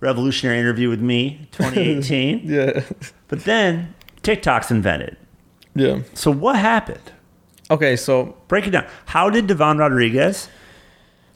[0.00, 2.42] revolutionary interview with me, 2018.
[2.44, 2.82] yeah
[3.28, 5.16] but then TikTok's invented.
[5.74, 7.12] yeah So what happened?
[7.70, 8.86] okay so Break it down.
[9.06, 10.48] How did Devon Rodriguez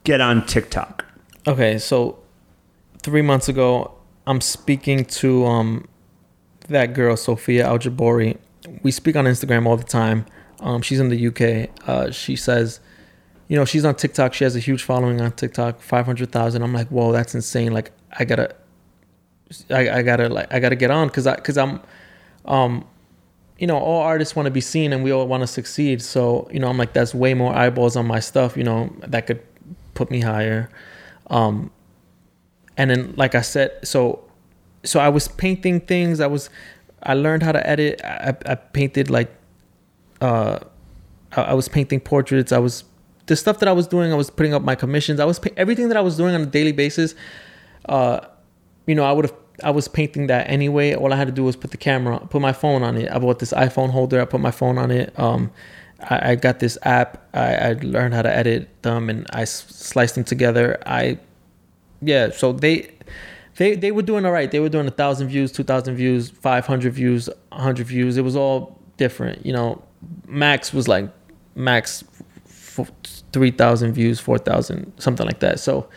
[0.04, 1.04] get on TikTok?
[1.46, 2.18] Okay, so
[3.02, 3.94] three months ago,
[4.26, 5.88] I'm speaking to um
[6.68, 8.38] that girl Sophia Aljabori.
[8.82, 10.26] We speak on Instagram all the time.
[10.60, 11.70] Um, she's in the UK.
[11.88, 12.78] Uh, she says,
[13.48, 14.32] you know, she's on TikTok.
[14.32, 16.62] She has a huge following on TikTok, five hundred thousand.
[16.62, 17.72] I'm like, whoa, that's insane.
[17.72, 18.54] Like, I gotta,
[19.70, 21.80] I, I gotta, like, I gotta get on because I, because I'm,
[22.44, 22.86] um,
[23.58, 26.00] you know, all artists want to be seen and we all want to succeed.
[26.00, 28.56] So, you know, I'm like, that's way more eyeballs on my stuff.
[28.56, 29.42] You know, that could
[29.94, 30.70] put me higher.
[31.26, 31.70] Um,
[32.76, 34.24] and then, like I said, so,
[34.84, 36.20] so I was painting things.
[36.20, 36.50] I was,
[37.02, 38.00] I learned how to edit.
[38.04, 39.30] I, I painted like,
[40.20, 40.58] uh,
[41.36, 42.52] I, I was painting portraits.
[42.52, 42.84] I was,
[43.26, 45.20] the stuff that I was doing, I was putting up my commissions.
[45.20, 47.14] I was everything that I was doing on a daily basis.
[47.88, 48.20] Uh,
[48.86, 49.34] you know, I would have.
[49.62, 50.94] I was painting that anyway.
[50.94, 53.10] All I had to do was put the camera, put my phone on it.
[53.12, 54.20] I bought this iPhone holder.
[54.20, 55.16] I put my phone on it.
[55.18, 55.52] Um,
[56.00, 57.28] I, I got this app.
[57.34, 60.82] I, I learned how to edit them, and I s- sliced them together.
[60.86, 61.18] I,
[62.02, 62.30] yeah.
[62.30, 62.90] So they,
[63.56, 64.50] they, they were doing all right.
[64.50, 68.16] They were doing a thousand views, two thousand views, five hundred views, a hundred views.
[68.16, 69.46] It was all different.
[69.46, 69.82] You know,
[70.26, 71.10] max was like
[71.54, 72.04] max
[73.32, 75.60] three thousand views, four thousand, something like that.
[75.60, 75.88] So.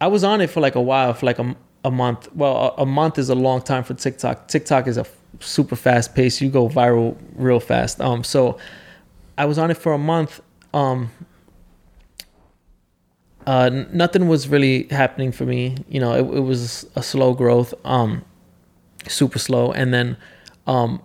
[0.00, 2.28] I was on it for like a while, for like a, a month.
[2.34, 4.48] Well, a, a month is a long time for TikTok.
[4.48, 6.42] TikTok is a f- super fast pace.
[6.42, 8.02] You go viral real fast.
[8.02, 8.58] Um, so
[9.38, 10.42] I was on it for a month.
[10.74, 11.10] Um,
[13.46, 15.76] uh, nothing was really happening for me.
[15.88, 18.24] You know, it, it was a slow growth, um,
[19.08, 19.72] super slow.
[19.72, 20.16] And then,
[20.66, 21.02] um,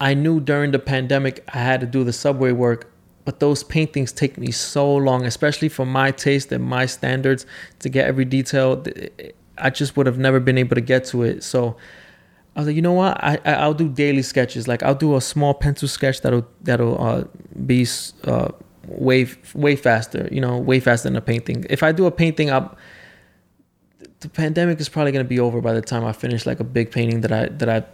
[0.00, 2.90] I knew during the pandemic I had to do the subway work,
[3.24, 7.46] but those paintings take me so long, especially for my taste and my standards,
[7.78, 8.84] to get every detail.
[9.56, 11.42] I just would have never been able to get to it.
[11.44, 11.76] So
[12.56, 13.22] I was like, you know what?
[13.22, 14.66] I I- I'll do daily sketches.
[14.68, 17.24] Like I'll do a small pencil sketch that'll that'll uh,
[17.64, 17.86] be
[18.24, 18.48] uh,
[18.86, 20.28] way way faster.
[20.30, 21.66] You know, way faster than a painting.
[21.70, 22.76] If I do a painting, I'll
[24.20, 26.90] the pandemic is probably gonna be over by the time I finish like a big
[26.90, 27.84] painting that I that I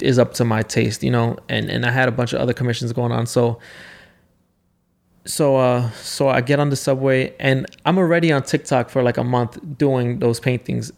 [0.00, 2.54] is up to my taste, you know, and and I had a bunch of other
[2.54, 3.26] commissions going on.
[3.26, 3.58] So
[5.24, 9.18] so uh so I get on the subway and I'm already on TikTok for like
[9.18, 10.90] a month doing those paintings,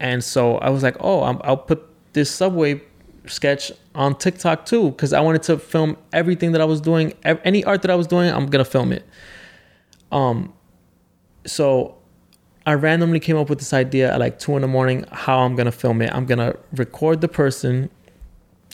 [0.00, 2.82] and so I was like, oh, I'm, I'll put this subway
[3.26, 3.70] sketch
[4.00, 7.82] on TikTok too because I wanted to film everything that I was doing, any art
[7.82, 9.06] that I was doing, I'm gonna film it.
[10.10, 10.54] Um,
[11.44, 11.98] so
[12.64, 15.54] I randomly came up with this idea at like two in the morning how I'm
[15.54, 16.10] gonna film it.
[16.14, 17.90] I'm gonna record the person,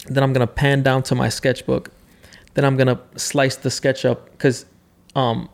[0.06, 1.90] then I'm gonna pan down to my sketchbook,
[2.54, 4.64] then I'm gonna slice the sketch up because
[5.16, 5.48] um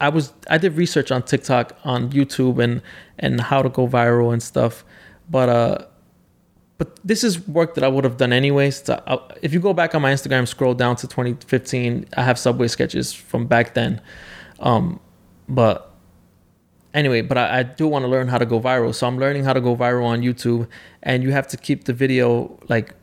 [0.00, 2.82] I was I did research on TikTok on YouTube and
[3.18, 4.84] and how to go viral and stuff,
[5.28, 5.86] but uh
[6.76, 8.82] but this is work that I would have done anyways.
[8.84, 12.68] So if you go back on my Instagram, scroll down to 2015, I have subway
[12.68, 14.00] sketches from back then.
[14.58, 14.98] Um,
[15.48, 15.92] but
[16.92, 18.94] anyway, but I, I do want to learn how to go viral.
[18.94, 20.68] So I'm learning how to go viral on YouTube,
[21.02, 22.94] and you have to keep the video like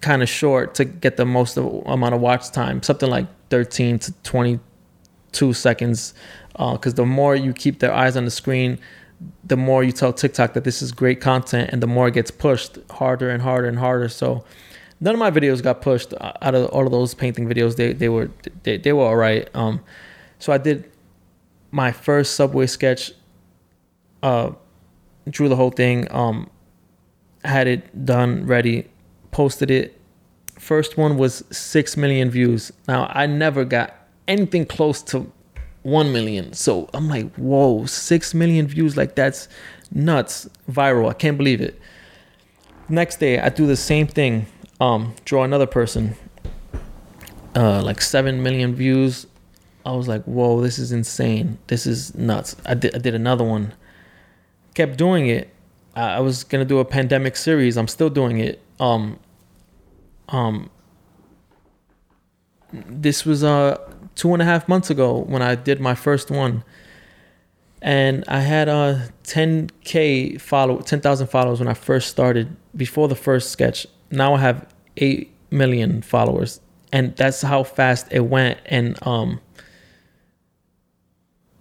[0.00, 3.98] kind of short to get the most of, amount of watch time, something like 13
[3.98, 6.14] to 22 seconds.
[6.52, 8.78] Because the more you keep their eyes on the screen,
[9.44, 12.30] the more you tell TikTok that this is great content, and the more it gets
[12.30, 14.08] pushed harder and harder and harder.
[14.08, 14.44] So
[15.00, 17.76] none of my videos got pushed out of all of those painting videos.
[17.76, 18.30] They they were
[18.62, 19.48] they, they were all right.
[19.54, 19.80] Um,
[20.38, 20.90] so I did
[21.70, 23.12] my first subway sketch.
[24.22, 24.52] Uh,
[25.28, 26.06] drew the whole thing.
[26.10, 26.50] Um,
[27.44, 28.88] had it done ready,
[29.32, 29.98] posted it.
[30.58, 32.72] First one was six million views.
[32.86, 33.94] Now I never got
[34.28, 35.30] anything close to
[35.82, 36.52] 1 million.
[36.52, 38.96] So I'm like, whoa, 6 million views.
[38.96, 39.48] Like, that's
[39.90, 40.48] nuts.
[40.70, 41.10] Viral.
[41.10, 41.80] I can't believe it.
[42.88, 44.46] Next day, I do the same thing.
[44.80, 46.16] Um, draw another person.
[47.54, 49.26] Uh, like 7 million views.
[49.84, 51.58] I was like, whoa, this is insane.
[51.66, 52.56] This is nuts.
[52.64, 53.74] I did, I did another one.
[54.74, 55.52] Kept doing it.
[55.94, 57.76] I, I was going to do a pandemic series.
[57.76, 58.62] I'm still doing it.
[58.78, 59.18] Um,
[60.28, 60.70] um,
[62.72, 63.76] this was uh
[64.14, 66.64] two and a half months ago when I did my first one,
[67.80, 73.50] and I had uh 10k follow 10,000 followers when I first started before the first
[73.50, 73.86] sketch.
[74.10, 74.66] Now I have
[74.96, 76.60] eight million followers,
[76.92, 78.58] and that's how fast it went.
[78.66, 79.40] And um,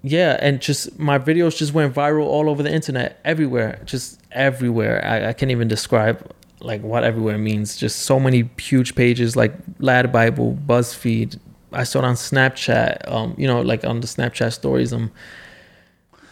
[0.03, 5.05] yeah, and just my videos just went viral all over the internet, everywhere, just everywhere.
[5.05, 7.77] I, I can't even describe like what everywhere means.
[7.77, 11.39] Just so many huge pages like Lad Bible, BuzzFeed.
[11.71, 13.11] I saw it on Snapchat.
[13.11, 14.93] Um, you know, like on the Snapchat stories.
[14.93, 15.11] Um,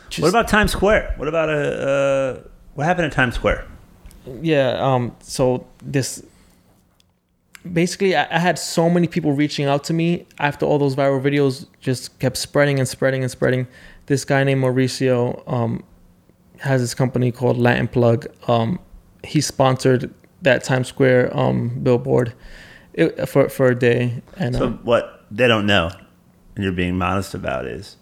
[0.09, 1.13] just, what about Times Square?
[1.17, 3.65] What about a uh, what happened at Times Square?
[4.41, 4.71] yeah.
[4.79, 6.23] Um, so this
[7.71, 11.21] basically, I, I had so many people reaching out to me after all those viral
[11.21, 13.67] videos just kept spreading and spreading and spreading.
[14.07, 15.83] This guy named Mauricio um,
[16.59, 18.27] has this company called Latin Plug.
[18.47, 18.79] Um,
[19.23, 22.33] he sponsored that Times Square um, billboard
[22.93, 25.91] it, for for a day, and So um, what they don't know,
[26.55, 27.97] and you're being modest about, is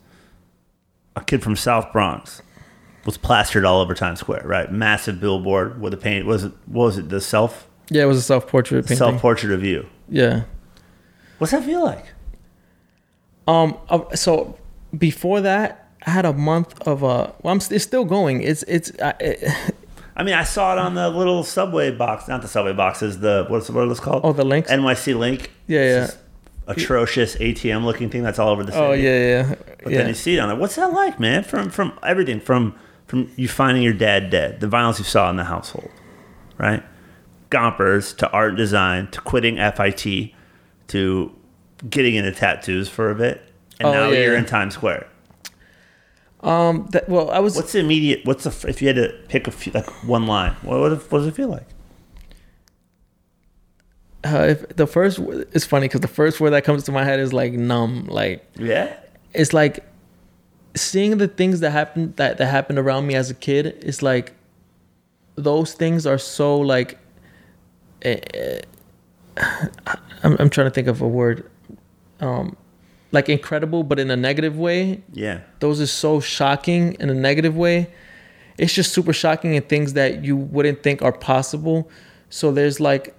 [1.16, 2.41] a kid from South Bronx
[3.06, 4.72] was plastered all over Times Square, right?
[4.72, 6.26] Massive billboard with a paint.
[6.26, 6.52] Was it?
[6.66, 7.10] What was it?
[7.10, 8.98] The self yeah, it was a self portrait painting.
[8.98, 9.88] self portrait of you.
[10.10, 10.44] yeah.
[11.38, 12.06] What's that feel like?
[13.48, 13.78] Um.
[13.90, 14.58] uh, So
[14.98, 17.32] before that, I had a month of uh.
[17.41, 17.58] Well, I'm.
[17.70, 18.41] It's still going.
[18.41, 18.64] It's.
[18.64, 18.91] It's.
[18.99, 19.48] Uh, it,
[20.16, 23.20] I mean, I saw it on the little subway box, not the subway boxes.
[23.20, 24.22] The what's what is it called?
[24.26, 24.70] oh, the links.
[24.72, 25.52] NYC link.
[25.68, 26.12] Yeah, yeah.
[26.68, 28.84] Atrocious ATM looking thing that's all over the city.
[28.84, 29.56] Oh yeah, yeah.
[29.84, 29.99] But yeah.
[29.99, 30.57] then you see it on there.
[30.57, 31.44] What's that like, man?
[31.44, 32.76] From from everything from
[33.06, 35.89] from you finding your dad dead, the violence you saw in the household,
[36.57, 36.84] right?
[37.49, 40.31] Gompers to art and design to quitting FIT
[40.88, 41.31] to
[41.89, 43.41] getting into tattoos for a bit,
[43.80, 44.39] and Oh, now yeah, you're yeah.
[44.39, 45.07] in Times Square.
[46.41, 46.88] Um.
[46.91, 47.56] That, well, I was.
[47.56, 48.26] What's the immediate?
[48.26, 50.56] What's the if you had to pick a few, like one line?
[50.61, 51.68] What what, what does it feel like?
[54.34, 55.20] Uh, if the first.
[55.54, 58.06] It's funny because the first word that comes to my head is like numb.
[58.08, 58.95] Like Yeah,
[59.34, 59.84] it's like
[60.76, 63.68] seeing the things that happened that that happened around me as a kid.
[63.82, 64.34] It's like
[65.36, 66.98] those things are so like.
[68.02, 68.62] eh, eh,
[70.24, 71.49] I'm I'm trying to think of a word.
[72.20, 72.58] Um,
[73.12, 75.02] like incredible, but in a negative way.
[75.14, 75.41] yeah.
[75.60, 77.90] those are so shocking in a negative way.
[78.58, 81.90] It's just super shocking and things that you wouldn't think are possible.
[82.30, 83.16] So there's like,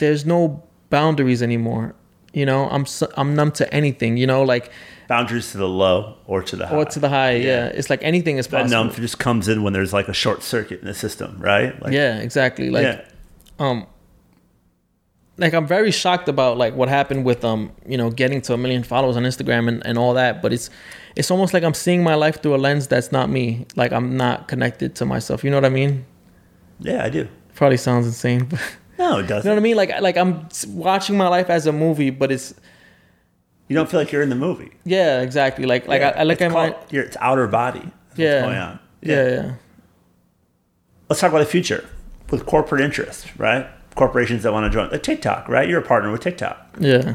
[0.00, 1.94] there's no boundaries anymore.
[2.32, 2.84] You know, I'm
[3.16, 4.16] I'm numb to anything.
[4.16, 4.70] You know, like
[5.08, 6.76] Boundaries to the low or to the high.
[6.76, 7.32] or to the high.
[7.36, 8.68] Yeah, it's like anything is possible.
[8.68, 11.80] That numb just comes in when there's like a short circuit in the system, right?
[11.82, 12.70] Like, yeah, exactly.
[12.70, 13.04] Like yeah.
[13.58, 13.86] um
[15.40, 18.56] like I'm very shocked about like what happened with um you know getting to a
[18.58, 20.70] million followers on Instagram and, and all that but it's
[21.16, 24.16] it's almost like I'm seeing my life through a lens that's not me like I'm
[24.16, 26.04] not connected to myself you know what I mean
[26.78, 27.26] Yeah, I do.
[27.54, 28.60] probably sounds insane but
[29.00, 29.48] No, it doesn't.
[29.48, 32.30] You know what I mean like like I'm watching my life as a movie but
[32.30, 32.54] it's
[33.68, 34.72] You don't feel like you're in the movie.
[34.84, 35.64] Yeah, exactly.
[35.66, 37.80] Like like I, I look it's at my called- you're- it's outer body.
[37.80, 38.78] That's what's yeah, going on.
[39.02, 39.52] yeah, yeah,
[41.08, 41.88] Let's talk about the future
[42.30, 43.66] with corporate interest, right?
[43.96, 45.68] Corporations that want to join, like TikTok, right?
[45.68, 46.76] You're a partner with TikTok.
[46.78, 47.14] yeah,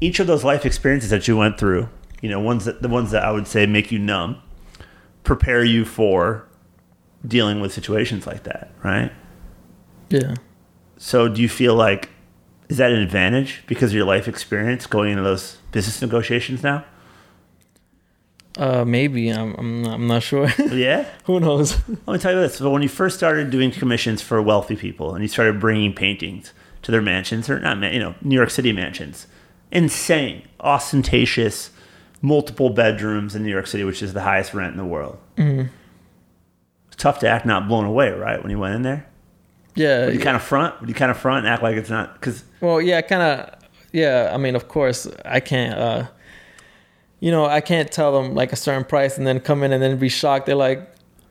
[0.00, 1.88] Each of those life experiences that you went through,
[2.22, 4.40] you know, ones that the ones that I would say make you numb,
[5.24, 6.46] prepare you for
[7.26, 9.10] dealing with situations like that, right?
[10.10, 10.34] yeah.
[10.98, 12.10] So do you feel like
[12.68, 16.84] is that an advantage because of your life experience going into those business negotiations now?
[18.58, 20.48] Uh, maybe I'm I'm not, I'm not sure.
[20.70, 21.06] Yeah.
[21.24, 21.76] Who knows?
[21.88, 22.56] Let me tell you this.
[22.56, 26.52] So when you first started doing commissions for wealthy people and you started bringing paintings
[26.82, 29.28] to their mansions or not, you know, New York City mansions,
[29.70, 31.70] insane, ostentatious,
[32.20, 35.18] multiple bedrooms in New York City, which is the highest rent in the world.
[36.88, 38.42] It's tough to act not blown away, right?
[38.42, 39.06] When you went in there,
[39.78, 40.06] Yeah.
[40.06, 40.78] Would you kind of front?
[40.80, 42.14] Would you kind of front and act like it's not?
[42.14, 43.54] Because Well, yeah, kind of.
[43.92, 45.78] Yeah, I mean, of course, I can't.
[45.78, 46.06] uh
[47.20, 49.82] You know, I can't tell them like a certain price and then come in and
[49.82, 50.46] then be shocked.
[50.46, 50.80] They're like,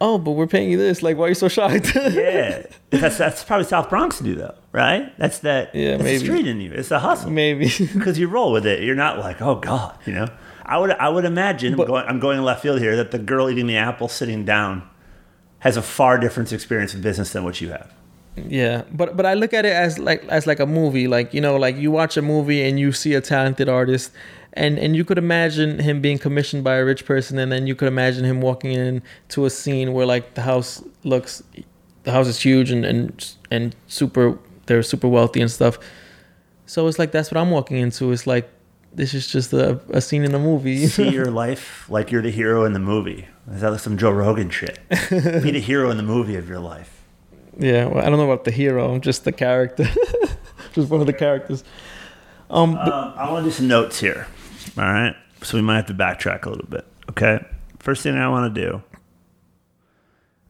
[0.02, 1.02] "Oh, but we're paying you this.
[1.04, 4.56] Like, why are you so shocked?" yeah, that's that's probably South Bronx to do though,
[4.72, 5.14] right?
[5.18, 5.74] That's that.
[5.76, 6.24] Yeah, that's maybe.
[6.26, 6.72] street in you.
[6.74, 7.30] It's a hustle.
[7.32, 7.66] Maybe.
[7.94, 8.82] because you roll with it.
[8.84, 10.28] You're not like, oh god, you know.
[10.66, 13.20] I would I would imagine I'm But- going I'm going left field here that the
[13.20, 14.84] girl eating the apple sitting down
[15.60, 17.94] has a far different experience in business than what you have.
[18.48, 21.08] Yeah, but but I look at it as like as like a movie.
[21.08, 24.12] Like you know, like you watch a movie and you see a talented artist,
[24.54, 27.76] and and you could imagine him being commissioned by a rich person, and then you
[27.76, 31.44] could imagine him walking in to a scene where like the house looks,
[32.04, 34.38] the house is huge and and and super.
[34.68, 35.80] They're super wealthy and stuff.
[36.66, 38.12] So it's like that's what I'm walking into.
[38.12, 38.50] It's like
[38.94, 40.88] this is just a, a scene in a movie.
[40.88, 43.28] See your life like you're the hero in the movie.
[43.52, 44.78] Is that like some Joe Rogan shit?
[44.90, 46.97] Be the hero in the movie of your life.
[47.60, 48.94] Yeah, well, I don't know about the hero.
[48.94, 49.88] I'm just the character,
[50.74, 51.64] just one of the characters.
[52.50, 54.28] Um, but- Um, I want to do some notes here.
[54.78, 55.16] All right.
[55.44, 56.86] So we might have to backtrack a little bit.
[57.10, 57.44] Okay.
[57.80, 58.82] First thing I want to do,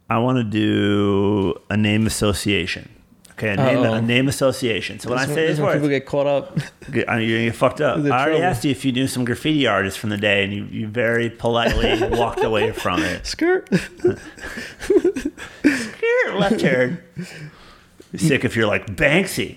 [0.09, 2.89] I want to do a name association.
[3.37, 3.93] Okay, a name, Uh-oh.
[3.93, 4.99] a name association.
[4.99, 6.57] So when I say these this when people get caught up.
[6.91, 7.97] get- I mean, you're gonna get fucked up.
[7.97, 8.43] I already trouble?
[8.45, 11.29] asked you if you knew some graffiti artists from the day, and you, you very
[11.29, 13.27] politely walked away from it.
[13.27, 13.69] Skirt.
[14.81, 16.35] Skirt.
[16.35, 16.99] left turn.
[18.15, 19.55] Sick if you're like Banksy.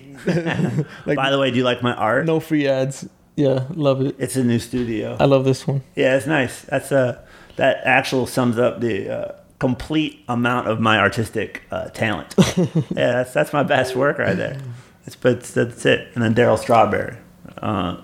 [1.05, 2.25] Like- By the way, do you like my art?
[2.25, 3.07] No free ads.
[3.35, 4.15] Yeah, love it.
[4.19, 5.17] It's a new studio.
[5.19, 5.81] I love this one.
[5.95, 6.61] Yeah, it's nice.
[6.63, 7.21] That's uh,
[7.55, 12.33] that actual sums up the uh, complete amount of my artistic uh, talent.
[12.57, 14.57] yeah, that's that's my best work right there.
[15.05, 16.09] That's but that's it.
[16.15, 17.15] And then Daryl Strawberry.
[17.61, 18.03] Uh, all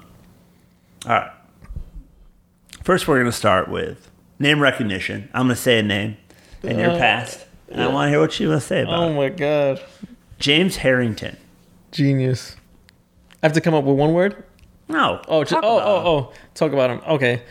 [1.07, 1.31] right.
[2.83, 5.29] First, we're gonna start with name recognition.
[5.33, 6.17] I'm gonna say a name
[6.61, 8.99] in your Uh, past, and I want to hear what you want to say about
[8.99, 9.15] Oh it.
[9.15, 9.81] my god.
[10.37, 11.37] James Harrington.
[11.91, 12.55] Genius.
[13.41, 14.43] I have to come up with one word?
[14.87, 15.21] No.
[15.27, 16.33] Oh, talk oh, about oh, oh.
[16.53, 17.01] Talk about him.
[17.07, 17.41] Okay.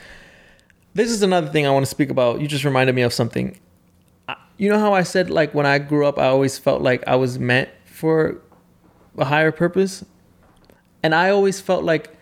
[0.94, 2.40] This is another thing I want to speak about.
[2.40, 3.58] You just reminded me of something.
[4.58, 7.16] You know how I said, like, when I grew up, I always felt like I
[7.16, 8.40] was meant for
[9.18, 10.04] a higher purpose?
[11.02, 12.16] And I always felt like,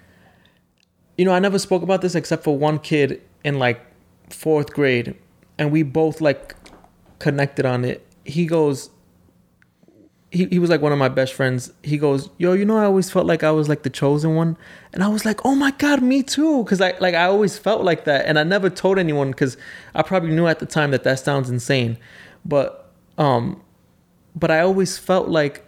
[1.17, 3.81] you know, I never spoke about this except for one kid in like
[4.31, 5.15] fourth grade.
[5.59, 6.57] And we both like
[7.19, 8.07] connected on it.
[8.25, 8.91] He goes,
[10.35, 11.73] he, he was like one of my best friends.
[11.83, 14.57] He goes, "Yo, you know, I always felt like I was like the chosen one,"
[14.93, 17.85] and I was like, "Oh my god, me too," because I like I always felt
[17.85, 19.57] like that, and I never told anyone because
[19.95, 21.99] I probably knew at the time that that sounds insane,
[22.45, 23.63] but um,
[24.35, 25.65] but I always felt like,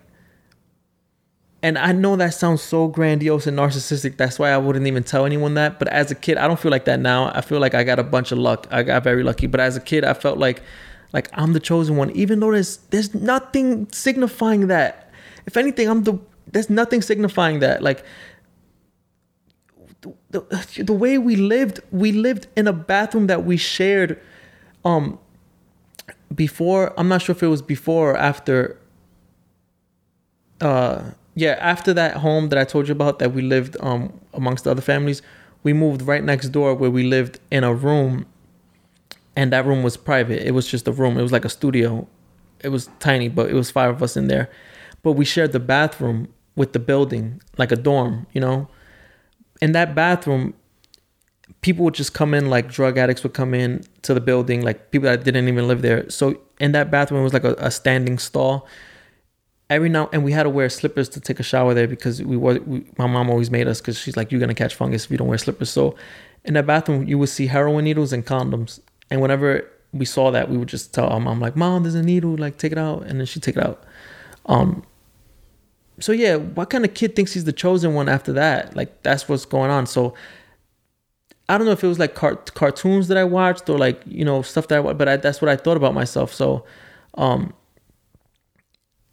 [1.62, 4.16] and I know that sounds so grandiose and narcissistic.
[4.16, 5.78] That's why I wouldn't even tell anyone that.
[5.78, 7.30] But as a kid, I don't feel like that now.
[7.32, 8.66] I feel like I got a bunch of luck.
[8.72, 9.46] I got very lucky.
[9.46, 10.60] But as a kid, I felt like
[11.16, 15.10] like I'm the chosen one, even though there's there's nothing signifying that.
[15.46, 17.82] If anything, I'm the there's nothing signifying that.
[17.82, 18.04] Like
[20.02, 24.20] the, the, the way we lived, we lived in a bathroom that we shared
[24.84, 25.18] um
[26.34, 28.78] before I'm not sure if it was before or after
[30.60, 34.64] uh yeah, after that home that I told you about that we lived um amongst
[34.64, 35.22] the other families,
[35.62, 38.26] we moved right next door where we lived in a room
[39.36, 40.46] and that room was private.
[40.46, 41.18] It was just a room.
[41.18, 42.08] It was like a studio.
[42.60, 44.50] It was tiny, but it was five of us in there.
[45.02, 48.68] But we shared the bathroom with the building, like a dorm, you know.
[49.60, 50.54] In that bathroom,
[51.60, 54.90] people would just come in, like drug addicts would come in to the building, like
[54.90, 56.08] people that didn't even live there.
[56.10, 58.66] So in that bathroom, was like a, a standing stall.
[59.68, 62.36] Every now and we had to wear slippers to take a shower there because we
[62.36, 65.10] were we, my mom always made us because she's like you're gonna catch fungus if
[65.10, 65.70] you don't wear slippers.
[65.70, 65.96] So
[66.44, 68.80] in that bathroom, you would see heroin needles and condoms.
[69.10, 72.02] And whenever we saw that, we would just tell our mom, like, Mom, there's a
[72.02, 73.02] needle, like, take it out.
[73.04, 73.84] And then she'd take it out.
[74.46, 74.84] Um,
[76.00, 78.76] so, yeah, what kind of kid thinks he's the chosen one after that?
[78.76, 79.86] Like, that's what's going on.
[79.86, 80.14] So,
[81.48, 84.24] I don't know if it was like car- cartoons that I watched or like you
[84.24, 86.34] know stuff that I wa- but I, that's what I thought about myself.
[86.34, 86.64] So,
[87.14, 87.54] um,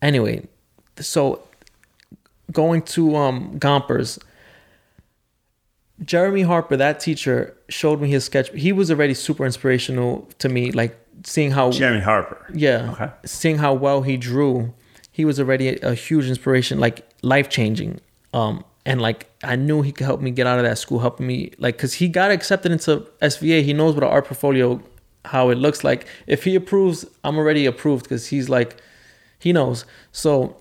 [0.02, 0.48] anyway,
[0.99, 1.44] so
[2.52, 4.20] going to um Gompers,
[6.03, 8.49] Jeremy Harper, that teacher, showed me his sketch.
[8.51, 12.45] He was already super inspirational to me, like seeing how Jeremy Harper.
[12.53, 13.09] yeah, Okay.
[13.25, 14.73] seeing how well he drew,
[15.11, 17.99] he was already a, a huge inspiration, like life changing.
[18.34, 21.27] Um, and like I knew he could help me get out of that school, helping
[21.27, 23.63] me like because he got accepted into SVA.
[23.63, 24.81] He knows what an art portfolio,
[25.25, 26.05] how it looks like.
[26.27, 28.75] If he approves, I'm already approved because he's like,
[29.39, 29.85] he knows.
[30.11, 30.57] So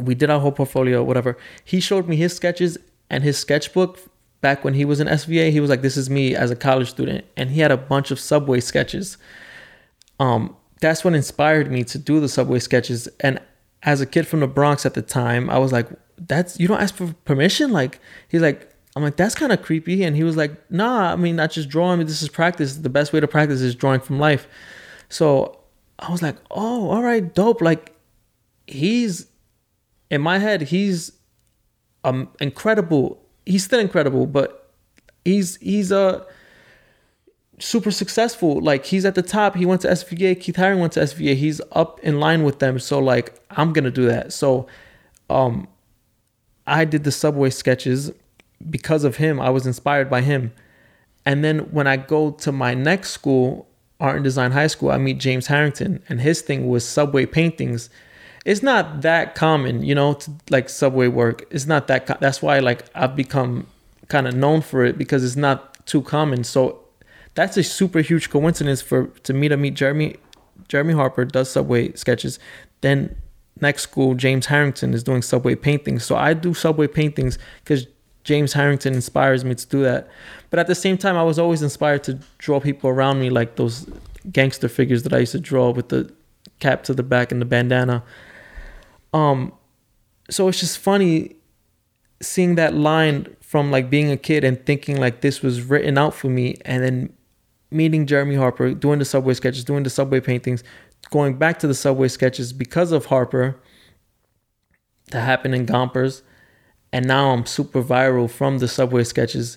[0.00, 1.36] we did our whole portfolio, whatever.
[1.64, 2.76] He showed me his sketches
[3.08, 4.00] and his sketchbook
[4.40, 5.50] back when he was in SVA.
[5.50, 8.10] He was like, "This is me as a college student," and he had a bunch
[8.10, 9.18] of subway sketches.
[10.18, 13.08] Um, that's what inspired me to do the subway sketches.
[13.20, 13.40] And
[13.82, 15.88] as a kid from the Bronx at the time, I was like,
[16.18, 20.02] "That's you don't ask for permission." Like he's like, I'm like, "That's kind of creepy,"
[20.02, 22.00] and he was like, "Nah, I mean, not just drawing.
[22.00, 22.76] This is practice.
[22.76, 24.48] The best way to practice is drawing from life."
[25.08, 25.60] So
[25.98, 27.94] I was like, "Oh, all right, dope." Like
[28.66, 29.26] he's
[30.10, 31.12] in my head, he's
[32.04, 33.22] um incredible.
[33.46, 34.70] He's still incredible, but
[35.24, 36.24] he's he's uh
[37.58, 38.60] super successful.
[38.60, 39.54] Like he's at the top.
[39.54, 40.38] He went to SVA.
[40.38, 41.34] Keith Haring went to SVA.
[41.34, 42.78] He's up in line with them.
[42.78, 44.32] So like I'm gonna do that.
[44.32, 44.66] So
[45.30, 45.68] um
[46.66, 48.12] I did the subway sketches
[48.68, 49.40] because of him.
[49.40, 50.52] I was inspired by him.
[51.24, 53.68] And then when I go to my next school,
[53.98, 57.88] Art and Design High School, I meet James Harrington, and his thing was subway paintings.
[58.46, 61.44] It's not that common, you know, to like subway work.
[61.50, 62.20] It's not that.
[62.20, 63.66] That's why like I've become
[64.06, 66.44] kind of known for it because it's not too common.
[66.44, 66.78] So
[67.34, 70.14] that's a super huge coincidence for to me to meet Jeremy.
[70.68, 72.38] Jeremy Harper does subway sketches.
[72.82, 73.16] Then
[73.60, 76.04] next school, James Harrington is doing subway paintings.
[76.04, 77.88] So I do subway paintings because
[78.22, 80.08] James Harrington inspires me to do that.
[80.50, 83.56] But at the same time, I was always inspired to draw people around me, like
[83.56, 83.90] those
[84.30, 86.12] gangster figures that I used to draw with the
[86.60, 88.04] cap to the back and the bandana.
[89.16, 89.52] Um,
[90.28, 91.36] so it's just funny
[92.20, 96.12] seeing that line from like being a kid and thinking like this was written out
[96.12, 97.12] for me, and then
[97.70, 100.62] meeting Jeremy Harper, doing the subway sketches, doing the subway paintings,
[101.10, 103.58] going back to the subway sketches because of Harper
[105.12, 106.22] that happened in Gompers.
[106.92, 109.56] And now I'm super viral from the subway sketches.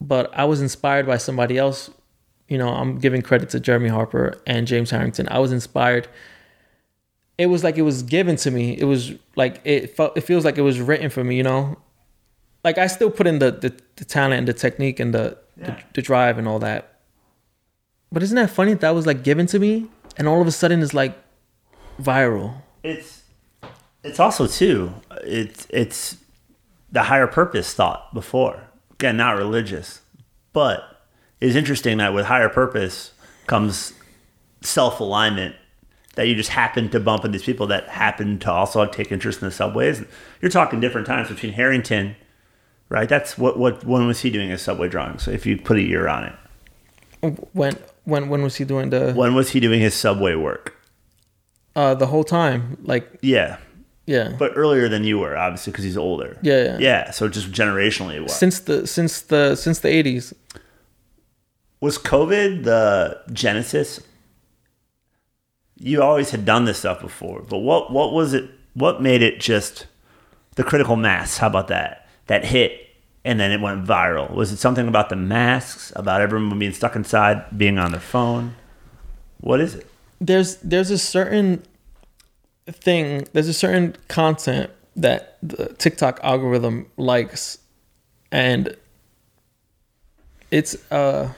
[0.00, 1.90] But I was inspired by somebody else.
[2.48, 5.28] You know, I'm giving credit to Jeremy Harper and James Harrington.
[5.28, 6.08] I was inspired.
[7.38, 8.76] It was like it was given to me.
[8.78, 10.16] It was like it felt.
[10.16, 11.36] It feels like it was written for me.
[11.36, 11.76] You know,
[12.64, 15.76] like I still put in the the, the talent and the technique and the, the
[15.94, 17.00] the drive and all that.
[18.10, 18.74] But isn't that funny?
[18.74, 21.16] That was like given to me, and all of a sudden it's like
[22.00, 22.62] viral.
[22.82, 23.24] It's
[24.06, 24.94] it's also too
[25.24, 26.16] it's it's
[26.90, 30.00] the higher purpose thought before again not religious
[30.52, 31.02] but
[31.40, 33.12] it's interesting that with higher purpose
[33.46, 33.92] comes
[34.62, 35.56] self alignment
[36.16, 39.40] that you just happen to bump into these people that happen to also take interest
[39.40, 40.02] in the subways
[40.42, 42.16] you're talking different times between Harrington
[42.88, 45.82] right that's what what when was he doing his subway drawings if you put a
[45.82, 46.34] year on it
[47.52, 50.74] When when when was he doing the when was he doing his subway work
[51.74, 52.76] uh the whole time?
[52.82, 53.58] Like yeah
[54.06, 54.36] yeah.
[54.38, 56.78] but earlier than you were obviously because he's older Yeah, yeah.
[56.78, 60.32] yeah so just generationally what since the since the since the eighties.
[61.80, 64.00] was COVID the genesis?
[65.78, 68.50] You always had done this stuff before, but what what was it?
[68.74, 69.86] What made it just
[70.54, 71.38] the critical mass?
[71.38, 72.08] How about that?
[72.26, 72.86] That hit
[73.26, 74.32] and then it went viral.
[74.32, 75.92] Was it something about the masks?
[75.96, 78.54] About everyone being stuck inside, being on their phone?
[79.40, 79.90] What is it?
[80.20, 81.64] There's there's a certain
[82.68, 83.26] thing.
[83.32, 87.58] There's a certain content that the TikTok algorithm likes,
[88.30, 88.76] and
[90.52, 91.32] it's uh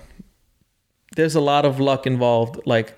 [1.17, 2.61] there's a lot of luck involved.
[2.67, 2.98] Like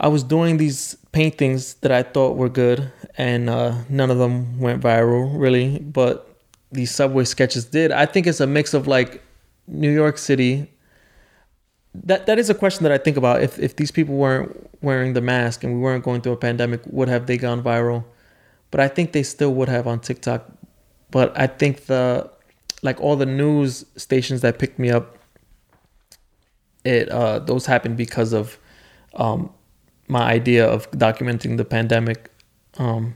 [0.00, 4.60] I was doing these paintings that I thought were good, and uh, none of them
[4.60, 6.36] went viral really, but
[6.70, 7.90] these subway sketches did.
[7.90, 9.22] I think it's a mix of like
[9.66, 10.70] New York City.
[11.94, 13.42] That that is a question that I think about.
[13.42, 16.80] If if these people weren't wearing the mask and we weren't going through a pandemic,
[16.86, 18.04] would have they gone viral?
[18.70, 20.48] But I think they still would have on TikTok.
[21.10, 22.30] But I think the
[22.82, 25.18] like all the news stations that picked me up,
[26.84, 28.58] it uh those happened because of
[29.14, 29.50] um
[30.08, 32.30] my idea of documenting the pandemic.
[32.78, 33.14] Um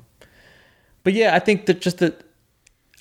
[1.05, 2.23] but yeah, I think that just that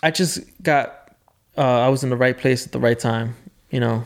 [0.04, 1.12] I just got
[1.58, 3.36] uh I was in the right place at the right time,
[3.70, 4.04] you know.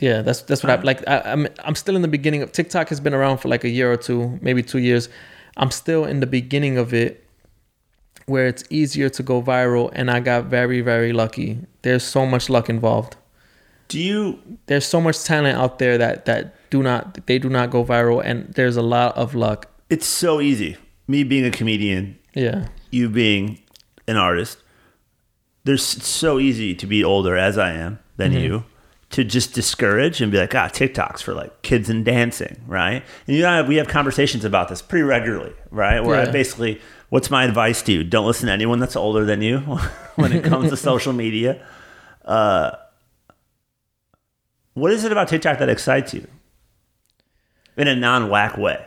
[0.00, 1.06] Yeah, that's that's what I like.
[1.06, 2.88] I, I'm I'm still in the beginning of TikTok.
[2.88, 5.08] Has been around for like a year or two, maybe two years.
[5.56, 7.24] I'm still in the beginning of it,
[8.26, 11.60] where it's easier to go viral and I got very very lucky.
[11.82, 13.16] There's so much luck involved.
[13.86, 17.70] Do you There's so much talent out there that that do not they do not
[17.70, 19.66] go viral and there's a lot of luck.
[19.90, 20.76] it's so easy.
[21.06, 22.68] Me being a comedian, Yeah.
[22.90, 23.60] you being
[24.06, 24.58] an artist,
[25.64, 28.64] there's so easy to be older as I am than you
[29.10, 33.02] to just discourage and be like, ah, TikTok's for like kids and dancing, right?
[33.26, 36.00] And you and I, we have conversations about this pretty regularly, right?
[36.04, 36.78] Where I basically,
[37.08, 38.04] what's my advice to you?
[38.04, 39.58] Don't listen to anyone that's older than you
[40.16, 41.64] when it comes to social media.
[42.24, 42.72] Uh,
[44.74, 46.26] what is it about TikTok that excites you
[47.78, 48.84] in a non-whack way.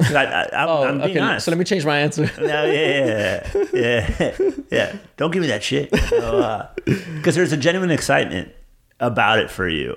[0.00, 1.18] I, I, I, Oh, I'm being okay.
[1.20, 1.44] honest.
[1.44, 2.30] So let me change my answer.
[2.38, 4.96] No, yeah, yeah, yeah, yeah, yeah.
[5.16, 5.90] Don't give me that shit.
[5.90, 8.52] Because uh, there's a genuine excitement
[9.00, 9.96] about it for you,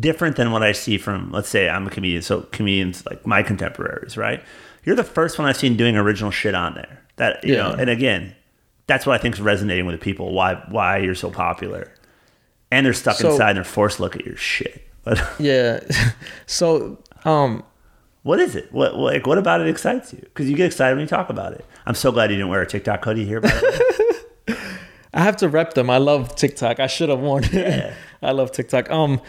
[0.00, 3.42] different than what I see from, let's say, I'm a comedian, so comedians like my
[3.42, 4.42] contemporaries, right?
[4.84, 7.02] You're the first one I've seen doing original shit on there.
[7.16, 8.34] That you know, and again,
[8.86, 10.32] that's what I think is resonating with the people.
[10.32, 11.92] Why why you're so popular,
[12.70, 14.88] and they're stuck So- inside and they're forced to look at your shit.
[15.04, 15.80] But yeah.
[16.46, 17.62] so um
[18.22, 18.72] what is it?
[18.72, 20.20] What like what about it excites you?
[20.20, 21.64] Because you get excited when you talk about it.
[21.86, 23.40] I'm so glad you didn't wear a TikTok hoodie here.
[23.40, 23.94] By the
[24.48, 24.54] way.
[25.14, 25.88] I have to rep them.
[25.88, 26.80] I love TikTok.
[26.80, 27.52] I should have worn it.
[27.52, 27.94] Yeah.
[28.22, 28.90] I love TikTok.
[28.90, 29.20] Um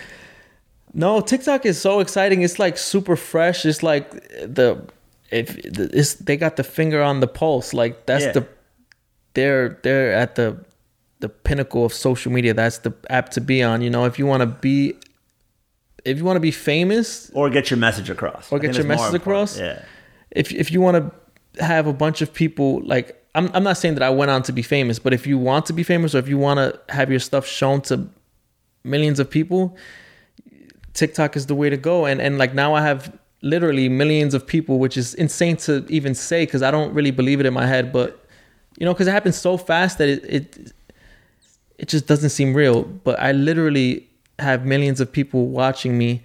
[0.93, 2.41] no, TikTok is so exciting.
[2.41, 3.65] It's like super fresh.
[3.65, 4.83] It's like the
[5.31, 7.73] if it's they got the finger on the pulse.
[7.73, 8.31] Like that's Yeah.
[8.33, 8.47] the
[9.35, 10.57] they're they're at the
[11.19, 12.53] the pinnacle of social media.
[12.53, 13.81] That's the app to be on.
[13.81, 14.95] You know, if you want to be
[16.05, 19.13] if you want to be famous, or get your message across, Or get your message
[19.13, 19.59] across?
[19.59, 19.81] Yeah,
[20.31, 23.95] if if you want to have a bunch of people like I'm I'm not saying
[23.95, 26.19] that I went on to be famous, but if you want to be famous or
[26.19, 28.09] if you want to have your stuff shown to
[28.83, 29.77] millions of people,
[30.93, 32.05] TikTok is the way to go.
[32.05, 36.15] And and like now I have literally millions of people, which is insane to even
[36.15, 38.25] say because I don't really believe it in my head, but
[38.77, 40.73] you know, because it happens so fast that it, it
[41.77, 42.83] it just doesn't seem real.
[42.83, 44.08] But I literally
[44.39, 46.23] have millions of people watching me,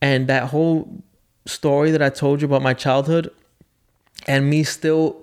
[0.00, 1.02] and that whole
[1.46, 3.30] story that I told you about my childhood,
[4.26, 5.16] and me still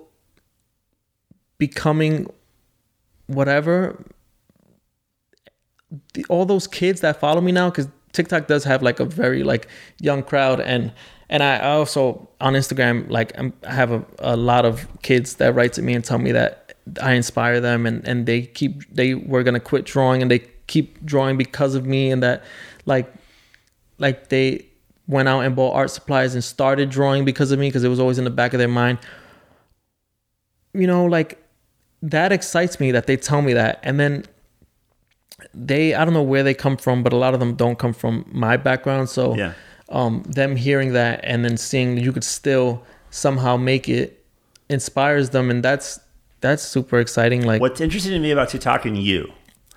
[1.58, 2.26] becoming
[3.26, 4.04] whatever.
[6.14, 9.42] The, all those kids that follow me now, because TikTok does have like a very
[9.42, 9.68] like
[10.00, 10.92] young crowd, and
[11.28, 15.54] and I also on Instagram like I'm, I have a, a lot of kids that
[15.54, 19.14] write to me and tell me that I inspire them, and and they keep they
[19.14, 22.44] were gonna quit drawing, and they keep drawing because of me, and that
[22.86, 23.12] like
[23.98, 24.66] like they
[25.06, 28.00] went out and bought art supplies and started drawing because of me because it was
[28.00, 28.98] always in the back of their mind.
[30.72, 31.40] You know like
[32.02, 33.80] that excites me that they tell me that.
[33.82, 34.24] And then
[35.52, 37.92] they i don't know where they come from but a lot of them don't come
[37.92, 39.08] from my background.
[39.08, 39.52] So yeah.
[39.90, 44.24] um them hearing that and then seeing you could still somehow make it
[44.68, 45.50] inspires them.
[45.50, 46.00] And that's
[46.40, 49.32] that's super exciting like What's interesting to me about TikTok and you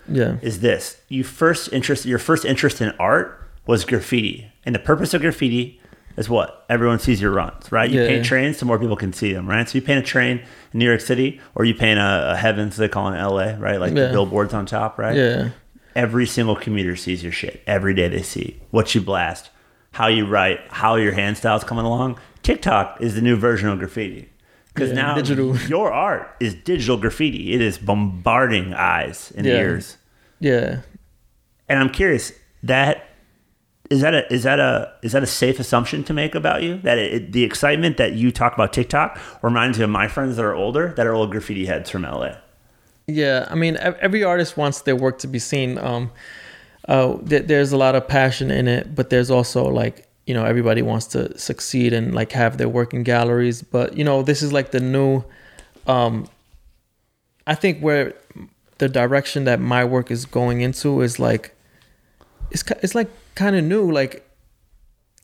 [0.10, 4.80] yeah is this: you first interest, your first interest in art was graffiti, and the
[4.80, 5.82] purpose of graffiti
[6.16, 7.92] is what everyone sees your runs, right?
[7.92, 8.08] You Yeah.
[8.08, 9.68] paint trains so more people can see them, right?
[9.70, 10.40] So you paint a train
[10.74, 13.56] in New York City, or you paint a, a heavens they call it in LA,
[13.60, 13.80] right?
[13.80, 15.16] Like the billboards on top, right?
[15.16, 15.50] yeah
[15.96, 19.50] every single commuter sees your shit every day they see what you blast
[19.94, 23.80] how you write how your hand style's coming along tiktok is the new version of
[23.80, 24.30] graffiti
[24.78, 25.58] because Yeah, now digital.
[25.76, 29.54] your art is digital graffiti it is bombarding eyes and Yeah.
[29.64, 29.98] ears
[30.40, 30.82] yeah
[31.68, 32.32] and i'm curious
[32.64, 33.04] that
[33.90, 36.78] is that a is that a is that a safe assumption to make about you
[36.84, 40.46] that it, the excitement that you talk about tiktok reminds me of my friends that
[40.46, 42.36] are older that are old graffiti heads from la
[43.08, 45.78] Yeah, I mean, every artist wants their work to be seen.
[45.78, 46.12] Um,
[46.90, 50.46] uh, th- there's a lot of passion in it, but there's also like you know
[50.46, 53.62] everybody wants to succeed and like have their work in galleries.
[53.64, 55.24] But you know, this is like the new.
[55.88, 56.28] Um,
[57.48, 58.14] I think where
[58.78, 61.56] the direction that my work is going into is like,
[62.52, 63.92] it's it's like kind of new.
[63.92, 64.30] Like,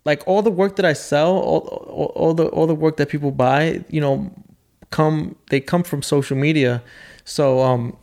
[0.06, 3.10] like all the work that I sell, all, all all the all the work that
[3.10, 4.32] people buy, you know,
[4.94, 6.84] come they come from social media
[7.26, 7.98] so um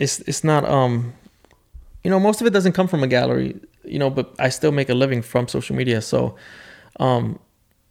[0.00, 1.12] it's it's not um
[2.02, 3.54] you know most of it doesn't come from a gallery
[3.86, 6.36] you know but i still make a living from social media so
[7.00, 7.38] um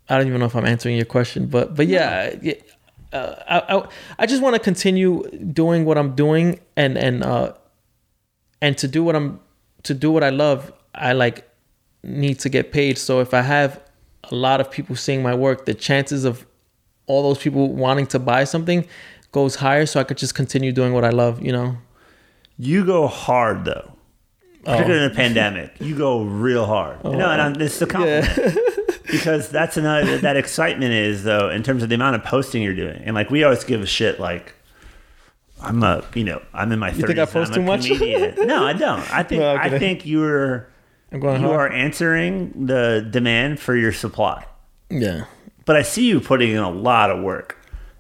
[0.10, 2.53] i don't even know if i'm answering your question but but yeah, yeah
[3.11, 3.88] uh, I, I
[4.20, 7.53] i just want to continue doing what i'm doing and and uh
[8.61, 9.40] and to do what i'm
[9.84, 11.49] to do what i love i like
[12.03, 12.98] need to get paid.
[12.98, 13.80] So if i have
[14.32, 16.45] a lot of people seeing my work the chances of
[17.07, 18.86] all those people wanting to buy something
[19.32, 21.78] goes higher so I could just continue doing what I love, you know?
[22.57, 23.93] You go hard though,
[24.64, 25.73] particularly in a pandemic.
[25.80, 27.03] You go real hard.
[27.03, 28.57] no, and I'm, this is a compliment
[29.11, 32.76] because that's another that excitement is though in terms of the amount of posting you're
[32.76, 34.53] doing, and like we always give a shit like
[35.61, 37.07] I'm a, you know, I'm in my 30s.
[37.07, 37.90] think I post too much?
[38.38, 39.14] no, I don't.
[39.14, 40.68] I think No, I think you're
[41.11, 41.72] I'm going you hard.
[41.72, 44.45] are answering the demand for your supply.
[44.90, 45.26] Yeah.
[45.65, 47.57] But I see you putting in a lot of work.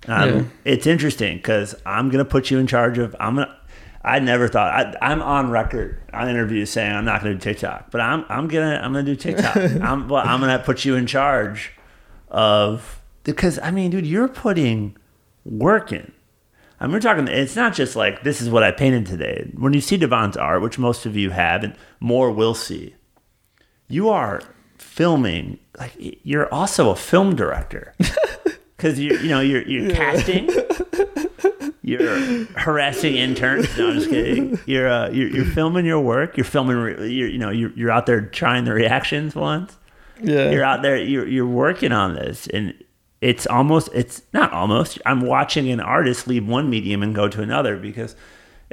[0.07, 0.43] Um, Yeah.
[0.65, 3.15] It's interesting because I'm gonna put you in charge of.
[3.19, 3.55] I'm gonna.
[4.03, 7.89] I never thought I, I'm on record on interviews saying I'm not gonna do TikTok,
[7.89, 9.55] but I'm I'm gonna I'm gonna do TikTok.
[9.81, 11.71] I'm well, I'm gonna put you in charge
[12.27, 14.97] of because I mean, dude, you're putting
[15.45, 16.11] work in.
[16.79, 17.27] I mean, we're talking.
[17.29, 19.49] It's not just like this is what I painted today.
[19.55, 22.95] When you see Devon's art, which most of you have, and more will see,
[23.87, 24.41] you are
[24.77, 25.59] filming.
[25.79, 27.95] Like you're also a film director
[28.83, 30.49] because you you know you're you're casting.
[31.85, 33.77] You're harassing interns.
[33.77, 34.57] No, I'm just kidding.
[34.65, 36.37] You're uh, you're, you're filming your work.
[36.37, 36.77] You're filming.
[36.77, 39.77] Re- you're, you know you're you're out there trying the reactions once.
[40.21, 40.51] Yeah.
[40.51, 42.73] you're out there you're, you're working on this and
[43.19, 47.41] it's almost it's not almost i'm watching an artist leave one medium and go to
[47.41, 48.15] another because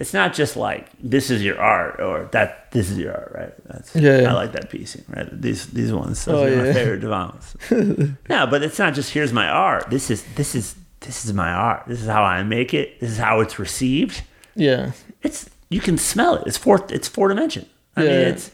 [0.00, 3.54] it's not just like this is your art or that this is your art right?
[3.68, 4.30] That's Yeah, yeah.
[4.30, 5.28] i like that piecing right?
[5.46, 7.56] These these ones those Oh, are my favorite Devons
[8.28, 9.90] no but it's not just here's my art.
[9.90, 11.82] This is this is this is my art.
[11.86, 12.98] This is how i make it.
[13.00, 14.22] This is how it's received.
[14.56, 14.92] Yeah.
[15.22, 16.42] it's you can smell it.
[16.46, 17.66] It's fourth it's four dimension.
[17.96, 18.50] I mean it's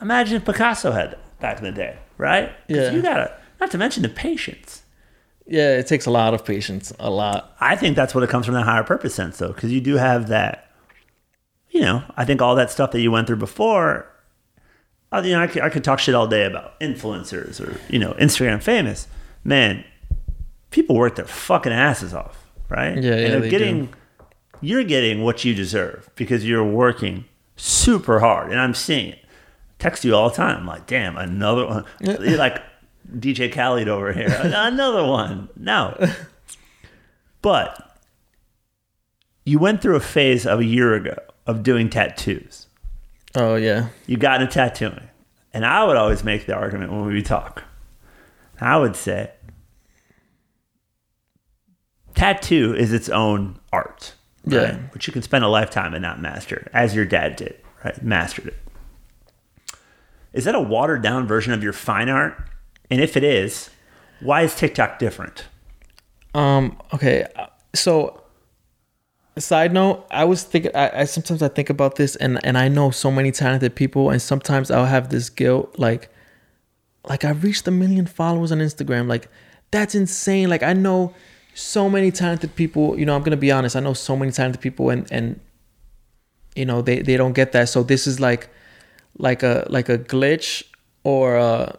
[0.00, 2.50] imagine if picasso had that back in the day right?
[2.68, 2.90] Yeah.
[2.92, 3.30] you gotta
[3.60, 4.82] not to mention the patience
[5.46, 5.76] Yeah.
[5.78, 6.92] It takes a lot of patience.
[6.98, 7.54] A lot.
[7.60, 9.96] i think that's what it comes from that higher purpose sense though because you do
[9.96, 10.70] have that
[11.70, 14.06] you know i think all that stuff that you went through before
[15.22, 18.12] you know I could, I could talk shit all day about influencers or you know
[18.14, 19.08] instagram famous
[19.44, 19.84] man
[20.70, 23.92] people work their fucking asses off right Yeah, yeah, and they're they getting do.
[24.60, 27.24] you're getting what you deserve because you're working
[27.56, 29.20] super hard and i'm seeing it
[29.78, 32.60] text you all the time I'm like damn another one you're like
[33.18, 34.28] dj khaled over here.
[34.42, 35.48] Another one.
[35.56, 35.96] No.
[37.42, 37.98] But
[39.44, 41.16] you went through a phase of a year ago
[41.46, 42.66] of doing tattoos.
[43.34, 43.88] Oh yeah.
[44.06, 45.08] you got into tattooing.
[45.52, 47.62] And i would always make the argument when we talk.
[48.60, 49.30] I would say
[52.14, 54.14] tattoo is its own art
[54.46, 54.58] Yeah.
[54.60, 54.92] right?
[54.92, 58.02] but you can spend a lifetime and not master as your dad did right?
[58.02, 58.56] Mastered it.
[60.32, 62.36] Is that a watered down version of your fine art
[62.90, 63.70] and if it is
[64.20, 65.44] why is tiktok different
[66.34, 66.76] Um.
[66.92, 67.24] Okay.
[67.34, 68.20] uh, So,
[69.38, 70.70] side note, I was thinking.
[70.74, 74.10] I, I sometimes I think about this, and and I know so many talented people,
[74.10, 76.10] and sometimes I'll have this guilt, like,
[77.08, 79.08] like I've reached a million followers on Instagram.
[79.08, 79.28] Like,
[79.70, 80.50] that's insane.
[80.50, 81.14] Like I know
[81.54, 82.98] so many talented people.
[82.98, 83.76] You know, I'm gonna be honest.
[83.76, 85.40] I know so many talented people, and and
[86.54, 87.70] you know they they don't get that.
[87.70, 88.50] So this is like,
[89.16, 90.64] like a like a glitch
[91.02, 91.36] or.
[91.36, 91.78] a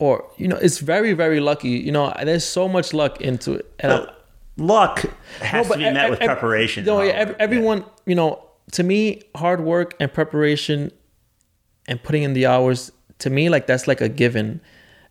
[0.00, 3.66] or you know it's very very lucky you know there's so much luck into it
[3.78, 4.12] and I-
[4.56, 5.04] luck
[5.40, 7.30] has No, to be met ev- with preparation No, yeah, however.
[7.32, 8.30] ev- everyone, you know,
[8.72, 10.90] to me, hard work and preparation
[11.88, 14.60] and putting in the hours, to me, like that's like a given.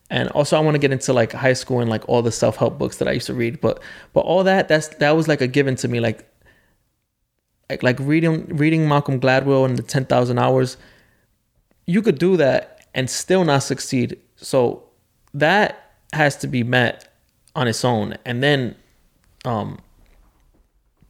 [0.08, 2.56] And also, I want to get into like high school and like all the self
[2.62, 5.40] help books that I used to read, but but all that that's that was like
[5.40, 6.20] a given to me, like
[7.68, 10.76] like like reading reading Malcolm Gladwell and the ten thousand hours.
[11.86, 14.16] You could do that and still not succeed.
[14.42, 14.84] So
[15.34, 17.08] that has to be met
[17.54, 18.76] on its own, and then
[19.44, 19.78] um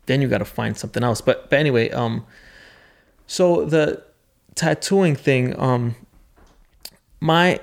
[0.07, 1.21] then you got to find something else.
[1.21, 2.27] But but anyway um
[3.27, 4.03] so the
[4.55, 5.95] tattooing thing um
[7.21, 7.61] my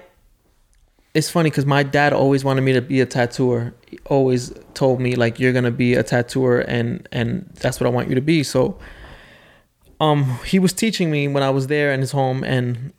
[1.14, 3.74] it's funny because my dad always wanted me to be a tattooer.
[3.88, 7.90] He always told me like you're gonna be a tattooer and and that's what i
[7.90, 8.44] want you to be.
[8.44, 8.78] So
[10.00, 12.94] um he was teaching me when i was there in his home and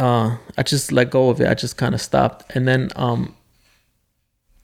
[0.00, 3.34] uh i just let go of it i just kind of stopped and then um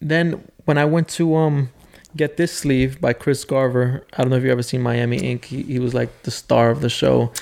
[0.02, 1.70] then when I went to um
[2.16, 5.46] get this sleeve by Chris Garver, I don't know if you ever seen Miami Ink.
[5.46, 7.32] He, he was like the star of the show.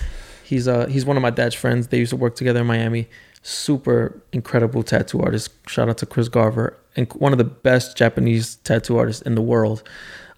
[0.45, 1.89] He's uh he's one of my dad's friends.
[1.89, 3.09] They used to work together in Miami.
[3.43, 5.51] Super incredible tattoo artist.
[5.67, 9.43] Shout out to Chris Garver and one of the best Japanese tattoo artists in the
[9.43, 9.83] world.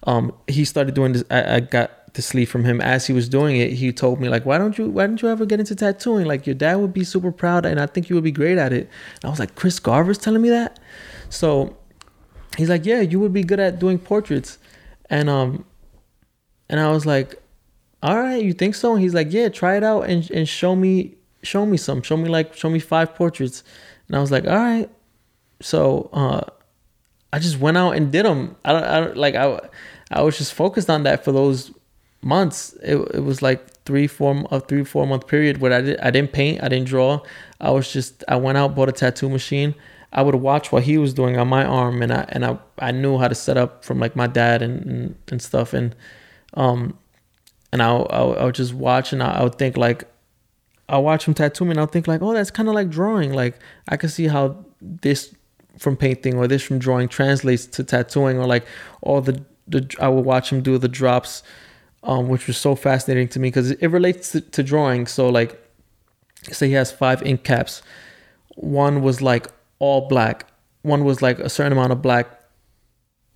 [0.05, 1.23] Um, he started doing this.
[1.29, 3.73] I, I got the sleeve from him as he was doing it.
[3.73, 6.25] He told me like, why don't you why don't you ever get into tattooing?
[6.25, 8.71] Like your dad would be super proud, and I think you would be great at
[8.71, 8.89] it.
[9.15, 10.79] And I was like, Chris Garver's telling me that.
[11.29, 11.75] So
[12.57, 14.59] he's like, yeah, you would be good at doing portraits,
[15.09, 15.65] and um,
[16.69, 17.41] and I was like,
[18.01, 18.93] all right, you think so?
[18.93, 22.17] And he's like, yeah, try it out and and show me show me some, show
[22.17, 23.63] me like show me five portraits,
[24.07, 24.89] and I was like, all right.
[25.61, 26.41] So uh,
[27.31, 28.55] I just went out and did them.
[28.65, 29.59] I don't, I don't like I
[30.11, 31.71] I was just focused on that for those
[32.23, 32.73] months.
[32.83, 36.11] It it was like three four a three four month period where I did I
[36.11, 37.21] didn't paint, I didn't draw.
[37.59, 39.75] I was just I went out bought a tattoo machine.
[40.15, 42.91] I would watch what he was doing on my arm, and I and I, I
[42.91, 45.95] knew how to set up from like my dad and and, and stuff, and
[46.53, 46.97] um,
[47.71, 50.03] and I I, I would just watch, and I, I would think like,
[50.87, 53.33] I watch him tattoo me, and I'll think like, oh, that's kind of like drawing.
[53.33, 55.33] Like I can see how this
[55.79, 58.65] from painting or this from drawing translates to tattooing, or like
[59.01, 61.41] all the the I would watch him do the drops,
[62.03, 65.07] um, which was so fascinating to me because it relates to, to drawing.
[65.07, 65.59] So like,
[66.51, 67.81] say he has five ink caps,
[68.55, 69.47] one was like
[69.79, 70.47] all black.
[70.81, 72.27] One was like a certain amount of black,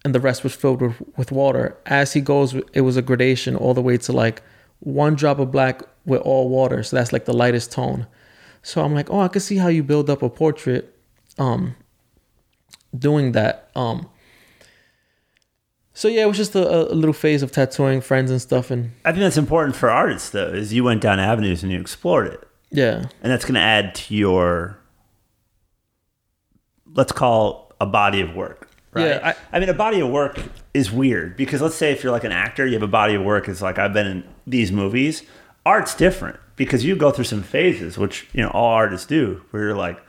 [0.03, 1.77] and the rest was filled with, with water.
[1.85, 4.41] As he goes, it was a gradation all the way to like
[4.79, 6.83] one drop of black with all water.
[6.83, 8.05] So that's like the lightest tone.
[8.63, 10.93] So I'm like, oh, I can see how you build up a portrait,
[11.37, 11.75] um,
[12.97, 13.71] doing that.
[13.75, 14.09] Um,
[15.97, 18.91] so yeah, it was just a, a little phase of tattooing friends and stuff, and
[19.03, 22.27] I think that's important for artists though, is you went down avenues and you explored
[22.27, 22.47] it.
[22.71, 24.77] yeah, and that's going to add to your
[26.93, 29.07] let's call a body of work right?
[29.07, 30.39] Yeah, I, mean a body of work
[30.73, 33.23] is weird because let's say if you're like an actor you have a body of
[33.23, 35.23] work it's like i've been in these movies.
[35.65, 39.63] Art's different because you go through some phases which you know all artists do where
[39.63, 39.99] you're like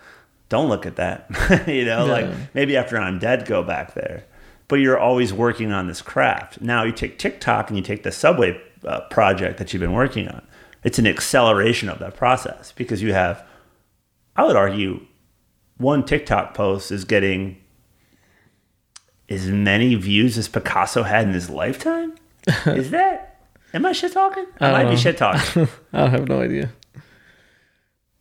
[0.48, 1.27] don't look at that.
[1.66, 2.12] You know Yeah.
[2.12, 4.24] like maybe after i'm dead go back there
[4.69, 8.12] but you're always working on this craft now you take tiktok and you take the
[8.12, 10.47] subway uh, project that you've been working on
[10.85, 13.45] it's an acceleration of that process because you have
[14.36, 15.01] I would argue
[15.78, 17.59] one TikTok post is getting
[19.28, 22.15] as many views as Picasso had in his lifetime.
[22.66, 23.40] is that?
[23.74, 24.47] Am I shit talking?
[24.61, 25.69] I, I might don't be shit talking.
[25.93, 26.70] I have no idea.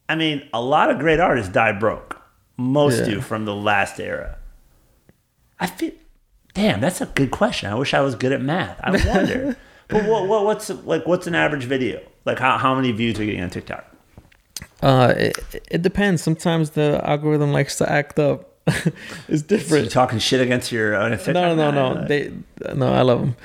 [0.10, 2.20] I mean, a lot of great artists die broke.
[2.58, 3.06] Most Yeah.
[3.06, 4.40] do from the last era.
[5.60, 5.92] I feel.
[6.58, 7.70] Damn, that's a good question.
[7.72, 8.78] I wish I was good at math.
[8.84, 9.56] I wonder.
[9.88, 11.06] but what, what, what's like?
[11.08, 12.02] What's an average video?
[12.26, 13.86] Like, how, how many views are you getting on TikTok?
[14.82, 16.22] Uh, it, it depends.
[16.22, 18.54] Sometimes the algorithm likes to act up.
[18.68, 19.84] it's So different.
[19.86, 21.34] you're talking shit against your own TikTok?
[21.34, 22.08] no, no, no, no.
[22.08, 22.34] They,
[22.76, 23.36] no, I love them.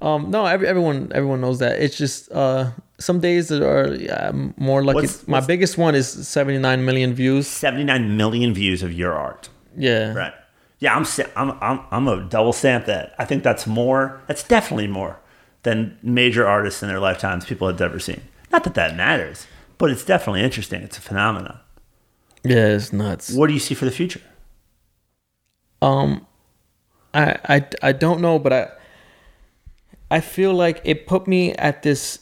[0.00, 1.80] Um, no, every, everyone, everyone knows that.
[1.82, 4.94] It's just uh, some days that are yeah, more lucky.
[5.02, 7.46] What's- My what's- biggest one is 79 million views.
[7.46, 9.50] 79 million views of your art.
[9.76, 10.32] Yeah, Right.
[10.80, 11.04] Yeah, I'm
[11.36, 13.14] I'm I'm I'm a double stamp that.
[13.18, 14.20] I think that's more.
[14.26, 15.20] That's definitely more
[15.62, 18.22] than major artists in their lifetimes people have ever seen.
[18.50, 19.46] Not that that matters,
[19.78, 20.82] but it's definitely interesting.
[20.82, 21.58] It's a phenomenon.
[22.42, 23.30] yeah, it's nuts.
[23.32, 24.22] What do you see for the future?
[25.82, 26.26] Um,
[27.14, 28.68] I, I, I don't know, but I,
[30.10, 32.20] I feel like it put me at this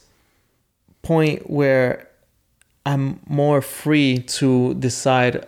[1.01, 2.09] point where
[2.85, 5.45] I'm more free to decide.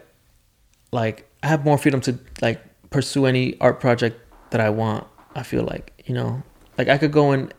[0.91, 2.61] Like I have more freedom to like
[2.91, 4.19] pursue any art project
[4.51, 5.07] that I want.
[5.33, 6.43] I feel like you know,
[6.77, 7.51] like I could go in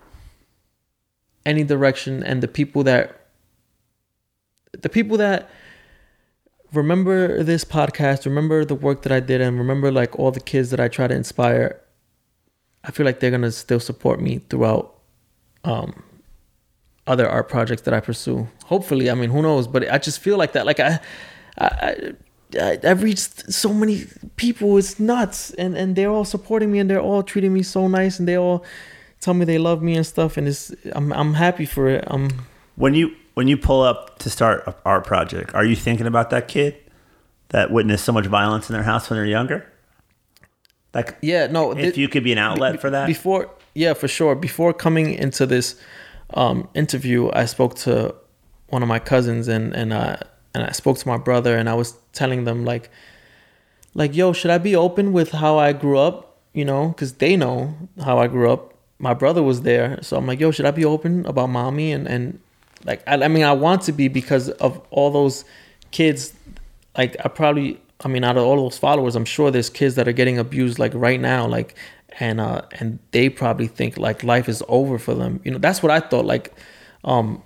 [1.45, 3.27] any direction, and the people that,
[4.73, 5.51] the people that
[6.73, 10.71] remember this podcast, remember the work that I did, and remember like all the kids
[10.71, 11.81] that I try to inspire.
[12.85, 14.99] I feel like they're gonna still support me throughout
[15.65, 16.03] um,
[17.07, 18.49] other art projects that I pursue.
[18.65, 19.67] Hopefully, I mean, who knows?
[19.67, 20.67] But I just feel like that.
[20.67, 21.01] Like I,
[21.59, 22.13] I, I
[22.61, 24.07] I- I've reached so many
[24.37, 24.77] people.
[24.79, 28.19] It's nuts, and and they're all supporting me, and they're all treating me so nice,
[28.19, 28.65] and they all
[29.21, 30.37] tell me they love me and stuff.
[30.37, 32.05] And it's I'm I'm happy for it.
[32.07, 32.29] I'm
[32.77, 36.31] When you when you pull up to start an art project, are you thinking about
[36.31, 36.75] that kid
[37.49, 39.65] that witnessed so much violence in their house when they're younger?
[40.95, 41.73] Like, yeah no.
[41.73, 44.75] if thi- you could be an outlet Be- for that, before yeah for sure before
[44.75, 45.77] coming into this
[46.35, 48.15] um, interview i spoke to
[48.69, 50.17] one of my cousins and and uh
[50.55, 52.91] and i spoke to my brother and i was telling them like
[53.95, 57.37] like yo should i be open with how i grew up you know because they
[57.37, 57.75] know
[58.05, 60.85] how i grew up my brother was there so i'm like yo should i be
[60.85, 62.39] open about mommy and and
[62.85, 65.45] like i, I mean i want to be because of all those
[65.91, 66.33] kids
[66.97, 70.09] like I probably I mean out of all those followers, I'm sure there's kids that
[70.09, 71.75] are getting abused like right now, like
[72.21, 75.41] and uh and they probably think like life is over for them.
[75.45, 76.25] You know, that's what I thought.
[76.25, 76.53] Like,
[77.05, 77.43] um,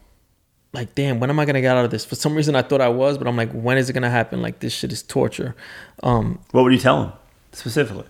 [0.77, 2.05] like damn, when am I gonna get out of this?
[2.05, 4.43] For some reason I thought I was, but I'm like, when is it gonna happen?
[4.43, 5.57] Like this shit is torture.
[6.03, 7.13] Um, what would you tell them
[7.53, 8.05] specifically?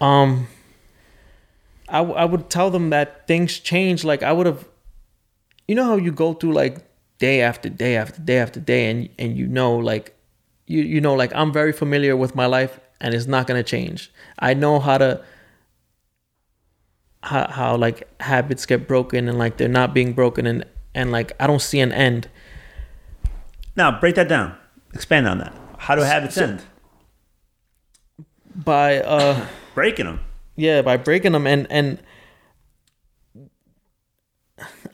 [0.00, 0.46] um,
[1.88, 4.04] I w- I would tell them that things change.
[4.04, 4.68] Like I would have,
[5.66, 6.78] you know how you go through like
[7.18, 10.14] day after day after day after day, and and you know like
[10.68, 14.12] you you know like I'm very familiar with my life, and it's not gonna change.
[14.38, 15.24] I know how to
[17.24, 20.64] how how like habits get broken, and like they're not being broken, and
[20.94, 22.28] and like I don't see an end.
[23.76, 24.56] Now break that down.
[24.92, 25.54] Expand on that.
[25.78, 26.62] How do habits So- end?
[28.54, 30.20] By uh Breaking them.
[30.56, 31.98] yeah by breaking them and and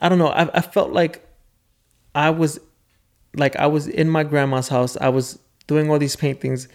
[0.01, 1.23] i don't know I, I felt like
[2.15, 2.59] i was
[3.35, 5.37] like i was in my grandma's house i was
[5.67, 6.67] doing all these paintings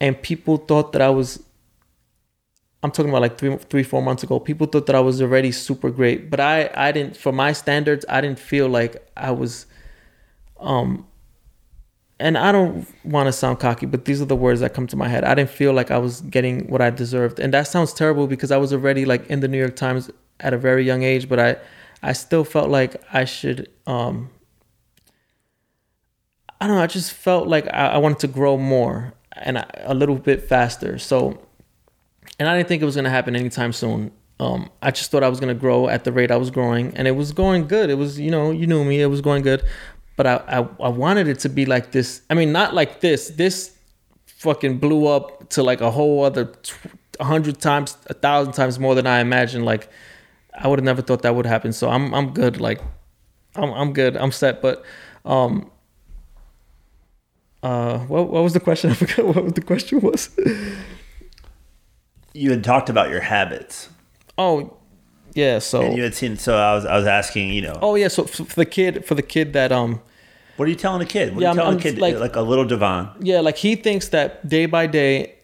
[0.00, 1.40] and people thought that I was.
[2.82, 4.40] I'm talking about like three, three, four months ago.
[4.40, 7.16] People thought that I was already super great, but I, I didn't.
[7.16, 9.66] For my standards, I didn't feel like I was.
[10.60, 11.06] Um.
[12.20, 14.96] And I don't want to sound cocky, but these are the words that come to
[14.96, 15.24] my head.
[15.24, 18.52] I didn't feel like I was getting what I deserved, and that sounds terrible because
[18.52, 21.40] I was already like in the New York Times at a very young age, but
[21.40, 21.56] I,
[22.00, 23.68] I still felt like I should.
[23.86, 24.30] Um.
[26.60, 26.82] I don't know.
[26.82, 30.48] I just felt like I, I wanted to grow more and I, a little bit
[30.48, 30.96] faster.
[30.96, 31.40] So,
[32.42, 34.10] and I didn't think it was gonna happen anytime soon.
[34.40, 37.06] Um, I just thought I was gonna grow at the rate I was growing, and
[37.06, 37.88] it was going good.
[37.88, 39.62] It was, you know, you knew me, it was going good,
[40.16, 42.22] but I, I, I wanted it to be like this.
[42.28, 43.28] I mean, not like this.
[43.28, 43.76] This
[44.26, 46.52] fucking blew up to like a whole other
[47.20, 49.64] a hundred times, a thousand times more than I imagined.
[49.64, 49.88] Like,
[50.52, 51.72] I would have never thought that would happen.
[51.72, 52.60] So I'm, I'm good.
[52.60, 52.80] Like,
[53.54, 54.16] I'm, I'm good.
[54.16, 54.60] I'm set.
[54.60, 54.84] But,
[55.24, 55.70] um,
[57.62, 58.90] uh, what, what was the question?
[58.94, 60.30] I forgot what the question was.
[62.34, 63.88] You had talked about your habits,
[64.38, 64.76] oh,
[65.34, 65.58] yeah.
[65.58, 66.36] So, and you had seen.
[66.38, 68.08] So I was, I was asking, you know, oh yeah.
[68.08, 70.00] So for the kid, for the kid that um,
[70.56, 71.34] what are you telling a kid?
[71.34, 71.98] What Yeah, are you I'm- telling I'm a kid?
[71.98, 73.10] like- Like, a little Devon.
[73.20, 75.34] yeah, like he thinks that day by day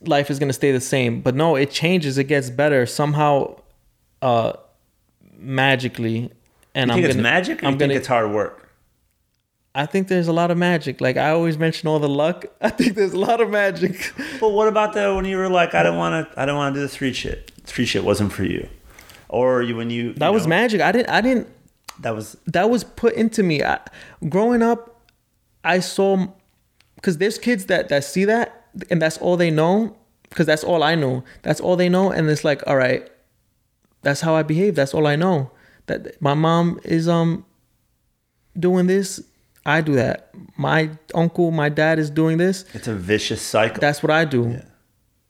[0.00, 2.16] life is gonna stay the same, but no, it changes.
[2.18, 3.56] It gets better somehow,
[4.22, 4.52] uh,
[5.36, 6.30] magically.
[6.74, 7.88] And You I'm think it's gonna, magic, or I'm you gonna.
[7.94, 8.67] think it's hard work?
[9.74, 11.00] I think there's a lot of magic.
[11.00, 12.46] Like I always mention all the luck.
[12.60, 14.12] I think there's a lot of magic.
[14.40, 16.74] But what about the when you were like, I don't want to, I don't want
[16.74, 17.52] to do the street shit.
[17.64, 18.68] Street shit wasn't for you,
[19.28, 20.80] or you when you That you was magic.
[20.80, 21.10] I didn't.
[21.10, 21.48] I didn't.
[22.00, 23.62] That was that was put into me.
[23.62, 23.80] I,
[24.28, 25.02] growing up,
[25.64, 26.28] I saw
[26.94, 28.58] because there's kids that that see that
[28.90, 29.96] and that's all they know
[30.28, 31.24] because that's all I know.
[31.42, 33.08] That's all they know, and it's like, all right,
[34.02, 34.74] that's how I behave.
[34.74, 35.50] That's all I know.
[35.86, 37.44] That my mom is um
[38.58, 39.22] doing this.
[39.68, 40.30] I do that.
[40.56, 42.64] My uncle, my dad is doing this.
[42.72, 43.78] it's a vicious cycle.
[43.80, 44.58] That's what I do.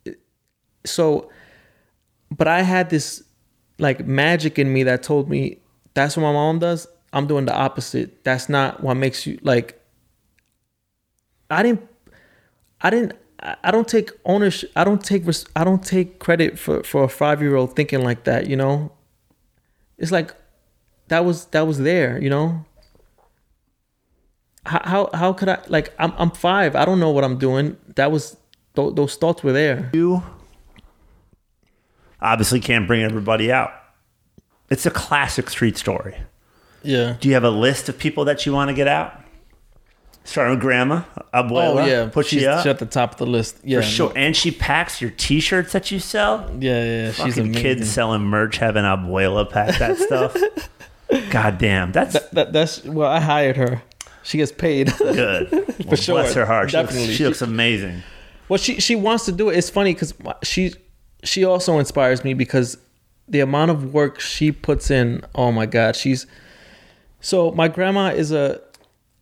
[0.06, 0.14] Yeah.
[0.86, 1.28] So,
[2.30, 3.24] but I had this
[3.80, 5.58] like magic in me that told me
[5.94, 6.86] that's what my mom does.
[7.12, 8.22] I'm doing the opposite.
[8.22, 9.80] That's not what makes you like.
[11.50, 11.88] I didn't.
[12.80, 13.14] I didn't.
[13.40, 14.70] I don't take ownership.
[14.76, 15.24] I don't take.
[15.56, 18.46] I don't take credit for for a five year old thinking like that.
[18.46, 18.92] You know.
[19.96, 20.32] It's like
[21.08, 22.22] that was that was there.
[22.22, 22.64] You know.
[24.68, 25.92] How how, how could I like?
[25.98, 26.76] I'm I'm five.
[26.76, 27.76] I don't know what I'm doing.
[27.96, 28.36] That was
[28.76, 29.90] th- those thoughts were there.
[29.92, 30.22] you
[32.20, 33.72] obviously can't bring everybody out.
[34.70, 36.16] It's a classic street story.
[36.82, 37.16] Yeah.
[37.20, 39.20] Do you have a list of people that you want to get out?
[40.24, 43.18] Starting with Grandma, Abuela, Oh yeah, put she's you up she's at the top of
[43.18, 43.56] the list.
[43.64, 44.12] Yeah, for sure.
[44.14, 46.50] And she packs your T-shirts that you sell.
[46.60, 47.12] Yeah, yeah, yeah.
[47.12, 47.62] she's amazing.
[47.62, 50.36] kids selling merch having Abuela pack that stuff.
[51.30, 53.82] God damn, that's That, that, that's well, I hired her.
[54.28, 54.92] She gets paid.
[54.98, 55.50] good.
[55.86, 56.70] Well, sure, Bless her heart.
[56.70, 57.14] She looks, definitely.
[57.14, 58.02] she looks amazing.
[58.50, 59.56] well, she she wants to do it.
[59.56, 60.74] It's funny because she
[61.24, 62.76] she also inspires me because
[63.26, 65.24] the amount of work she puts in.
[65.34, 66.26] Oh my God, she's
[67.20, 68.60] so my grandma is a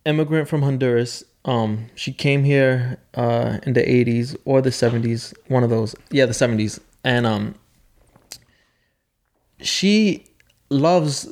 [0.07, 1.23] immigrant from Honduras.
[1.45, 5.95] Um, she came here uh, in the '80s or the '70s, one of those.
[6.11, 7.55] Yeah, the '70s, and um,
[9.61, 10.25] she
[10.69, 11.29] loves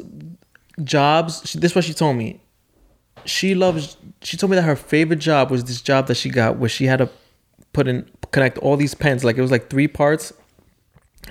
[0.85, 1.43] jobs.
[1.45, 2.41] She, this is what she told me.
[3.25, 3.97] She loves.
[4.23, 6.87] She told me that her favorite job was this job that she got where she
[6.87, 7.11] had to
[7.73, 9.25] put in connect all these pens.
[9.25, 10.33] Like it was like three parts.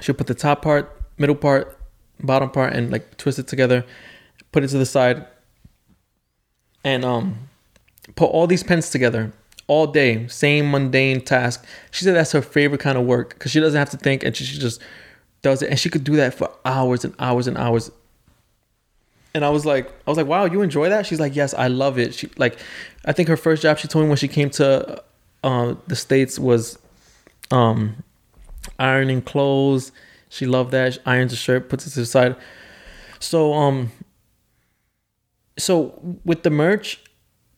[0.01, 1.79] She'll put the top part, middle part,
[2.19, 3.85] bottom part, and like twist it together,
[4.51, 5.25] put it to the side,
[6.83, 7.49] and um,
[8.15, 9.31] put all these pens together
[9.67, 10.27] all day.
[10.27, 11.65] Same mundane task.
[11.91, 14.35] She said that's her favorite kind of work because she doesn't have to think and
[14.35, 14.81] she, she just
[15.41, 17.91] does it, and she could do that for hours and hours and hours.
[19.35, 21.05] And I was like, I was like, wow, you enjoy that?
[21.05, 22.13] She's like, yes, I love it.
[22.13, 22.59] She like,
[23.05, 25.03] I think her first job she told me when she came to
[25.43, 26.77] uh, the states was
[27.51, 28.03] um,
[28.79, 29.91] ironing clothes.
[30.29, 30.95] She loved that.
[30.95, 32.35] She irons a shirt, puts it to the side.
[33.19, 33.91] So um,
[35.57, 36.99] so with the merch,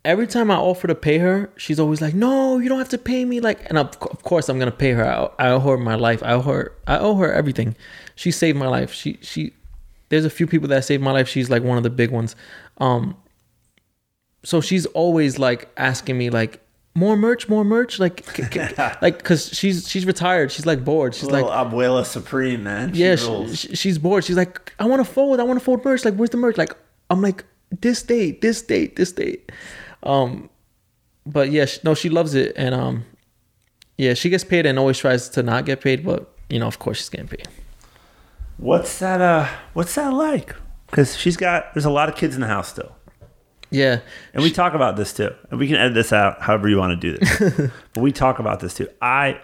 [0.04, 2.98] every time I offer to pay her, she's always like, "No, you don't have to
[2.98, 5.06] pay me." Like, and of, of course I'm gonna pay her.
[5.06, 6.22] I, I owe her my life.
[6.24, 6.74] I owe her.
[6.88, 7.76] I owe her everything.
[8.16, 8.94] She saved my life.
[8.94, 9.54] She she.
[10.10, 11.28] There's a few people that saved my life.
[11.28, 12.36] She's like one of the big ones.
[12.78, 13.18] Um.
[14.44, 16.62] So she's always like asking me like
[16.94, 18.60] more merch, more merch, like c- c-
[19.02, 20.52] like because she's she's retired.
[20.52, 21.14] She's like bored.
[21.14, 22.94] She's Little like Abuela Supreme, man.
[22.94, 24.24] She yeah, she, she's bored.
[24.24, 25.40] She's like, I want to fold.
[25.40, 26.06] I want to fold merch.
[26.06, 26.58] Like, where's the merch?
[26.58, 26.74] Like,
[27.10, 27.44] I'm like,
[27.82, 29.52] this date, this date, this date.
[30.04, 30.50] Um,
[31.26, 33.06] but yeah, she, no, she loves it, and um,
[33.98, 36.80] yeah, she gets paid and always tries to not get paid, but you know, of
[36.80, 37.48] course, she's getting paid.
[38.58, 39.22] What's that?
[39.22, 40.56] Uh, what's that like?
[40.88, 41.74] Because she's got.
[41.74, 42.96] There's a lot of kids in the house still.
[43.70, 44.00] Yeah.
[44.34, 45.34] And we talk about this too.
[45.50, 47.72] And we can edit this out however you want to do this.
[47.94, 48.88] but we talk about this too.
[49.02, 49.40] I,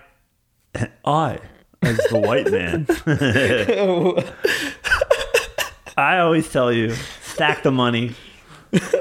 [1.05, 1.39] I,
[1.81, 2.85] as the white man,
[5.97, 6.93] I always tell you,
[7.23, 8.15] stack the money.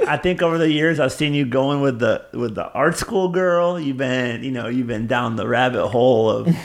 [0.09, 3.29] I think over the years I've seen you going with the with the art school
[3.29, 3.79] girl.
[3.79, 6.57] You've been, you know, you've been down the rabbit hole of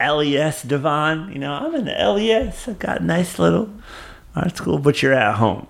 [0.00, 1.30] LES Devon.
[1.32, 2.68] You know, I'm in the LES.
[2.68, 3.70] I've got a nice little
[4.36, 5.66] art school, but you're at home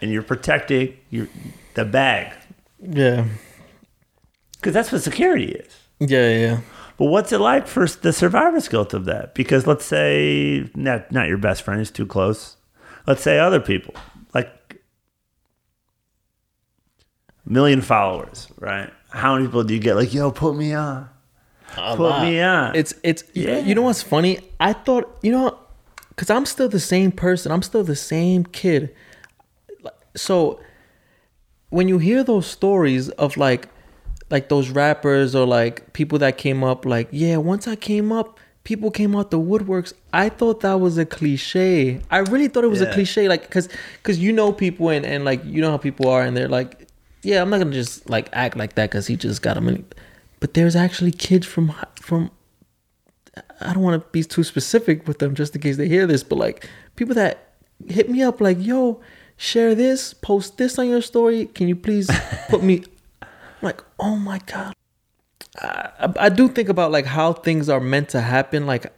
[0.00, 1.28] and you're protecting your
[1.74, 2.32] the bag
[2.82, 3.26] Yeah.
[4.56, 5.76] because that's what security is.
[6.00, 6.60] Yeah, yeah.
[6.96, 9.34] But what's it like for the survivor's guilt of that?
[9.34, 12.56] Because let's say not not your best friend is too close.
[13.06, 13.94] Let's say other people
[14.34, 14.50] like
[17.46, 18.90] a million followers, right?
[19.10, 21.08] How many people do you get like, yo, put me on,
[21.76, 22.22] A put lot.
[22.22, 22.74] me on?
[22.74, 23.58] It's it's Yeah.
[23.58, 24.38] you know what's funny?
[24.58, 25.58] I thought you know
[26.10, 27.50] because I'm still the same person.
[27.52, 28.94] I'm still the same kid.
[30.16, 30.60] So
[31.70, 33.68] when you hear those stories of like
[34.30, 38.38] like those rappers or like people that came up like yeah once I came up
[38.64, 42.68] people came out the woodworks I thought that was a cliche I really thought it
[42.70, 43.68] was a cliche like because
[44.02, 46.88] because you know people and and like you know how people are and they're like
[47.22, 49.84] yeah I'm not gonna just like act like that because he just got a million
[50.40, 52.30] but there's actually kids from from
[53.60, 56.22] I don't want to be too specific with them just in case they hear this,
[56.22, 57.52] but like people that
[57.86, 59.00] hit me up like, yo,
[59.36, 61.46] share this, post this on your story.
[61.46, 62.10] Can you please
[62.48, 62.84] put me
[63.22, 64.74] I'm like, oh my God.
[65.60, 68.66] I, I, I do think about like how things are meant to happen.
[68.66, 68.92] Like,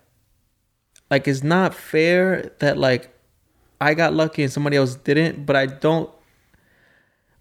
[1.10, 3.12] like it's not fair that like
[3.80, 6.08] I got lucky and somebody else didn't, but I don't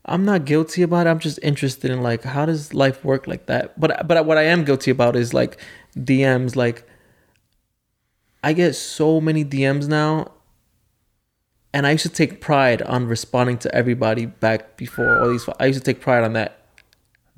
[0.05, 1.09] I'm not guilty about it.
[1.09, 3.79] I'm just interested in like how does life work like that.
[3.79, 5.59] But but what I am guilty about is like
[5.95, 6.55] DMs.
[6.55, 6.87] Like
[8.43, 10.31] I get so many DMs now,
[11.73, 15.47] and I used to take pride on responding to everybody back before all these.
[15.59, 16.65] I used to take pride on that.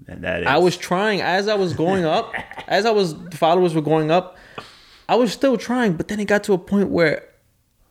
[0.08, 2.34] and that is, I was trying as I was going up,
[2.68, 4.38] as I was followers were going up.
[5.10, 7.28] I was still trying, but then it got to a point where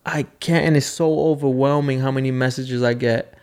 [0.07, 3.39] I can't, and it's so overwhelming how many messages I get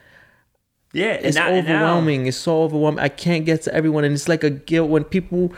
[0.94, 2.28] yeah, and it's now- overwhelming.
[2.28, 3.00] It's so overwhelming.
[3.00, 5.54] I can't get to everyone, and it's like a guilt when people.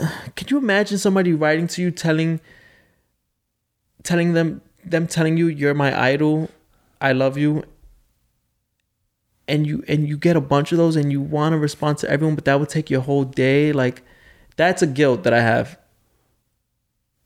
[0.36, 2.40] Can you imagine somebody writing to you, telling,
[4.02, 6.50] telling them, them telling you you're my idol,
[7.00, 7.64] I love you,
[9.48, 12.10] and you and you get a bunch of those, and you want to respond to
[12.10, 13.72] everyone, but that would take your whole day.
[13.72, 14.02] Like,
[14.56, 15.78] that's a guilt that I have.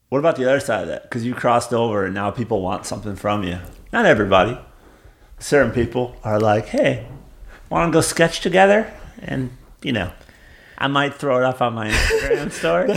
[0.09, 1.03] What about the other side of that?
[1.03, 3.59] Because you crossed over and now people want something from you.
[3.93, 4.59] Not everybody.
[5.41, 7.07] Certain people are like, hey,
[7.69, 8.91] want to go sketch together?
[9.21, 9.49] And,
[9.81, 10.11] you know,
[10.77, 12.87] I might throw it up on my Instagram story.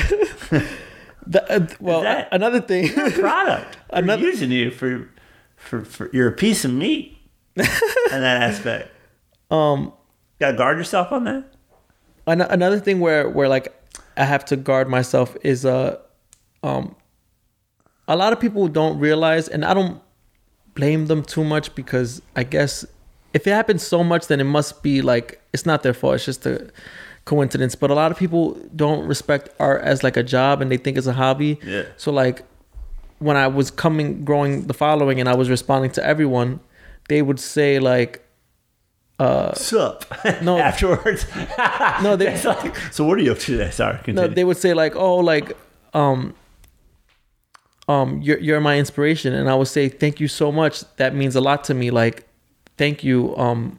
[1.27, 2.93] The, uh, well, that- another thing.
[2.93, 3.77] Product.
[3.91, 5.09] Another- using you for,
[5.57, 7.16] for, for, you're a piece of meat
[7.57, 7.65] in
[8.11, 8.91] that aspect.
[9.51, 9.93] um.
[10.41, 11.45] Got to guard yourself on that.
[12.27, 13.73] An- another thing where where like
[14.16, 15.99] I have to guard myself is uh
[16.65, 16.97] um
[18.09, 20.03] a lot of people don't realize and I don't
[20.74, 22.84] blame them too much because I guess
[23.32, 26.24] if it happens so much then it must be like it's not their fault it's
[26.24, 26.70] just a
[27.24, 30.76] coincidence but a lot of people don't respect art as like a job and they
[30.76, 31.84] think it's a hobby Yeah.
[31.96, 32.42] so like
[33.18, 36.60] when I was coming growing the following and I was responding to everyone
[37.09, 38.20] they would say like
[39.55, 40.05] Sup?
[40.42, 40.59] No.
[40.70, 41.24] Afterwards.
[42.02, 43.70] no they like, so what are you up to today?
[43.70, 45.56] Sorry, no, they would say like, "Oh, like,
[45.94, 46.34] um,
[47.89, 50.85] um, you're you're my inspiration," and I would say, "Thank you so much.
[50.97, 51.90] That means a lot to me.
[51.90, 52.27] Like,
[52.77, 53.78] thank you." Um,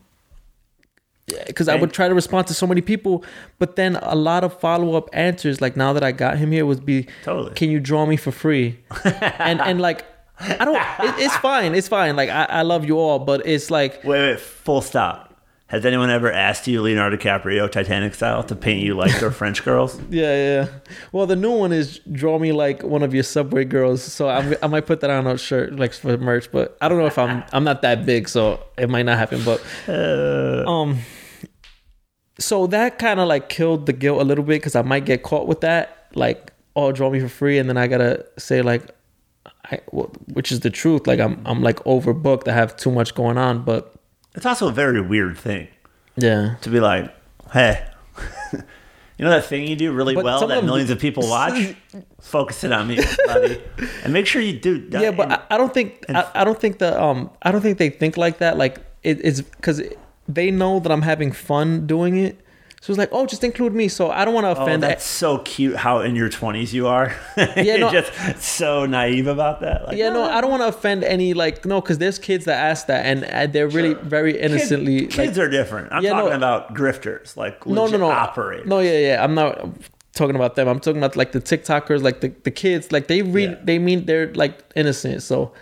[1.47, 3.23] because I would try to respond to so many people,
[3.57, 6.67] but then a lot of follow up answers, like now that I got him here,
[6.67, 7.53] would be, Totally.
[7.55, 8.79] "Can you draw me for free?"
[9.39, 10.05] and and like,
[10.39, 10.75] I don't.
[10.75, 11.73] It, it's fine.
[11.73, 12.15] It's fine.
[12.15, 15.24] Like I, I love you all, but it's like Wait, wait, full stop.
[15.67, 19.63] Has anyone ever asked you, Leonardo DiCaprio, Titanic style, to paint you like their French
[19.65, 19.99] girls?
[20.11, 20.67] Yeah, yeah.
[21.11, 24.03] Well, the new one is draw me like one of your subway girls.
[24.03, 26.51] So I'm, I might put that on a shirt, like for merch.
[26.51, 29.43] But I don't know if I'm I'm not that big, so it might not happen.
[29.43, 30.99] But Uh, um,
[32.37, 35.23] so that kind of like killed the guilt a little bit because I might get
[35.23, 38.83] caught with that, like oh, draw me for free, and then I gotta say like,
[39.71, 41.07] I, which is the truth.
[41.07, 42.47] Like I'm I'm like overbooked.
[42.47, 43.63] I have too much going on.
[43.63, 43.94] But
[44.35, 45.67] it's also a very weird thing
[46.17, 47.13] yeah, to be like,
[47.51, 47.85] hey,
[48.53, 48.59] you
[49.25, 51.75] know that thing you do really But well that of millions of people watch?
[52.21, 53.61] Focus it on me, buddy.
[54.03, 54.89] And make sure you do.
[54.89, 55.01] That.
[55.01, 57.77] Yeah but and- I, don't think I, I don't think the um i don't think
[57.77, 59.81] they think like that like it, it's because
[60.27, 62.39] they know that i'm having fun doing it
[62.85, 63.87] So it's like, oh, just include me.
[63.87, 64.61] So I don't want to offend.
[64.61, 64.83] Oh, offend.
[64.83, 67.15] that's so cute how in your 20s you are.
[67.57, 68.11] You're no- just
[68.43, 69.87] so naive about that.
[69.87, 72.59] Like, yeah, no, I don't want to offend any like no, because there's kids that
[72.63, 75.91] ask that and uh, they're really very Kid- innocently like kids are different.
[75.93, 76.19] I'm Yeah, no.
[76.25, 78.67] talking about grifters, like no, no, no, operators.
[78.67, 79.23] No, yeah, yeah.
[79.23, 79.67] I'm not
[80.13, 80.67] talking about them.
[80.67, 82.91] I'm talking about like the TikTokers, like the, the kids.
[82.91, 83.59] Like they read, Yeah.
[83.63, 85.23] they mean they're like innocent.
[85.23, 85.53] So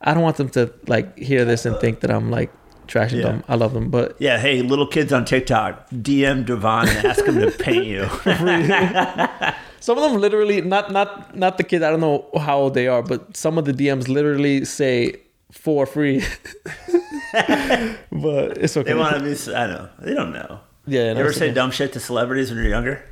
[0.00, 2.52] I don't want them to like hear this and think that I'm like
[2.88, 3.28] trashing Yeah.
[3.28, 3.44] them.
[3.48, 7.38] I love them, but Yeah, hey, little kids on TikTok, DM Devon and ask him
[7.40, 8.08] to paint you.
[9.80, 11.84] some of them literally not not not the kids.
[11.84, 15.16] I don't know how old they are, but some of the DMs literally say
[15.52, 16.22] for free.
[17.32, 18.90] but it's okay.
[18.92, 19.54] they want to be.
[19.54, 20.60] I know they don't know.
[20.86, 21.08] yeah.
[21.08, 21.54] You no, ever say okay.
[21.54, 23.04] dumb shit to celebrities when you're younger?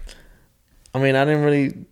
[0.94, 1.84] I mean, I didn't really.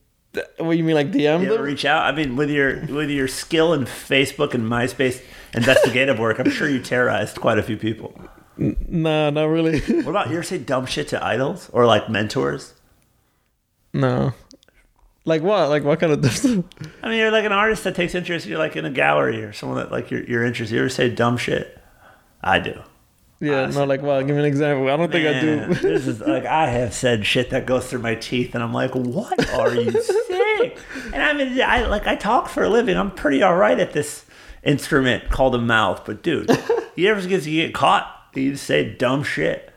[0.59, 1.63] What you mean, like DM You ever them?
[1.63, 2.03] reach out?
[2.03, 5.23] I mean, with your with your skill in Facebook and MySpace
[5.55, 8.19] investigative work, I'm sure you terrorized quite a few people.
[8.57, 9.81] Nah, not really.
[9.81, 12.75] What about you ever say dumb shit to idols or like mentors?
[13.93, 14.33] no.
[15.27, 15.71] Like what?
[15.71, 16.65] Like what kind of stuff?
[17.03, 18.47] I mean, you're like an artist that takes interest.
[18.47, 20.75] You're like in a gallery or someone that like you're, you're interested.
[20.75, 21.81] You ever say dumb shit?
[22.43, 22.79] I do.
[23.41, 24.87] Yeah, no, like well, give me an example.
[24.89, 25.75] I don't think I do.
[25.75, 28.95] this is like I have said shit that goes through my teeth, and I'm like,
[28.95, 30.73] what are you saying?
[31.13, 32.97] And I mean, I like I talk for a living.
[32.97, 34.24] I'm pretty all right at this
[34.65, 36.05] instrument called a mouth.
[36.05, 36.51] But dude,
[36.97, 38.11] you ever get you get caught?
[38.35, 39.71] You just say dumb shit.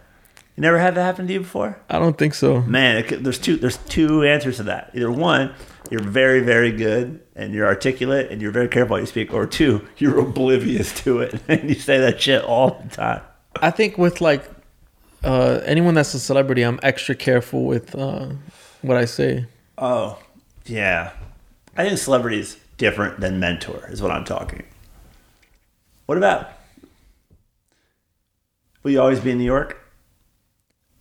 [0.55, 1.79] You never had that happen to you before?
[1.87, 2.61] I don't think so.
[2.61, 4.91] Man, it, there's two there's two answers to that.
[4.95, 5.53] Either one,
[5.91, 9.45] you're very very good and you're articulate and you're very careful how you speak, or
[9.45, 13.21] two, you're oblivious to it and you say that shit all the time.
[13.61, 14.49] I think with like
[15.23, 18.29] uh, anyone that's a celebrity, I'm extra careful with uh,
[18.81, 19.45] what I say.
[19.77, 20.19] Oh,
[20.65, 21.11] yeah.
[21.75, 24.63] I think celebrity's different than mentor, is what I'm talking.
[26.07, 26.49] What about?
[28.83, 29.77] Will you always be in New York?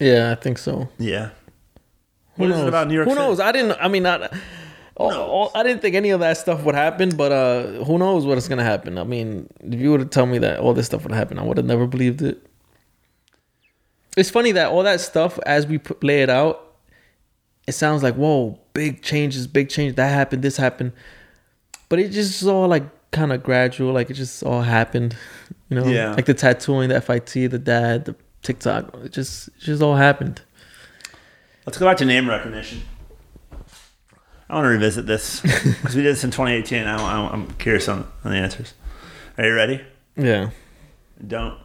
[0.00, 0.88] Yeah, I think so.
[0.98, 1.30] Yeah.
[2.34, 2.64] Who What is knows?
[2.64, 3.24] it about New York Who City?
[3.24, 3.40] knows?
[3.40, 3.78] I didn't.
[3.80, 4.32] I mean, not.
[4.98, 8.48] I didn't think any of that stuff would happen, but uh, who knows what is
[8.48, 8.98] gonna happen?
[8.98, 11.42] I mean, if you would have told me that all this stuff would happen, I
[11.44, 12.44] would have never believed it.
[14.16, 16.76] It's funny that all that stuff, as we put, lay it out,
[17.66, 19.96] it sounds like whoa, big changes, big change.
[19.96, 20.92] That happened, this happened,
[21.88, 22.84] but it just is all like
[23.16, 23.92] kind of gradual.
[23.92, 25.16] Like it just all happened,
[25.68, 25.86] you know.
[25.86, 26.14] Yeah.
[26.14, 28.94] Like the tattooing, the FIT, the dad, the TikTok.
[29.04, 30.42] It just, it just all happened.
[31.64, 32.82] Let's go back to name recognition.
[34.48, 36.86] I want to revisit this because we did this in 2018.
[36.86, 38.74] I, I'm curious on, on the answers.
[39.38, 39.80] Are you ready?
[40.16, 40.50] Yeah,
[41.26, 41.58] Don't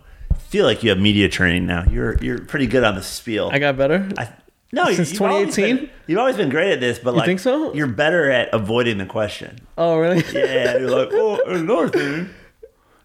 [0.50, 1.86] feel like you have media training now.
[1.90, 3.50] You're you're pretty good on the spiel.
[3.54, 4.10] I got better.
[4.18, 4.34] I,
[4.74, 5.76] no, Since you've always 2018?
[5.86, 7.74] been- You've always been great at this, but like, think so?
[7.74, 9.60] You're better at avoiding the question.
[9.78, 10.24] Oh, really?
[10.34, 12.30] Yeah, you're like, oh, another thing.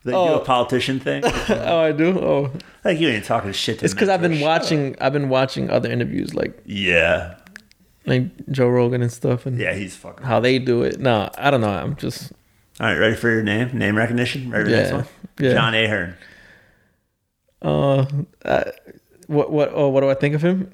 [0.05, 0.41] Like you do Oh.
[0.41, 1.23] a politician thing.
[1.49, 2.19] oh, I do.
[2.19, 2.53] Oh,
[2.85, 3.85] Like you ain't talking shit to.
[3.85, 4.97] it's because I've been watching.
[5.01, 7.35] I've been watching other interviews, like Yeah,
[8.07, 10.25] like Joe Rogan and stuff, and yeah, he's fucking.
[10.25, 11.01] how they do it.
[11.01, 11.71] No, I don't know.
[11.71, 12.33] I'm just
[12.81, 13.77] All right, ready for your name?
[13.77, 14.49] Name recognition.
[14.51, 15.07] Ready for next one?
[15.41, 15.53] yeah.
[15.55, 16.17] John Ahearn.
[17.63, 18.07] uh,
[18.45, 18.65] uh
[19.27, 20.73] what what oh what do I think of him?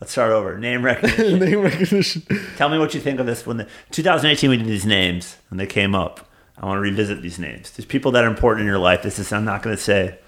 [0.00, 0.56] Let's start over.
[0.58, 1.38] Name recognition.
[1.40, 2.22] Name recognition.
[2.56, 3.44] Tell me what you think of this.
[3.46, 6.24] When the 2018 we did these names and they came up.
[6.60, 7.70] I want to revisit these names.
[7.70, 9.02] There's people that are important in your life.
[9.02, 10.18] This is I'm not going to say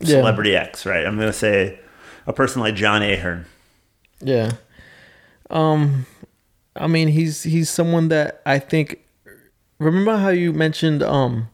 [0.00, 0.16] Yeah.
[0.16, 1.04] celebrity X, right?
[1.04, 1.78] I'm going to say
[2.26, 3.44] a person like John Ahearn.
[4.22, 4.52] Yeah.
[5.50, 6.06] Um,
[6.76, 9.00] I mean, he's he's someone that I think.
[9.78, 11.48] Remember how you mentioned um.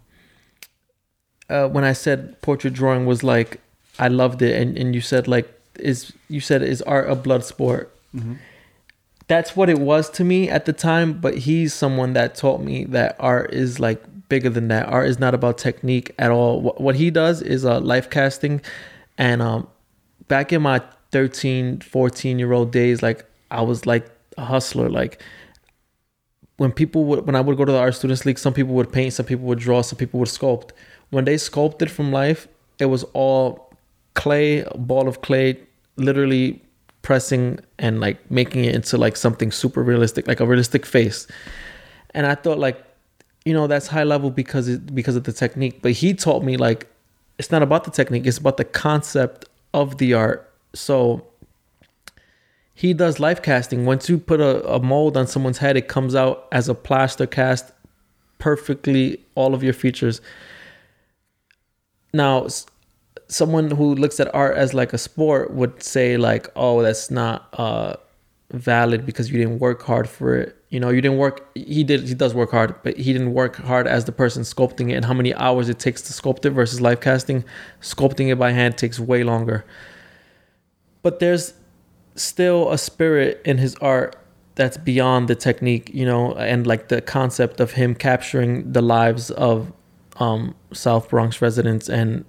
[1.48, 3.60] Uh, when I said portrait drawing was like,
[4.00, 5.48] I loved it, and, and you said like,
[5.78, 7.94] is you said is art a blood sport?
[9.28, 11.20] That's what it was to me at the time.
[11.20, 14.88] But he's someone that taught me that art is like bigger than that.
[14.88, 16.60] Art is not about technique at all.
[16.60, 18.60] What, what he does is uh, life casting,
[19.18, 19.68] and um,
[20.28, 20.80] back in my
[21.12, 25.22] 13 14 year old days like i was like a hustler like
[26.56, 28.92] when people would when i would go to the art students league some people would
[28.92, 30.70] paint some people would draw some people would sculpt
[31.10, 32.48] when they sculpted from life
[32.78, 33.65] it was all
[34.16, 35.56] clay ball of clay
[35.96, 36.60] literally
[37.02, 41.28] pressing and like making it into like something super realistic like a realistic face.
[42.14, 42.82] And i thought like
[43.44, 45.82] you know that's high level because it because of the technique.
[45.82, 46.88] But he taught me like
[47.38, 50.52] it's not about the technique it's about the concept of the art.
[50.74, 51.24] So
[52.74, 53.86] he does life casting.
[53.86, 57.26] Once you put a, a mold on someone's head it comes out as a plaster
[57.26, 57.72] cast
[58.38, 60.20] perfectly all of your features.
[62.12, 62.48] Now
[63.28, 67.48] someone who looks at art as like a sport would say like oh that's not
[67.54, 67.94] uh
[68.52, 70.56] valid because you didn't work hard for it.
[70.70, 73.56] You know you didn't work he did he does work hard but he didn't work
[73.56, 76.50] hard as the person sculpting it and how many hours it takes to sculpt it
[76.50, 77.44] versus life casting
[77.80, 79.64] sculpting it by hand takes way longer.
[81.02, 81.54] But there's
[82.16, 84.16] still a spirit in his art
[84.56, 89.30] that's beyond the technique, you know, and like the concept of him capturing the lives
[89.30, 89.72] of
[90.18, 92.24] um, South Bronx residents and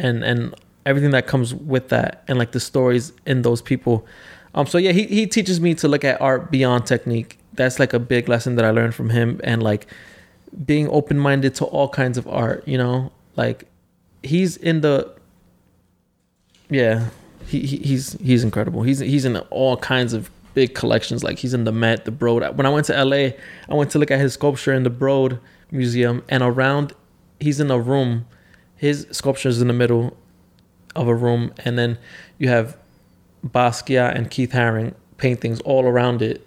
[0.00, 0.54] and and
[0.86, 4.06] everything that comes with that, and like the stories in those people.
[4.54, 7.38] Um, so yeah, he he teaches me to look at art beyond technique.
[7.54, 9.86] That's like a big lesson that I learned from him, and like
[10.64, 12.66] being open minded to all kinds of art.
[12.66, 13.66] You know, like
[14.22, 15.12] he's in the
[16.68, 17.10] yeah,
[17.46, 18.82] he, he he's he's incredible.
[18.82, 21.22] He's he's in all kinds of big collections.
[21.22, 22.56] Like he's in the Met, the Broad.
[22.56, 23.30] When I went to LA,
[23.68, 25.40] I went to look at his sculpture in the Broad
[25.70, 26.92] Museum, and around,
[27.38, 28.26] he's in a room.
[28.80, 30.16] His sculpture is in the middle
[30.96, 31.98] of a room, and then
[32.38, 32.78] you have
[33.46, 36.46] Basquiat and Keith Haring paintings all around it,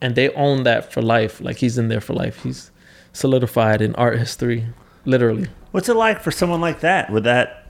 [0.00, 1.40] and they own that for life.
[1.40, 2.44] Like he's in there for life.
[2.44, 2.70] He's
[3.12, 4.66] solidified in art history,
[5.04, 5.48] literally.
[5.72, 7.66] What's it like for someone like that with that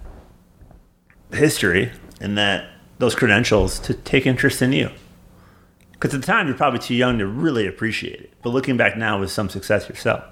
[1.32, 1.90] history
[2.20, 2.68] and that
[2.98, 4.90] those credentials to take interest in you?
[5.92, 8.94] Because at the time you're probably too young to really appreciate it, but looking back
[8.94, 10.22] now with some success yourself,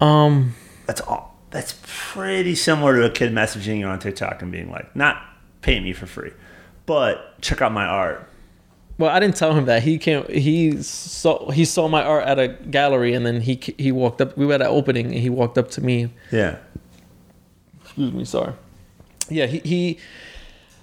[0.00, 0.54] Um,
[0.86, 1.29] that's all.
[1.50, 5.20] That's pretty similar to a kid messaging you on TikTok and being like, "Not
[5.62, 6.32] pay me for free,
[6.86, 8.28] but check out my art."
[9.00, 9.82] well, I didn't tell him that.
[9.82, 10.26] He came.
[10.28, 11.50] He saw.
[11.50, 14.36] He saw my art at a gallery, and then he he walked up.
[14.36, 16.10] We were at an opening, and he walked up to me.
[16.30, 16.58] Yeah,
[17.82, 18.24] Excuse me.
[18.26, 18.52] Sorry.
[19.30, 19.46] Yeah.
[19.46, 19.98] He he.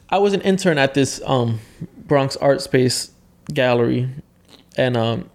[0.10, 1.60] I was an intern at this um
[1.95, 3.11] Bronx Art Space
[3.53, 4.10] gallery,
[4.76, 5.30] and um.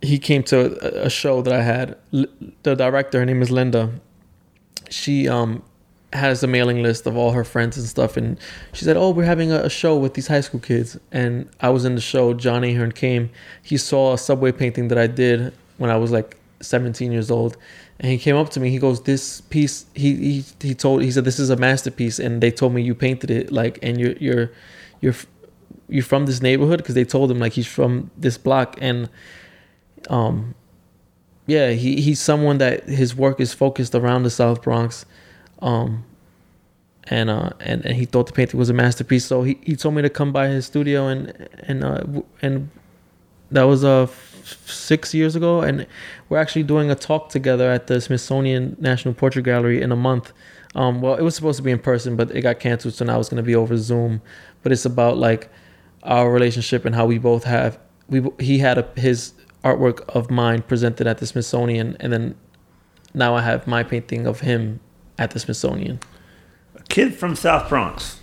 [0.00, 1.96] He came to a, show that I had.
[2.62, 3.90] The director, her name is Linda.
[4.90, 5.62] She um
[6.12, 8.38] has a mailing list of all her friends and stuff and
[8.72, 11.68] she said oh we're having a, a show with these high school kids and i
[11.68, 13.28] was in the show john ahearn came
[13.62, 17.58] he saw a subway painting that i did when i was like 17 years old
[18.00, 21.10] and he came up to me he goes this piece he he, he told he
[21.10, 24.14] said this is a masterpiece and they told me you painted it like and you're
[24.14, 24.50] you're
[25.02, 25.14] you're
[25.88, 29.10] you're from this neighborhood because they told him like he's from this block and
[30.08, 30.54] um
[31.46, 35.06] yeah he he's someone that his work is focused around the south bronx
[35.60, 36.04] um
[37.10, 39.24] and uh and, and he thought the painting was a masterpiece.
[39.24, 42.04] So he, he told me to come by his studio and and uh
[42.42, 42.70] and
[43.50, 45.62] that was uh f- six years ago.
[45.62, 45.86] And
[46.28, 50.32] we're actually doing a talk together at the smithsonian national portrait gallery in a month.
[50.74, 53.18] Um well it was supposed to be in person but it got canceled so now
[53.18, 54.20] it's going to be over zoom.
[54.62, 55.50] But it's about like
[56.02, 57.78] our relationship and how we both have
[58.08, 59.32] we he had a, his
[59.64, 62.34] artwork of mine presented at the smithsonian and then
[63.14, 64.80] now i have my painting of him
[65.18, 65.98] at the smithsonian
[66.76, 68.20] a kid from South Bronx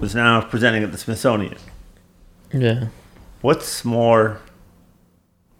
[0.00, 1.56] was now presenting at the Smithsonian.
[2.52, 2.88] yeah
[3.42, 4.40] What's more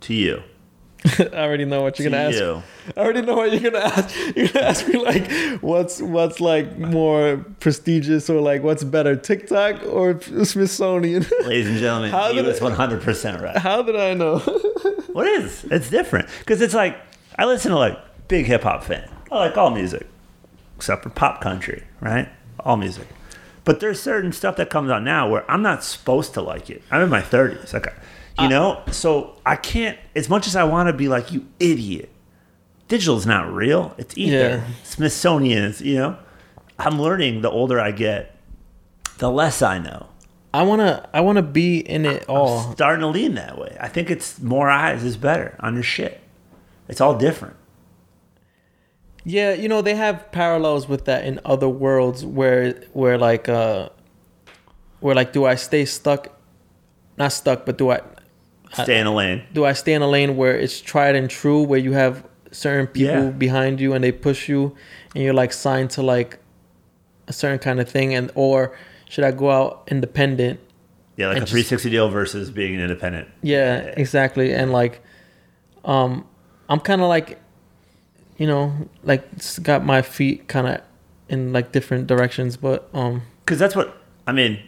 [0.00, 0.42] to you?
[1.18, 2.38] I already know what you're To gonna ask.
[2.38, 2.62] you.
[2.96, 4.14] I already know what you're gonna ask.
[4.34, 9.84] You're gonna ask me like, what's what's like more prestigious or like what's better, TikTok
[9.86, 11.24] or Smithsonian?
[11.44, 13.56] Ladies and gentlemen, How he was 100% right.
[13.56, 14.38] How did I know?
[15.16, 15.64] What is?
[15.70, 16.94] It's different because it's like
[17.38, 17.98] I listen to like
[18.28, 19.08] big hip hop fan.
[19.32, 20.06] I like all music
[20.76, 22.28] except for pop country, right?
[22.60, 23.08] All music.
[23.64, 26.82] But there's certain stuff that comes out now where I'm not supposed to like it.
[26.90, 27.86] I'm in my 30s, like
[28.38, 29.98] you uh, know, so I can't.
[30.14, 32.10] As much as I want to be like you, idiot.
[32.86, 33.94] Digital's not real.
[33.96, 34.36] It's ether.
[34.36, 34.66] Yeah.
[34.82, 36.18] Smithsonian is, you know.
[36.78, 38.36] I'm learning the older I get,
[39.16, 40.08] the less I know.
[40.56, 42.72] I wanna I wanna be in it all.
[42.72, 43.76] starting to lean that way.
[43.80, 46.20] I think it's more eyes is better on your shit.
[46.88, 47.56] It's all different.
[49.24, 53.88] Yeah, you know they have parallels with that in other worlds where where like uh
[55.00, 56.28] where like do I stay stuck?
[57.18, 58.00] Not stuck, but do I
[58.72, 59.42] Stay in a lane.
[59.52, 62.86] do I stay in a lane where it's tried and true, where you have certain
[62.86, 63.30] people Yeah.
[63.30, 64.74] behind you and they push you,
[65.14, 66.38] and you're like signed to like
[67.28, 68.76] a certain kind of thing, and or
[69.08, 70.60] should I go out independent?
[71.16, 73.28] Yeah, like a just- 360 deal versus being an independent.
[73.42, 75.02] Yeah, exactly, and like,
[75.84, 76.26] um,
[76.68, 77.40] I'm kind of like,
[78.36, 79.24] you know, like
[79.62, 80.80] got my feet kind of
[81.28, 83.96] in like different directions, but um, Because that's what,
[84.26, 84.62] I mean,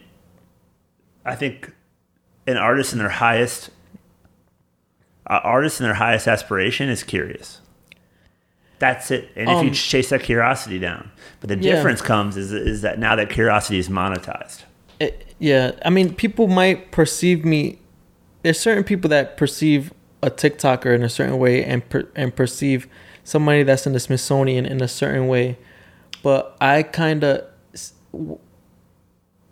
[1.25, 1.73] I think
[2.47, 3.69] an artist in their highest,
[5.27, 7.61] uh, artist in their highest aspiration is curious.
[8.79, 9.29] That's it.
[9.35, 11.11] And if you Um, chase that curiosity down,
[11.41, 11.75] but the Yeah.
[11.75, 14.63] difference comes is, is that now that curiosity is monetized.
[14.99, 17.79] it, yeah, I mean, people might perceive me.
[18.43, 22.87] There's certain people that perceive a TikToker in a certain way and per, and perceive
[23.23, 25.57] somebody that's in the Smithsonian in a certain way,
[26.23, 27.43] but I kind of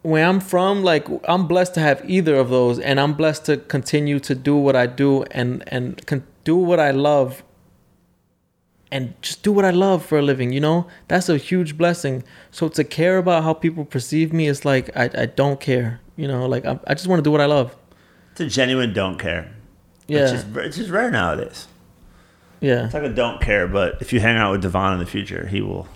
[0.01, 3.57] where I'm from, like I'm blessed to have either of those, and I'm blessed to
[3.57, 6.01] continue to do what I do and and
[6.43, 7.43] do what I love
[8.91, 10.88] and just do what I love for a living, you know?
[11.07, 12.23] That's a huge blessing.
[12.51, 16.27] So to care about how people perceive me is like I, I don't care, you
[16.27, 17.76] know, like I, I just want to do what I love.
[18.31, 19.53] It's a genuine don't care.
[20.07, 20.19] Yeah.
[20.19, 21.68] It's just, it's just rare nowadays.
[22.61, 22.85] yeah.
[22.85, 25.47] It's like a don't care, but if you hang out with Devon in the future,
[25.47, 25.88] he will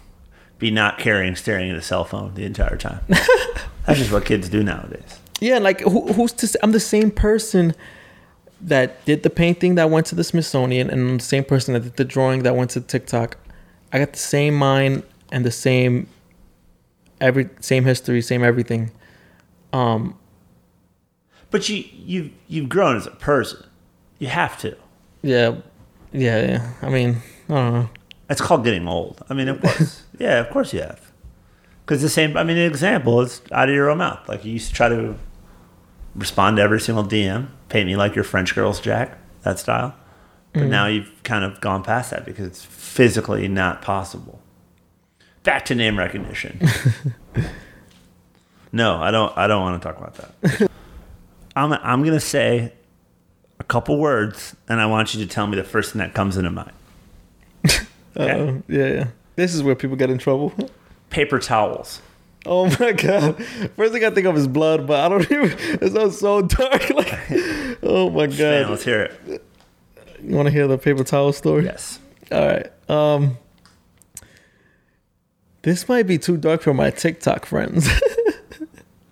[0.59, 2.99] be not caring, staring at a cell phone the entire time.
[3.07, 5.19] That's just what kids do nowadays.
[5.39, 6.59] Yeah, like who, who's to say?
[6.61, 7.73] I'm the same person
[8.63, 11.95] that did the painting that went to the Smithsonian, and the same person that did
[11.97, 13.38] the drawing that went to TikTok.
[13.93, 16.07] I got the same mind and the same
[17.19, 18.91] every same history, same everything.
[19.73, 20.17] Um,
[21.49, 23.65] But you you you've grown as a person.
[24.19, 24.77] You have to.
[25.23, 25.55] yeah,
[26.13, 26.73] yeah, yeah.
[26.81, 27.17] I mean,
[27.49, 27.89] I don't know.
[28.27, 29.23] That's called getting old.
[29.29, 30.03] I mean, of course.
[30.19, 31.11] yeah, of course you have.
[31.85, 32.38] Because the same.
[32.38, 34.27] I mean, an example is out of your own mouth.
[34.29, 35.15] Like you used to try to
[36.15, 39.95] respond to every single DM, paint me like your French girls, Jack, that style.
[40.53, 40.69] But mm.
[40.69, 44.41] now you've kind of gone past that because it's physically not possible.
[45.43, 46.59] Back to name recognition.
[48.71, 49.35] no, I don't.
[49.38, 50.69] I don't want to talk about that.
[51.55, 51.73] I'm.
[51.73, 52.73] I'm gonna say
[53.59, 56.38] a couple words, and I want you to tell me the first thing that comes
[56.38, 56.73] into mind.
[58.17, 58.61] Okay.
[58.67, 59.07] Yeah, yeah.
[59.38, 60.51] This is where people get in trouble.
[61.11, 62.01] Paper towels.
[62.45, 63.43] Oh my god!
[63.76, 65.57] First thing I think of is blood, but I don't even.
[65.81, 66.89] It sounds so dark.
[66.95, 67.13] Like,
[67.84, 68.69] oh my Man, god!
[68.72, 69.43] let's hear it.
[70.23, 71.65] You want to hear the paper towel story?
[71.65, 71.99] Yes.
[72.31, 72.72] All right.
[72.89, 73.38] Um,
[75.63, 77.88] this might be too dark for my TikTok friends.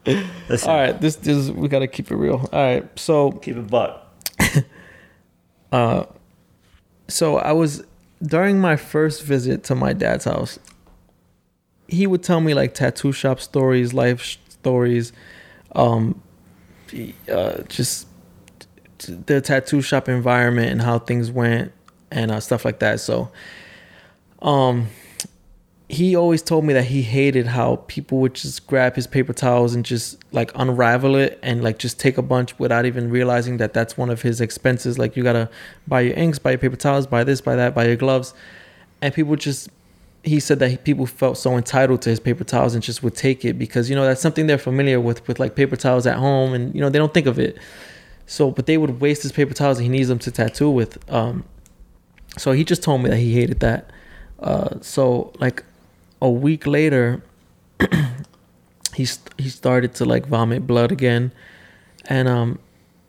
[0.06, 0.70] Listen.
[0.70, 2.50] All right, this is we gotta keep it real.
[2.52, 4.08] All right, so Keep it buck.
[7.08, 7.84] so I was
[8.24, 10.58] during my first visit to my dad's house.
[11.90, 15.12] He would tell me like tattoo shop stories, life sh- stories,
[15.76, 16.22] um,
[17.32, 18.08] uh, just
[18.98, 21.72] t- the tattoo shop environment and how things went
[22.12, 23.00] and uh, stuff like that.
[23.00, 23.32] So,
[24.42, 24.88] um,
[25.90, 29.74] he always told me that he hated how people would just grab his paper towels
[29.74, 33.74] and just like unravel it and like just take a bunch without even realizing that
[33.74, 35.00] that's one of his expenses.
[35.00, 35.50] Like you gotta
[35.88, 38.36] buy your inks, buy your paper towels, buy this, buy that, buy your gloves,
[39.02, 39.70] and people just.
[40.24, 43.16] He said that he, people felt so entitled to his paper towels and just would
[43.16, 46.18] take it because you know that's something they're familiar with with like paper towels at
[46.18, 47.58] home and you know they don't think of it.
[48.26, 51.00] So, but they would waste his paper towels and he needs them to tattoo with.
[51.12, 51.46] Um,
[52.38, 53.90] so he just told me that he hated that.
[54.40, 55.64] Uh, so like
[56.22, 57.24] a week later,
[58.94, 61.32] he st- he started to like vomit blood again,
[62.06, 62.60] and um,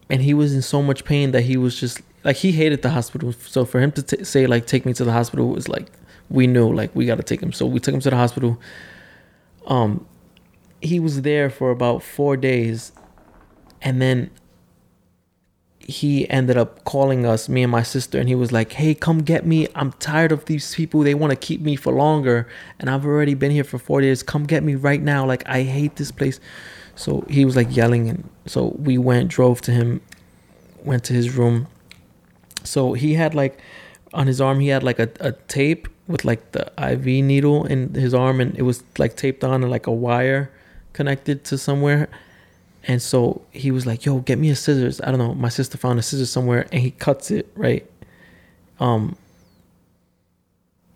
[0.08, 2.90] and he was in so much pain that he was just like he hated the
[2.90, 3.32] hospital.
[3.32, 5.90] So for him to t- say like take me to the hospital was like
[6.30, 7.52] we knew like we got to take him.
[7.52, 8.58] So we took him to the hospital.
[9.66, 10.06] Um,
[10.80, 12.92] he was there for about four days,
[13.82, 14.30] and then
[15.80, 19.22] he ended up calling us, me and my sister, and he was like, Hey, come
[19.22, 19.66] get me.
[19.74, 21.00] I'm tired of these people.
[21.00, 22.48] They want to keep me for longer.
[22.78, 24.22] And I've already been here for four days.
[24.22, 25.26] Come get me right now.
[25.26, 26.38] Like, I hate this place.
[26.94, 28.08] So he was like yelling.
[28.08, 30.00] And so we went, drove to him,
[30.84, 31.66] went to his room.
[32.62, 33.58] So he had like
[34.12, 37.94] on his arm, he had like a, a tape with like the IV needle in
[37.94, 40.50] his arm, and it was like taped on and like a wire
[40.92, 42.08] connected to somewhere.
[42.84, 45.34] And so he was like, "Yo, get me a scissors." I don't know.
[45.34, 47.88] My sister found a scissors somewhere, and he cuts it right.
[48.78, 49.16] Um.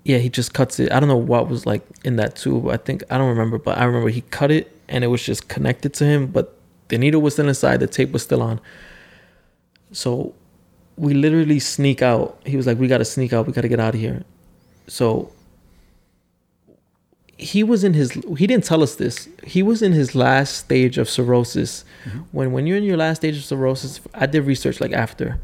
[0.04, 0.92] Yeah, he just cuts it.
[0.92, 2.68] I don't know what was like in that tube.
[2.68, 5.48] I think I don't remember, but I remember he cut it, and it was just
[5.48, 6.26] connected to him.
[6.26, 6.58] But
[6.88, 7.80] the needle was still inside.
[7.80, 8.60] The tape was still on.
[9.92, 10.34] So
[10.96, 12.38] we literally sneak out.
[12.44, 13.46] He was like, "We got to sneak out.
[13.46, 14.24] We got to get out of here."
[14.86, 15.32] So
[17.36, 19.28] he was in his he didn't tell us this.
[19.43, 21.85] He was in his last stage of cirrhosis.
[22.05, 22.19] Mm-hmm.
[22.32, 25.40] When when you're in your last stage of cirrhosis i did research like after.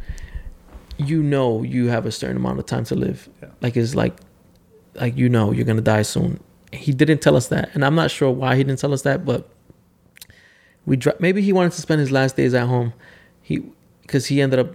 [0.99, 3.29] You know you have a certain amount of time to live.
[3.43, 3.49] Yeah.
[3.61, 4.17] like it's like
[4.95, 6.41] like you know you're gonna die soon.
[6.73, 9.25] He didn't tell us that and i'm not sure why he didn't tell us that
[9.25, 9.49] but
[10.87, 12.93] we dri- maybe he wanted to spend his last days at home.
[13.43, 13.65] He
[14.03, 14.75] because he ended up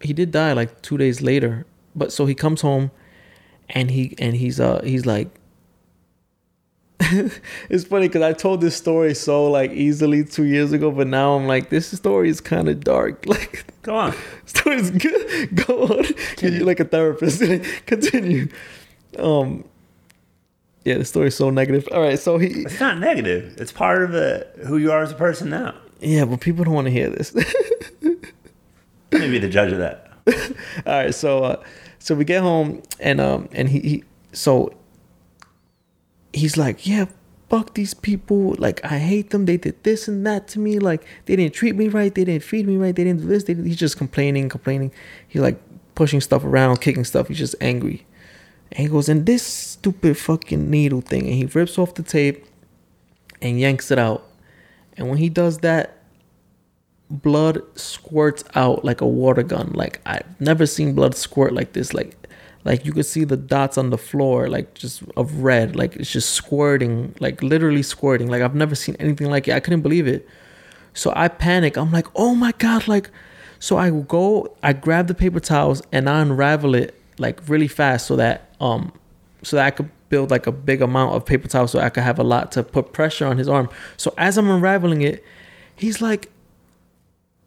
[0.00, 1.66] he did die like two days later.
[1.94, 2.90] But so he comes home
[3.70, 5.28] and he and he's uh he's like
[7.00, 11.34] it's funny because I told this story so like easily two years ago, but now
[11.36, 13.24] I'm like, this story is kind of dark.
[13.26, 14.14] Like, Go on.
[14.46, 15.54] story's good.
[15.66, 16.04] Go on.
[16.40, 17.40] You're like a therapist.
[17.86, 18.48] Continue.
[19.18, 19.64] Um,
[20.84, 21.86] yeah, the story's so negative.
[21.92, 23.54] All right, so he, It's not negative.
[23.58, 25.74] It's part of uh, who you are as a person now.
[26.00, 27.32] yeah, but people don't want to hear this.
[27.34, 30.10] Let me be the judge of that.
[30.86, 31.62] All right, so uh,
[32.06, 34.72] so we get home and um and he, he so
[36.32, 37.06] he's like, yeah,
[37.50, 38.54] fuck these people.
[38.58, 39.46] Like I hate them.
[39.46, 40.78] They did this and that to me.
[40.78, 42.14] Like they didn't treat me right.
[42.14, 42.94] They didn't feed me right.
[42.94, 43.42] They didn't do this.
[43.42, 44.92] They, he's just complaining, complaining.
[45.26, 45.60] He like
[45.96, 47.26] pushing stuff around, kicking stuff.
[47.26, 48.06] He's just angry.
[48.70, 51.24] And he goes, in this stupid fucking needle thing.
[51.24, 52.46] And he rips off the tape
[53.42, 54.24] and yanks it out.
[54.96, 56.04] And when he does that,
[57.10, 59.72] blood squirts out like a water gun.
[59.74, 61.94] Like I've never seen blood squirt like this.
[61.94, 62.16] Like
[62.64, 65.76] like you could see the dots on the floor, like just of red.
[65.76, 68.28] Like it's just squirting, like literally squirting.
[68.28, 69.54] Like I've never seen anything like it.
[69.54, 70.28] I couldn't believe it.
[70.94, 71.76] So I panic.
[71.76, 73.10] I'm like, oh my god, like
[73.58, 78.06] so I go, I grab the paper towels and I unravel it like really fast
[78.06, 78.92] so that um
[79.42, 82.02] so that I could build like a big amount of paper towels so I could
[82.02, 83.68] have a lot to put pressure on his arm.
[83.96, 85.24] So as I'm unraveling it,
[85.74, 86.30] he's like,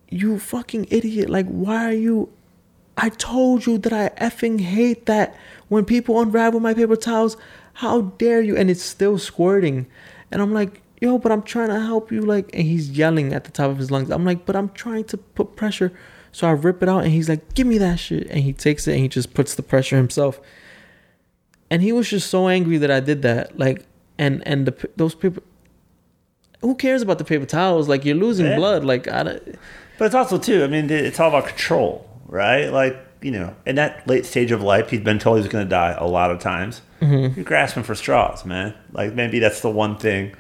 [0.09, 1.29] You fucking idiot.
[1.29, 2.29] Like, why are you
[3.01, 5.33] I told you that I effing hate that
[5.69, 7.37] when people unravel my paper towels.
[7.75, 8.57] How dare you?
[8.57, 9.87] And it's still squirting.
[10.31, 12.19] And I'm like, yo, but I'm trying to help you.
[12.21, 14.09] Like, and he's yelling at the top of his lungs.
[14.09, 15.93] I'm like, but I'm trying to put pressure.
[16.33, 18.27] So I rip it out and he's like, give me that shit.
[18.27, 20.41] And he takes it and he just puts the pressure himself.
[21.69, 23.57] And he was just so angry that I did that.
[23.57, 23.85] Like,
[24.17, 25.41] and, and the, those people,
[26.59, 27.87] who cares about the paper towels?
[27.87, 28.57] Like, you're losing Yeah.
[28.57, 28.83] blood.
[28.83, 29.55] Like, I don't,
[29.99, 30.63] But it's also too.
[30.63, 32.67] I mean, it's all about control, right?
[32.69, 35.69] Like you know, in that late stage of life, he's been told he's going to
[35.69, 36.81] die a lot of times.
[37.01, 37.35] Mm-hmm.
[37.35, 38.73] You're grasping for straws, man.
[38.93, 40.33] Like maybe that's the one thing.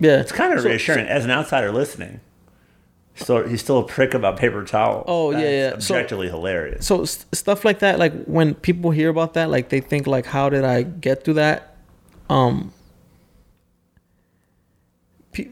[0.00, 0.20] yeah.
[0.20, 2.20] It's kind of So- reassuring as an outsider listening.
[3.16, 5.04] So he's still a prick about paper towels.
[5.06, 5.70] Oh, yeah, yeah.
[5.70, 6.84] That's So- objectively hilarious.
[6.86, 10.26] so s- stuff like that like when people hear about that like they think like
[10.26, 11.76] how did i get through that
[12.28, 12.72] um
[15.32, 15.48] pe-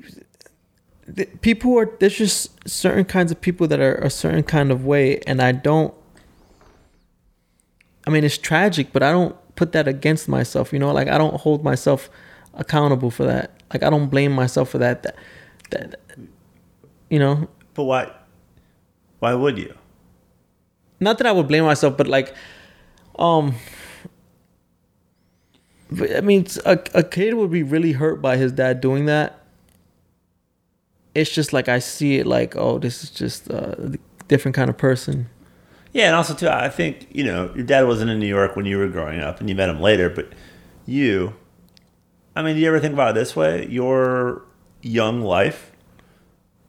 [1.07, 4.85] the- people are there's just certain kinds of people that are a certain kind of
[4.85, 5.93] way and i don't
[8.07, 11.19] i mean it's tragic but i don't put that against myself you know like i
[11.19, 12.09] don't hold myself
[12.55, 15.17] accountable for that like i don't blame myself for that that,
[15.71, 16.01] that
[17.11, 18.11] you know But why?
[19.19, 19.75] Why would you?
[21.01, 22.33] not that I would blame myself, but like,
[23.19, 23.55] um,
[26.17, 29.42] I mean, a a kid would be really hurt by his dad doing that.
[31.15, 33.99] It's just like I see it like, oh, this is just a
[34.29, 35.29] different kind of person.
[35.93, 38.65] Yeah, and also too, I think you know your dad wasn't in New York when
[38.65, 40.09] you were growing up, and you met him later.
[40.09, 40.33] But
[40.87, 41.35] you,
[42.35, 43.67] I mean, do you ever think about it this way?
[43.69, 44.43] Your
[44.81, 45.73] young life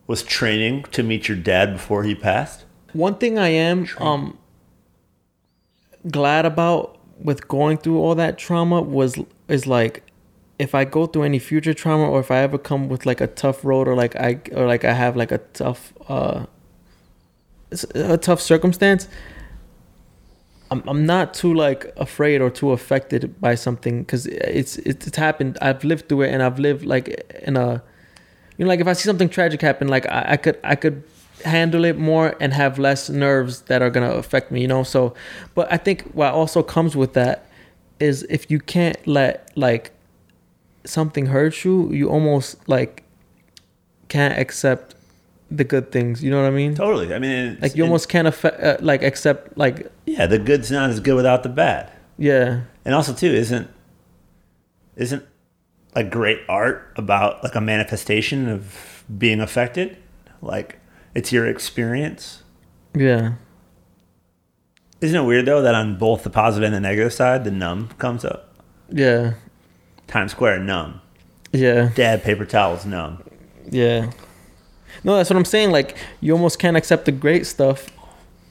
[0.07, 2.65] was training to meet your dad before he passed.
[2.91, 4.37] One thing I am um
[6.09, 9.17] glad about with going through all that trauma was
[9.47, 10.03] is like
[10.59, 13.27] if I go through any future trauma or if I ever come with like a
[13.27, 16.45] tough road or like I or like I have like a tough uh
[17.95, 19.07] a tough circumstance
[20.73, 25.57] I'm I'm not too like afraid or too affected by something it's it's it's happened.
[25.61, 27.07] I've lived through it and I've lived like
[27.43, 27.83] in a
[28.57, 31.03] you know like if I see something tragic happen like I, I could I could
[31.45, 34.83] handle it more and have less nerves that are gonna affect me you know?
[34.83, 35.13] So
[35.53, 37.45] but I think what also comes with that
[37.99, 39.91] is if you can't let like
[40.85, 43.03] something hurts you you almost like
[44.09, 44.95] can't accept
[45.51, 47.13] the good things you know what I mean Totally.
[47.13, 50.69] I mean, it's- like you almost can't affect, uh, like accept like yeah, the good's
[50.71, 51.91] not as good without the bad.
[52.17, 53.67] yeah And also too, isn't
[54.95, 55.23] isn't
[55.95, 59.97] like great art about like a manifestation of being affected?
[60.41, 60.79] Like
[61.15, 62.43] it's your experience.
[62.95, 63.33] yeah
[65.01, 67.89] Isn't it weird though that on both the positive and the negative side, the numb
[67.99, 68.53] comes up?
[68.89, 69.33] yeah
[70.13, 71.01] Times Square numb.
[71.51, 73.23] yeah Dad paper towels numb.
[73.71, 74.11] Yeah.
[75.03, 75.71] No, that's what I'm saying.
[75.71, 77.87] Like, you almost can't accept the great stuff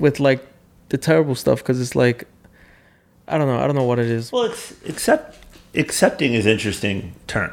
[0.00, 0.44] with like
[0.88, 2.26] the terrible stuff because it's like,
[3.28, 3.60] I don't know.
[3.60, 4.32] I don't know what it is.
[4.32, 5.38] Well, it's accept
[5.76, 7.52] accepting is interesting term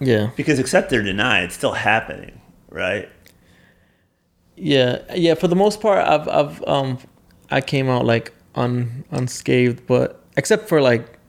[0.00, 0.30] Yeah.
[0.36, 3.08] because accept or deny, it's still happening, right?
[4.56, 4.98] Yeah.
[5.14, 5.34] Yeah.
[5.34, 6.98] For the most part, I've, I've, um,
[7.52, 11.20] I came out like un, unscathed, but except for like,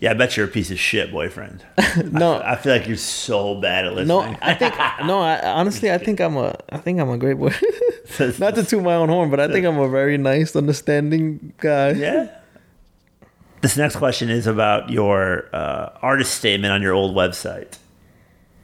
[0.00, 1.64] Yeah, I bet you're a piece of shit boyfriend.
[2.10, 4.08] no, I feel like you're so bad at listening.
[4.08, 4.74] no, I think,
[5.06, 7.54] no, I honestly, I think I'm a, I think I'm a great boy.
[8.38, 11.92] Not to toot my own horn, but I think I'm a very nice, understanding guy.
[11.92, 12.28] Yeah.
[13.62, 17.78] This next question is about your uh, artist statement on your old website.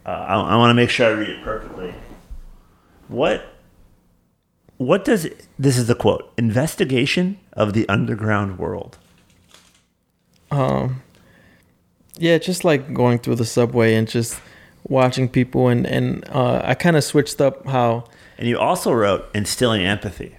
[0.05, 1.95] Uh, I, I want to make sure I read it perfectly.
[3.09, 3.45] What?
[4.77, 5.29] What does
[5.59, 6.33] this is the quote?
[6.37, 8.99] Investigation of the underground world.
[10.51, 11.03] um
[12.23, 14.41] yeah just like going through the subway and just
[14.89, 18.05] watching people and and uh i kind of switched up how
[18.39, 20.31] And you also wrote instilling empathy.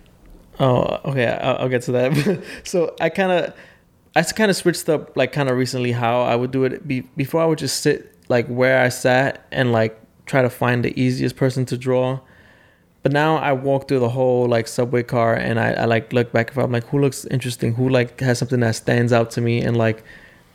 [0.59, 2.09] oh okay i'll, I'll get to that.
[2.71, 3.53] So i kind of
[4.15, 6.87] i kind of switched up like kind of recently how i would do it.
[6.87, 7.97] Be, before i would just sit
[8.29, 9.93] like where i sat and like
[10.25, 12.19] try to find the easiest person to draw.
[13.03, 16.31] But now I walk through the whole like subway car and I, I like look
[16.31, 19.41] back if I'm like who looks interesting, who like has something that stands out to
[19.41, 19.55] me?
[19.67, 19.99] And like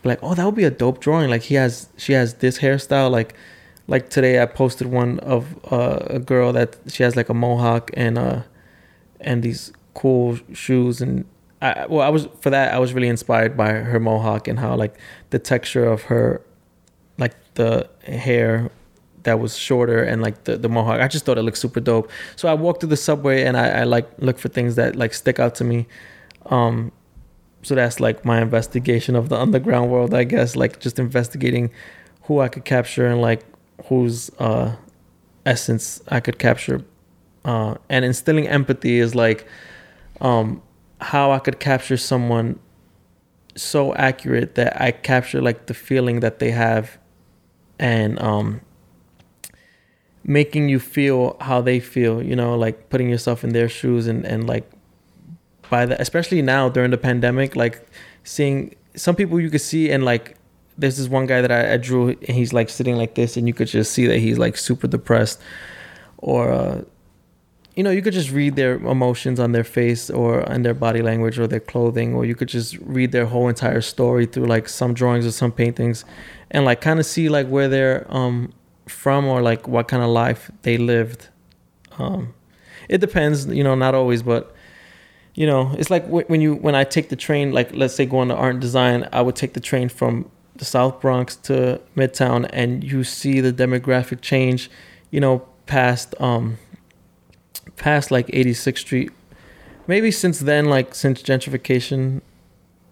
[0.03, 1.29] like, oh that would be a dope drawing.
[1.29, 3.11] Like he has she has this hairstyle.
[3.11, 3.35] Like
[3.87, 7.91] like today I posted one of uh, a girl that she has like a mohawk
[7.95, 8.43] and uh
[9.19, 11.25] and these cool shoes and
[11.61, 14.75] I well I was for that I was really inspired by her mohawk and how
[14.75, 14.97] like
[15.31, 16.41] the texture of her
[17.17, 18.71] like the hair
[19.23, 21.01] that was shorter and like the, the mohawk.
[21.01, 22.09] I just thought it looked super dope.
[22.35, 25.13] So I walked through the subway and I, I like look for things that like
[25.13, 25.87] stick out to me.
[26.45, 26.91] Um,
[27.61, 30.55] so that's like my investigation of the underground world, I guess.
[30.55, 31.71] Like just investigating
[32.23, 33.43] who I could capture and like
[33.85, 34.75] whose uh,
[35.45, 36.83] essence I could capture.
[37.43, 39.47] Uh, and instilling empathy is like
[40.21, 40.61] um,
[41.01, 42.59] how I could capture someone
[43.55, 46.97] so accurate that I capture like the feeling that they have
[47.77, 48.61] and um
[50.23, 54.25] making you feel how they feel, you know, like putting yourself in their shoes and,
[54.25, 54.69] and like
[55.69, 57.87] by the especially now during the pandemic, like
[58.23, 60.35] seeing some people you could see and like
[60.77, 63.47] there's this one guy that I, I drew and he's like sitting like this and
[63.47, 65.41] you could just see that he's like super depressed
[66.17, 66.81] or uh,
[67.75, 71.01] you know you could just read their emotions on their face or on their body
[71.01, 74.69] language or their clothing or you could just read their whole entire story through like
[74.69, 76.05] some drawings or some paintings
[76.51, 78.53] and like kind of see like where they're um
[78.89, 81.29] from or like what kind of life they lived.
[81.97, 82.33] Um,
[82.89, 84.53] it depends, you know, not always, but
[85.39, 88.27] you know, it's like when you when I take the train, like let's say going
[88.27, 92.49] to art and design, I would take the train from the South Bronx to Midtown,
[92.51, 94.69] and you see the demographic change,
[95.11, 96.57] you know, past um
[97.77, 99.11] past like 86th Street.
[99.87, 102.19] Maybe since then, like since gentrification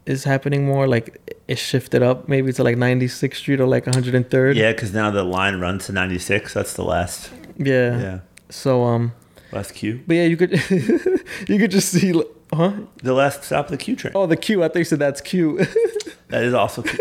[0.05, 4.55] is happening more, like it shifted up maybe to like 96th Street or like 103rd.
[4.55, 6.53] Yeah, because now the line runs to 96.
[6.53, 7.29] That's the last.
[7.57, 7.99] Yeah.
[7.99, 8.19] Yeah.
[8.47, 9.11] So um.
[9.51, 10.01] Last queue.
[10.07, 10.51] But yeah, you could
[11.49, 12.13] you could just see,
[12.53, 12.73] huh?
[13.03, 14.13] The last stop of the Q train.
[14.15, 14.63] Oh, the Q.
[14.63, 15.57] I think you said that's Q.
[16.29, 16.97] that is also Q.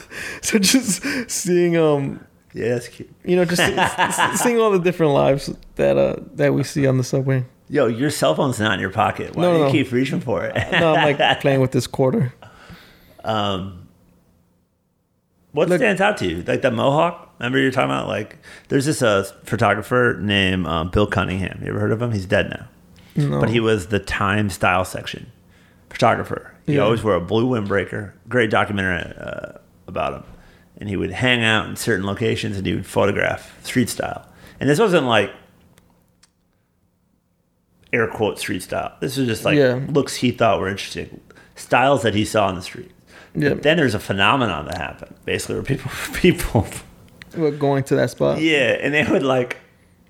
[0.42, 2.24] so just seeing um.
[2.52, 3.10] Yeah, that's cute.
[3.24, 3.62] You know, just
[4.42, 7.44] seeing all the different lives that uh that we see on the subway.
[7.68, 9.34] Yo, your cell phone's not in your pocket.
[9.34, 9.70] Why No, do you no.
[9.72, 10.54] keep reaching for it?
[10.70, 12.32] No, I'm like playing with this quarter.
[13.24, 13.88] Um,
[15.52, 16.42] what Look- stands out to you?
[16.42, 17.32] Like the mohawk?
[17.40, 18.06] Remember you're talking about?
[18.06, 21.60] Like, there's this uh, photographer named um, Bill Cunningham.
[21.62, 22.12] You ever heard of him?
[22.12, 22.68] He's dead now.
[23.16, 23.40] No.
[23.40, 25.30] But he was the Time style section
[25.90, 26.52] photographer.
[26.66, 26.80] He Yeah.
[26.80, 28.12] always wore a blue windbreaker.
[28.28, 30.22] Great documentary uh, about him.
[30.78, 34.26] And he would hang out in certain locations and he would photograph street style.
[34.58, 35.30] And this wasn't like
[37.92, 38.92] air quote street style.
[39.00, 39.80] This was just like Yeah.
[39.88, 41.20] looks he thought were interesting,
[41.54, 42.90] styles that he saw on the street.
[43.36, 43.50] Yeah.
[43.50, 46.66] But then there's a phenomenon that happened, basically, where people people
[47.36, 48.40] We're going to that spot.
[48.40, 49.58] yeah, and they would like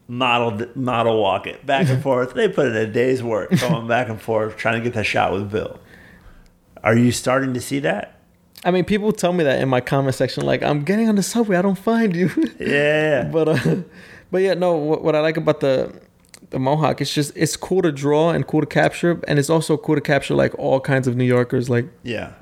[0.07, 2.35] model model walk it back and forth.
[2.35, 5.33] They put in a day's work going back and forth trying to get that shot
[5.33, 5.79] with Bill.
[6.83, 8.21] Are you starting to see that?
[8.67, 11.23] I mean, people tell me that in my comment section, like I'm getting on the
[11.23, 12.31] subway, I don't find you.
[12.61, 13.25] Yeah.
[13.33, 13.77] but uh,
[14.31, 14.77] but yeah, no.
[14.77, 16.01] What, what I like about the
[16.51, 19.77] the mohawk, it's just it's cool to draw and cool to capture, and it's also
[19.77, 21.69] cool to capture like all kinds of New Yorkers.
[21.71, 22.33] Like Yeah.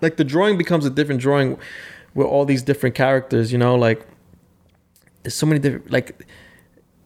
[0.00, 1.58] like the drawing becomes a different drawing
[2.14, 3.50] with all these different characters.
[3.52, 4.06] You know, like
[5.22, 6.26] there's so many different like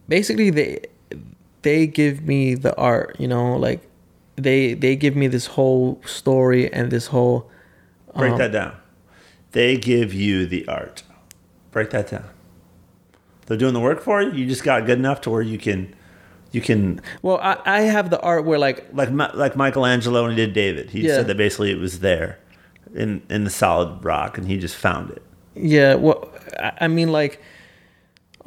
[0.08, 0.80] basically they
[1.62, 3.16] they give me the art.
[3.18, 3.80] You know, like
[4.36, 7.50] they they give me this whole story and this whole
[8.16, 8.76] Break um, that down.
[9.52, 11.02] They give you the art.
[11.70, 12.24] Break that down.
[13.46, 14.32] They're doing the work for you.
[14.32, 15.94] You just got good enough to where you can,
[16.50, 20.36] you can Well, I, I have the art where like like like Michelangelo when he
[20.36, 20.90] did David.
[20.90, 21.16] He Yeah.
[21.16, 22.38] said that basically it was there,
[22.94, 25.22] in in the solid rock, and he just found it.
[25.54, 26.28] Yeah, well,
[26.80, 27.40] I mean, like,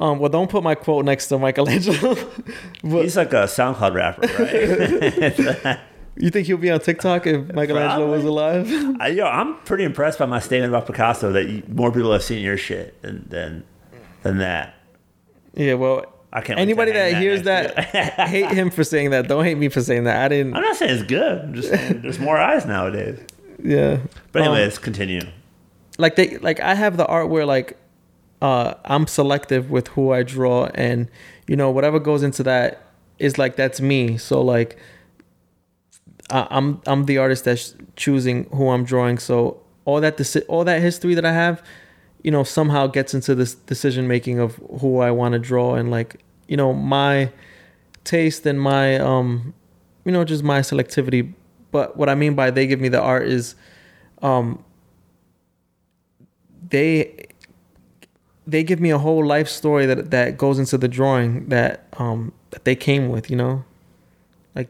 [0.00, 2.14] um, well, don't put my quote next to Michelangelo.
[2.82, 4.22] but He's like a SoundCloud rapper,
[5.72, 5.78] right?
[6.16, 8.68] you think he'll be on TikTok if Michelangelo was alive?
[9.00, 12.22] I, yo, I'm pretty impressed by my statement about Picasso that you, more people have
[12.24, 13.64] seen your shit than than,
[14.22, 14.74] than that.
[15.54, 16.58] yeah, well, I can't.
[16.58, 17.78] anybody hang that hears that,
[18.28, 19.28] hate him for saying that.
[19.28, 20.22] Don't hate me for saying that.
[20.24, 20.54] I didn't.
[20.54, 21.38] I'm not saying it's good.
[21.40, 23.18] I'm just saying there's more eyes nowadays.
[23.62, 23.98] Yeah,
[24.32, 25.20] But anyways, Um, continue.
[25.98, 27.76] like they, like I have the art where like,
[28.40, 31.08] uh, I'm selective with who I draw, and
[31.46, 32.82] you know whatever goes into that
[33.18, 34.16] is like that's me.
[34.16, 34.78] So like,
[36.30, 39.18] I, I'm I'm the artist that's choosing who I'm drawing.
[39.18, 41.62] So all that deci- all that history that I have,
[42.22, 45.90] you know, somehow gets into this decision making of who I want to draw and
[45.90, 47.30] like you know my
[48.04, 49.52] taste and my um
[50.04, 51.34] you know just my selectivity.
[51.72, 53.54] But what I mean by they give me the art is
[54.22, 54.64] um
[56.70, 57.29] they
[58.46, 62.32] they give me a whole life story that that goes into the drawing that um
[62.50, 63.64] that they came with, you know.
[64.54, 64.68] Like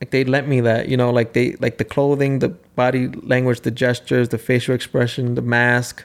[0.00, 3.60] like they lent me that, you know, like they like the clothing, the body language,
[3.60, 6.04] the gestures, the facial expression, the mask.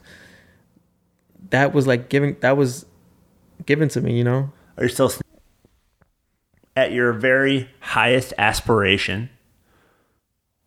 [1.50, 2.86] That was like giving that was
[3.66, 4.52] given to me, you know.
[4.78, 5.12] Are you still
[6.76, 9.30] at your very highest aspiration?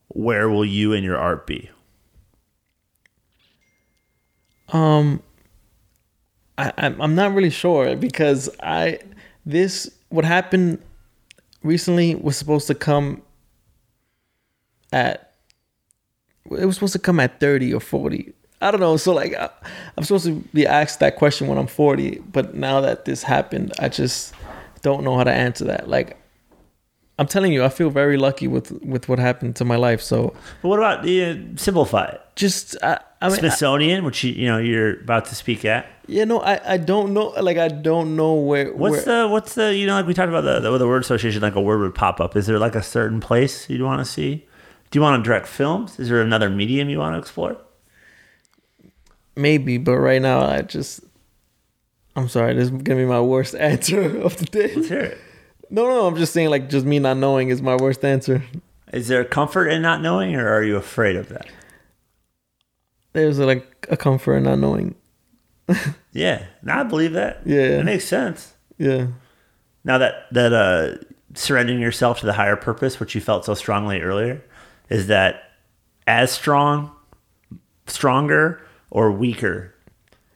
[0.08, 1.70] Where will you and your art be?
[4.70, 5.22] Um,
[6.58, 8.98] I I'm not really sure because I
[9.44, 10.78] this what happened
[11.62, 13.22] recently was supposed to come
[14.92, 15.32] at
[16.50, 18.96] it was supposed to come at 30 or 40 i don't know.
[18.96, 19.50] So like I,
[19.96, 23.72] i'm supposed to be asked that question when i'm 40 but now that this happened
[23.78, 24.32] i just
[24.82, 25.88] don't know how to answer that.
[25.88, 26.16] Like
[27.18, 30.00] i'm telling you i feel very lucky with with what happened to my life.
[30.00, 32.20] So But what about the uh, simplify it?
[32.36, 35.86] Just i, I mean I- Smithsonian, which you, you know you're about to speak at.
[36.06, 39.54] you know i i don't know like i don't know where What's where, the what's
[39.54, 41.80] the you know like we talked about the, the the word association like a word
[41.80, 42.36] would pop up.
[42.36, 44.46] Is there like a certain place you'd want to see?
[44.90, 45.98] Do you want to direct films?
[45.98, 47.56] Is there another medium you want to explore?
[49.34, 51.00] Maybe, but right now I just
[52.14, 54.74] I'm sorry, this is gonna be my worst answer of the day.
[54.74, 55.18] Let's hear it.
[55.68, 58.42] No, no, I'm just saying like just me not knowing is my worst answer.
[58.92, 61.48] Is there comfort in not knowing, or are you afraid of that?
[63.16, 64.94] There's like a comfort in not knowing.
[66.12, 67.42] Yeah, no, I believe that.
[67.44, 67.78] Yeah.
[67.80, 68.54] it makes sense.
[68.78, 69.08] Yeah.
[69.84, 70.96] Now that that uh,
[71.34, 74.42] surrendering yourself to the higher purpose, which you felt so strongly earlier,
[74.88, 75.42] is that
[76.06, 76.90] as strong,
[77.86, 79.74] stronger, or weaker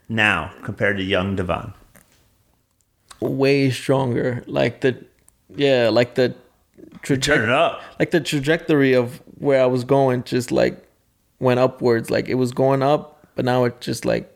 [0.08, 1.72] now compared to young Devon?
[3.20, 4.42] Way stronger.
[4.46, 5.02] Like the
[5.56, 6.34] yeah, like the
[7.02, 7.80] Turn it up.
[7.98, 10.86] like the trajectory of where I was going just like
[11.40, 12.10] went upwards.
[12.10, 14.32] Like it was going up, but now it just like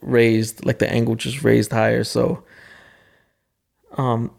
[0.00, 2.04] raised, like the angle just raised higher.
[2.04, 2.44] So,
[3.96, 4.30] um,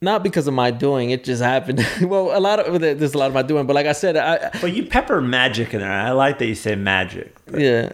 [0.00, 1.84] not because of my doing, it just happened.
[2.02, 4.50] well, a lot of there's a lot of my doing, but like I said, I
[4.60, 5.90] But you pepper magic in there.
[5.90, 7.36] I like that you say magic.
[7.52, 7.92] yeah,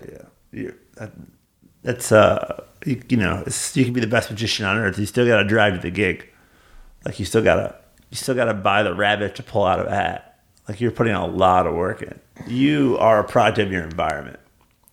[0.53, 1.13] Yeah, that,
[1.83, 4.99] that's uh, you, you know, it's, you can be the best magician on earth.
[4.99, 6.29] You still got to drive to the gig.
[7.05, 7.75] Like you still gotta,
[8.11, 10.41] you still gotta buy the rabbit to pull out of a hat.
[10.69, 12.19] Like you're putting a lot of work in.
[12.47, 14.39] You are a product of your environment.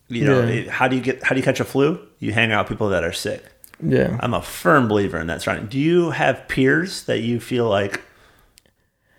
[0.08, 0.50] You know, Yeah.
[0.50, 2.00] it- how do you get, how do you catch a flu?
[2.20, 3.44] You hang out with people that are sick.
[3.84, 4.16] yeah.
[4.20, 5.42] I'm a firm believer in that.
[5.42, 5.68] Surrounding.
[5.68, 8.02] Do you have peers that you feel like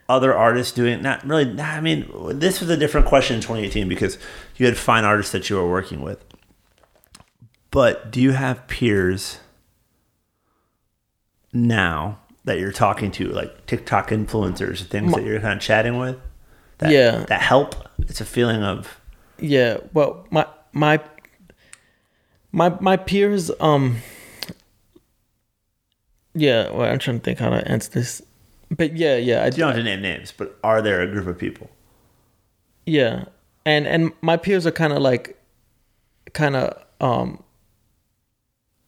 [0.09, 1.02] other artists doing?
[1.02, 1.47] Not really.
[1.47, 4.18] nah, I mean, this was a different question in 2018 because
[4.57, 6.25] you had fine artists that you were working with.
[7.73, 9.39] But do you have peers
[11.52, 16.18] now that you're talking to, like TikTok influencers, things that you're kind of chatting with?
[16.82, 17.24] That, Yeah.
[17.28, 17.74] that help.
[18.08, 19.00] It's a feeling of
[19.38, 21.00] Yeah, well, my my
[22.52, 23.98] my my peers, um,
[26.34, 26.70] yeah.
[26.70, 28.22] Well, I'm trying to think how to answer this,
[28.70, 31.26] but yeah, yeah, I you don't have to name names, but are there a group
[31.26, 31.70] of people?
[32.86, 33.24] yeah,
[33.64, 35.38] and and my peers are kind of like,
[36.32, 37.42] kind of um,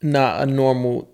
[0.03, 1.09] not a normal.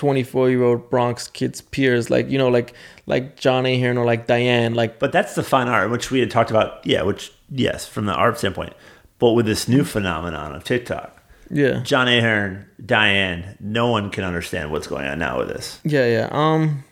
[0.00, 2.72] 24 year old Bronx kids peers like you know like
[3.04, 6.30] like John Ahearn or like Diane like But that's the fine art, which we had
[6.30, 6.86] talked about.
[6.86, 8.72] Yeah, which yes, from the art standpoint.
[9.18, 14.72] But with this new phenomenon of TikTok, yeah John Ahearn, Diane, no one can understand
[14.72, 15.78] what's going on now with this.
[15.84, 16.28] Yeah, yeah.
[16.32, 16.84] Um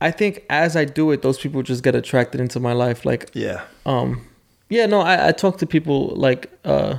[0.00, 3.04] I think as I do it, those people just get attracted into my life.
[3.04, 4.24] Like, Yeah, um
[4.68, 6.98] yeah, no, I, I talk to people like uh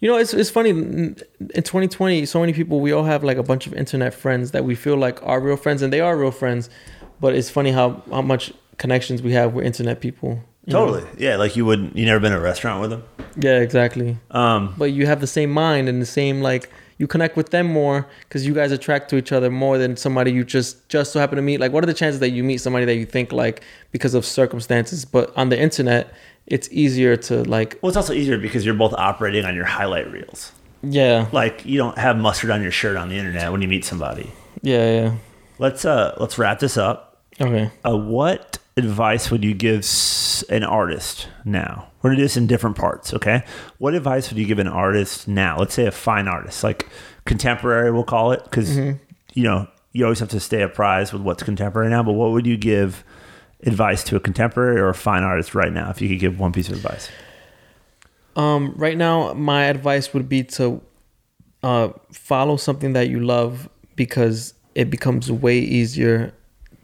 [0.00, 1.16] you know, it's it's funny in
[1.54, 4.64] in 2020, so many people we all have like a bunch of internet friends that
[4.64, 6.70] we feel like are real friends and they are real friends,
[7.20, 10.40] but it's funny how how much connections we have with internet people.
[10.64, 10.86] you know?
[10.86, 11.08] totally.
[11.18, 11.96] Yeah, like you wouldn't.
[11.96, 13.02] You never been to a restaurant with them.
[13.36, 14.18] Yeah, exactly.
[14.30, 17.66] Um, but you have the same mind and the same like you connect with them
[17.66, 21.20] more because you guys attract to each other more than somebody you just just so
[21.20, 23.32] happen to meet like what are the chances that you meet somebody that you think
[23.32, 23.62] like
[23.92, 26.12] because of circumstances but on the internet
[26.48, 30.10] it's easier to like well, it's also easier because you're both operating on your highlight
[30.10, 30.52] reels.
[30.82, 33.84] yeah Like you don't have mustard on your shirt on the internet when you meet
[33.84, 34.30] somebody.
[34.62, 35.14] yeah yeah
[35.60, 37.20] Let's uh, let's wrap this up.
[37.40, 39.84] okay Uh, what advice would you give
[40.50, 41.88] an artist now?
[42.00, 43.42] We're gonna do this in different parts, okay?
[43.78, 45.58] What advice would you give an artist now?
[45.58, 46.86] Let's say a fine artist, like
[47.24, 51.42] contemporary, we'll call it, because you know you always have to stay apprised with what's
[51.42, 52.04] contemporary now.
[52.04, 53.02] But what would you give
[53.62, 55.90] advice to a contemporary or a fine artist right now?
[55.90, 57.10] If you could give one piece of advice,
[58.36, 60.80] um right now my advice would be to
[61.62, 66.32] uh follow something that you love because it becomes way easier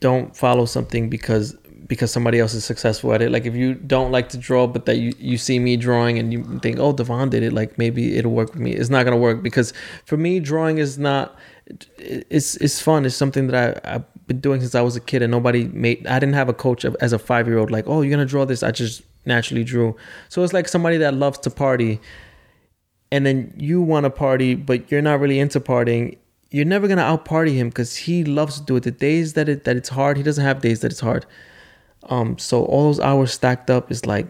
[0.01, 3.31] don't follow something because because somebody else is successful at it.
[3.31, 6.33] Like if you don't like to draw, but that you, you see me drawing and
[6.33, 8.73] you think, oh, Devon did it, like maybe it'll work with me.
[8.73, 9.73] It's not gonna work because
[10.05, 11.37] for me, drawing is not.
[11.99, 13.07] It's it's fun.
[13.07, 16.07] It's something that I I've been doing since I was a kid, and nobody made.
[16.07, 17.71] I didn't have a coach as a five year old.
[17.71, 18.63] Like, oh, you're gonna draw this.
[18.63, 19.97] I just naturally drew.
[20.29, 22.01] So it's like somebody that loves to party,
[23.13, 26.17] and then you want to party, but you're not really into partying
[26.55, 28.85] you're never gonna out party him because he loves to do it.
[28.85, 31.27] The days that it that it's hard, he doesn't have days that it's hard.
[32.05, 34.29] Um, so all those hours stacked up is like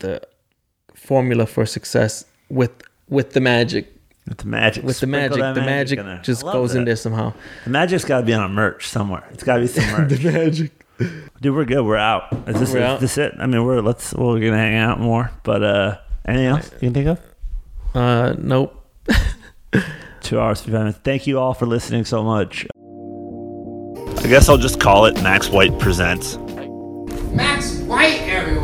[0.00, 0.20] the
[0.94, 2.72] formula for success with
[3.08, 3.91] with the magic.
[4.28, 4.84] With the magic.
[4.84, 6.20] With the magic, the magic, in there.
[6.22, 7.32] just I love goes in there somehow.
[7.64, 9.24] The magic's got to be on a merch somewhere.
[9.32, 10.10] It's got to be some merch.
[10.10, 10.72] The magic.
[11.40, 11.82] Dude, we're good.
[11.84, 12.32] We're out.
[12.46, 13.00] Is this, We're is out.
[13.00, 13.34] this it?
[13.40, 15.32] I mean, we're let's we're gonna hang out more.
[15.42, 17.20] But uh anything else you can think of?
[17.94, 18.78] Uh, nope.
[20.20, 20.98] Two hours, fifty minutes.
[21.02, 22.66] Thank you all for listening so much.
[24.18, 26.36] I guess I'll just call it Max White Presents.
[27.32, 28.61] Max White, everyone.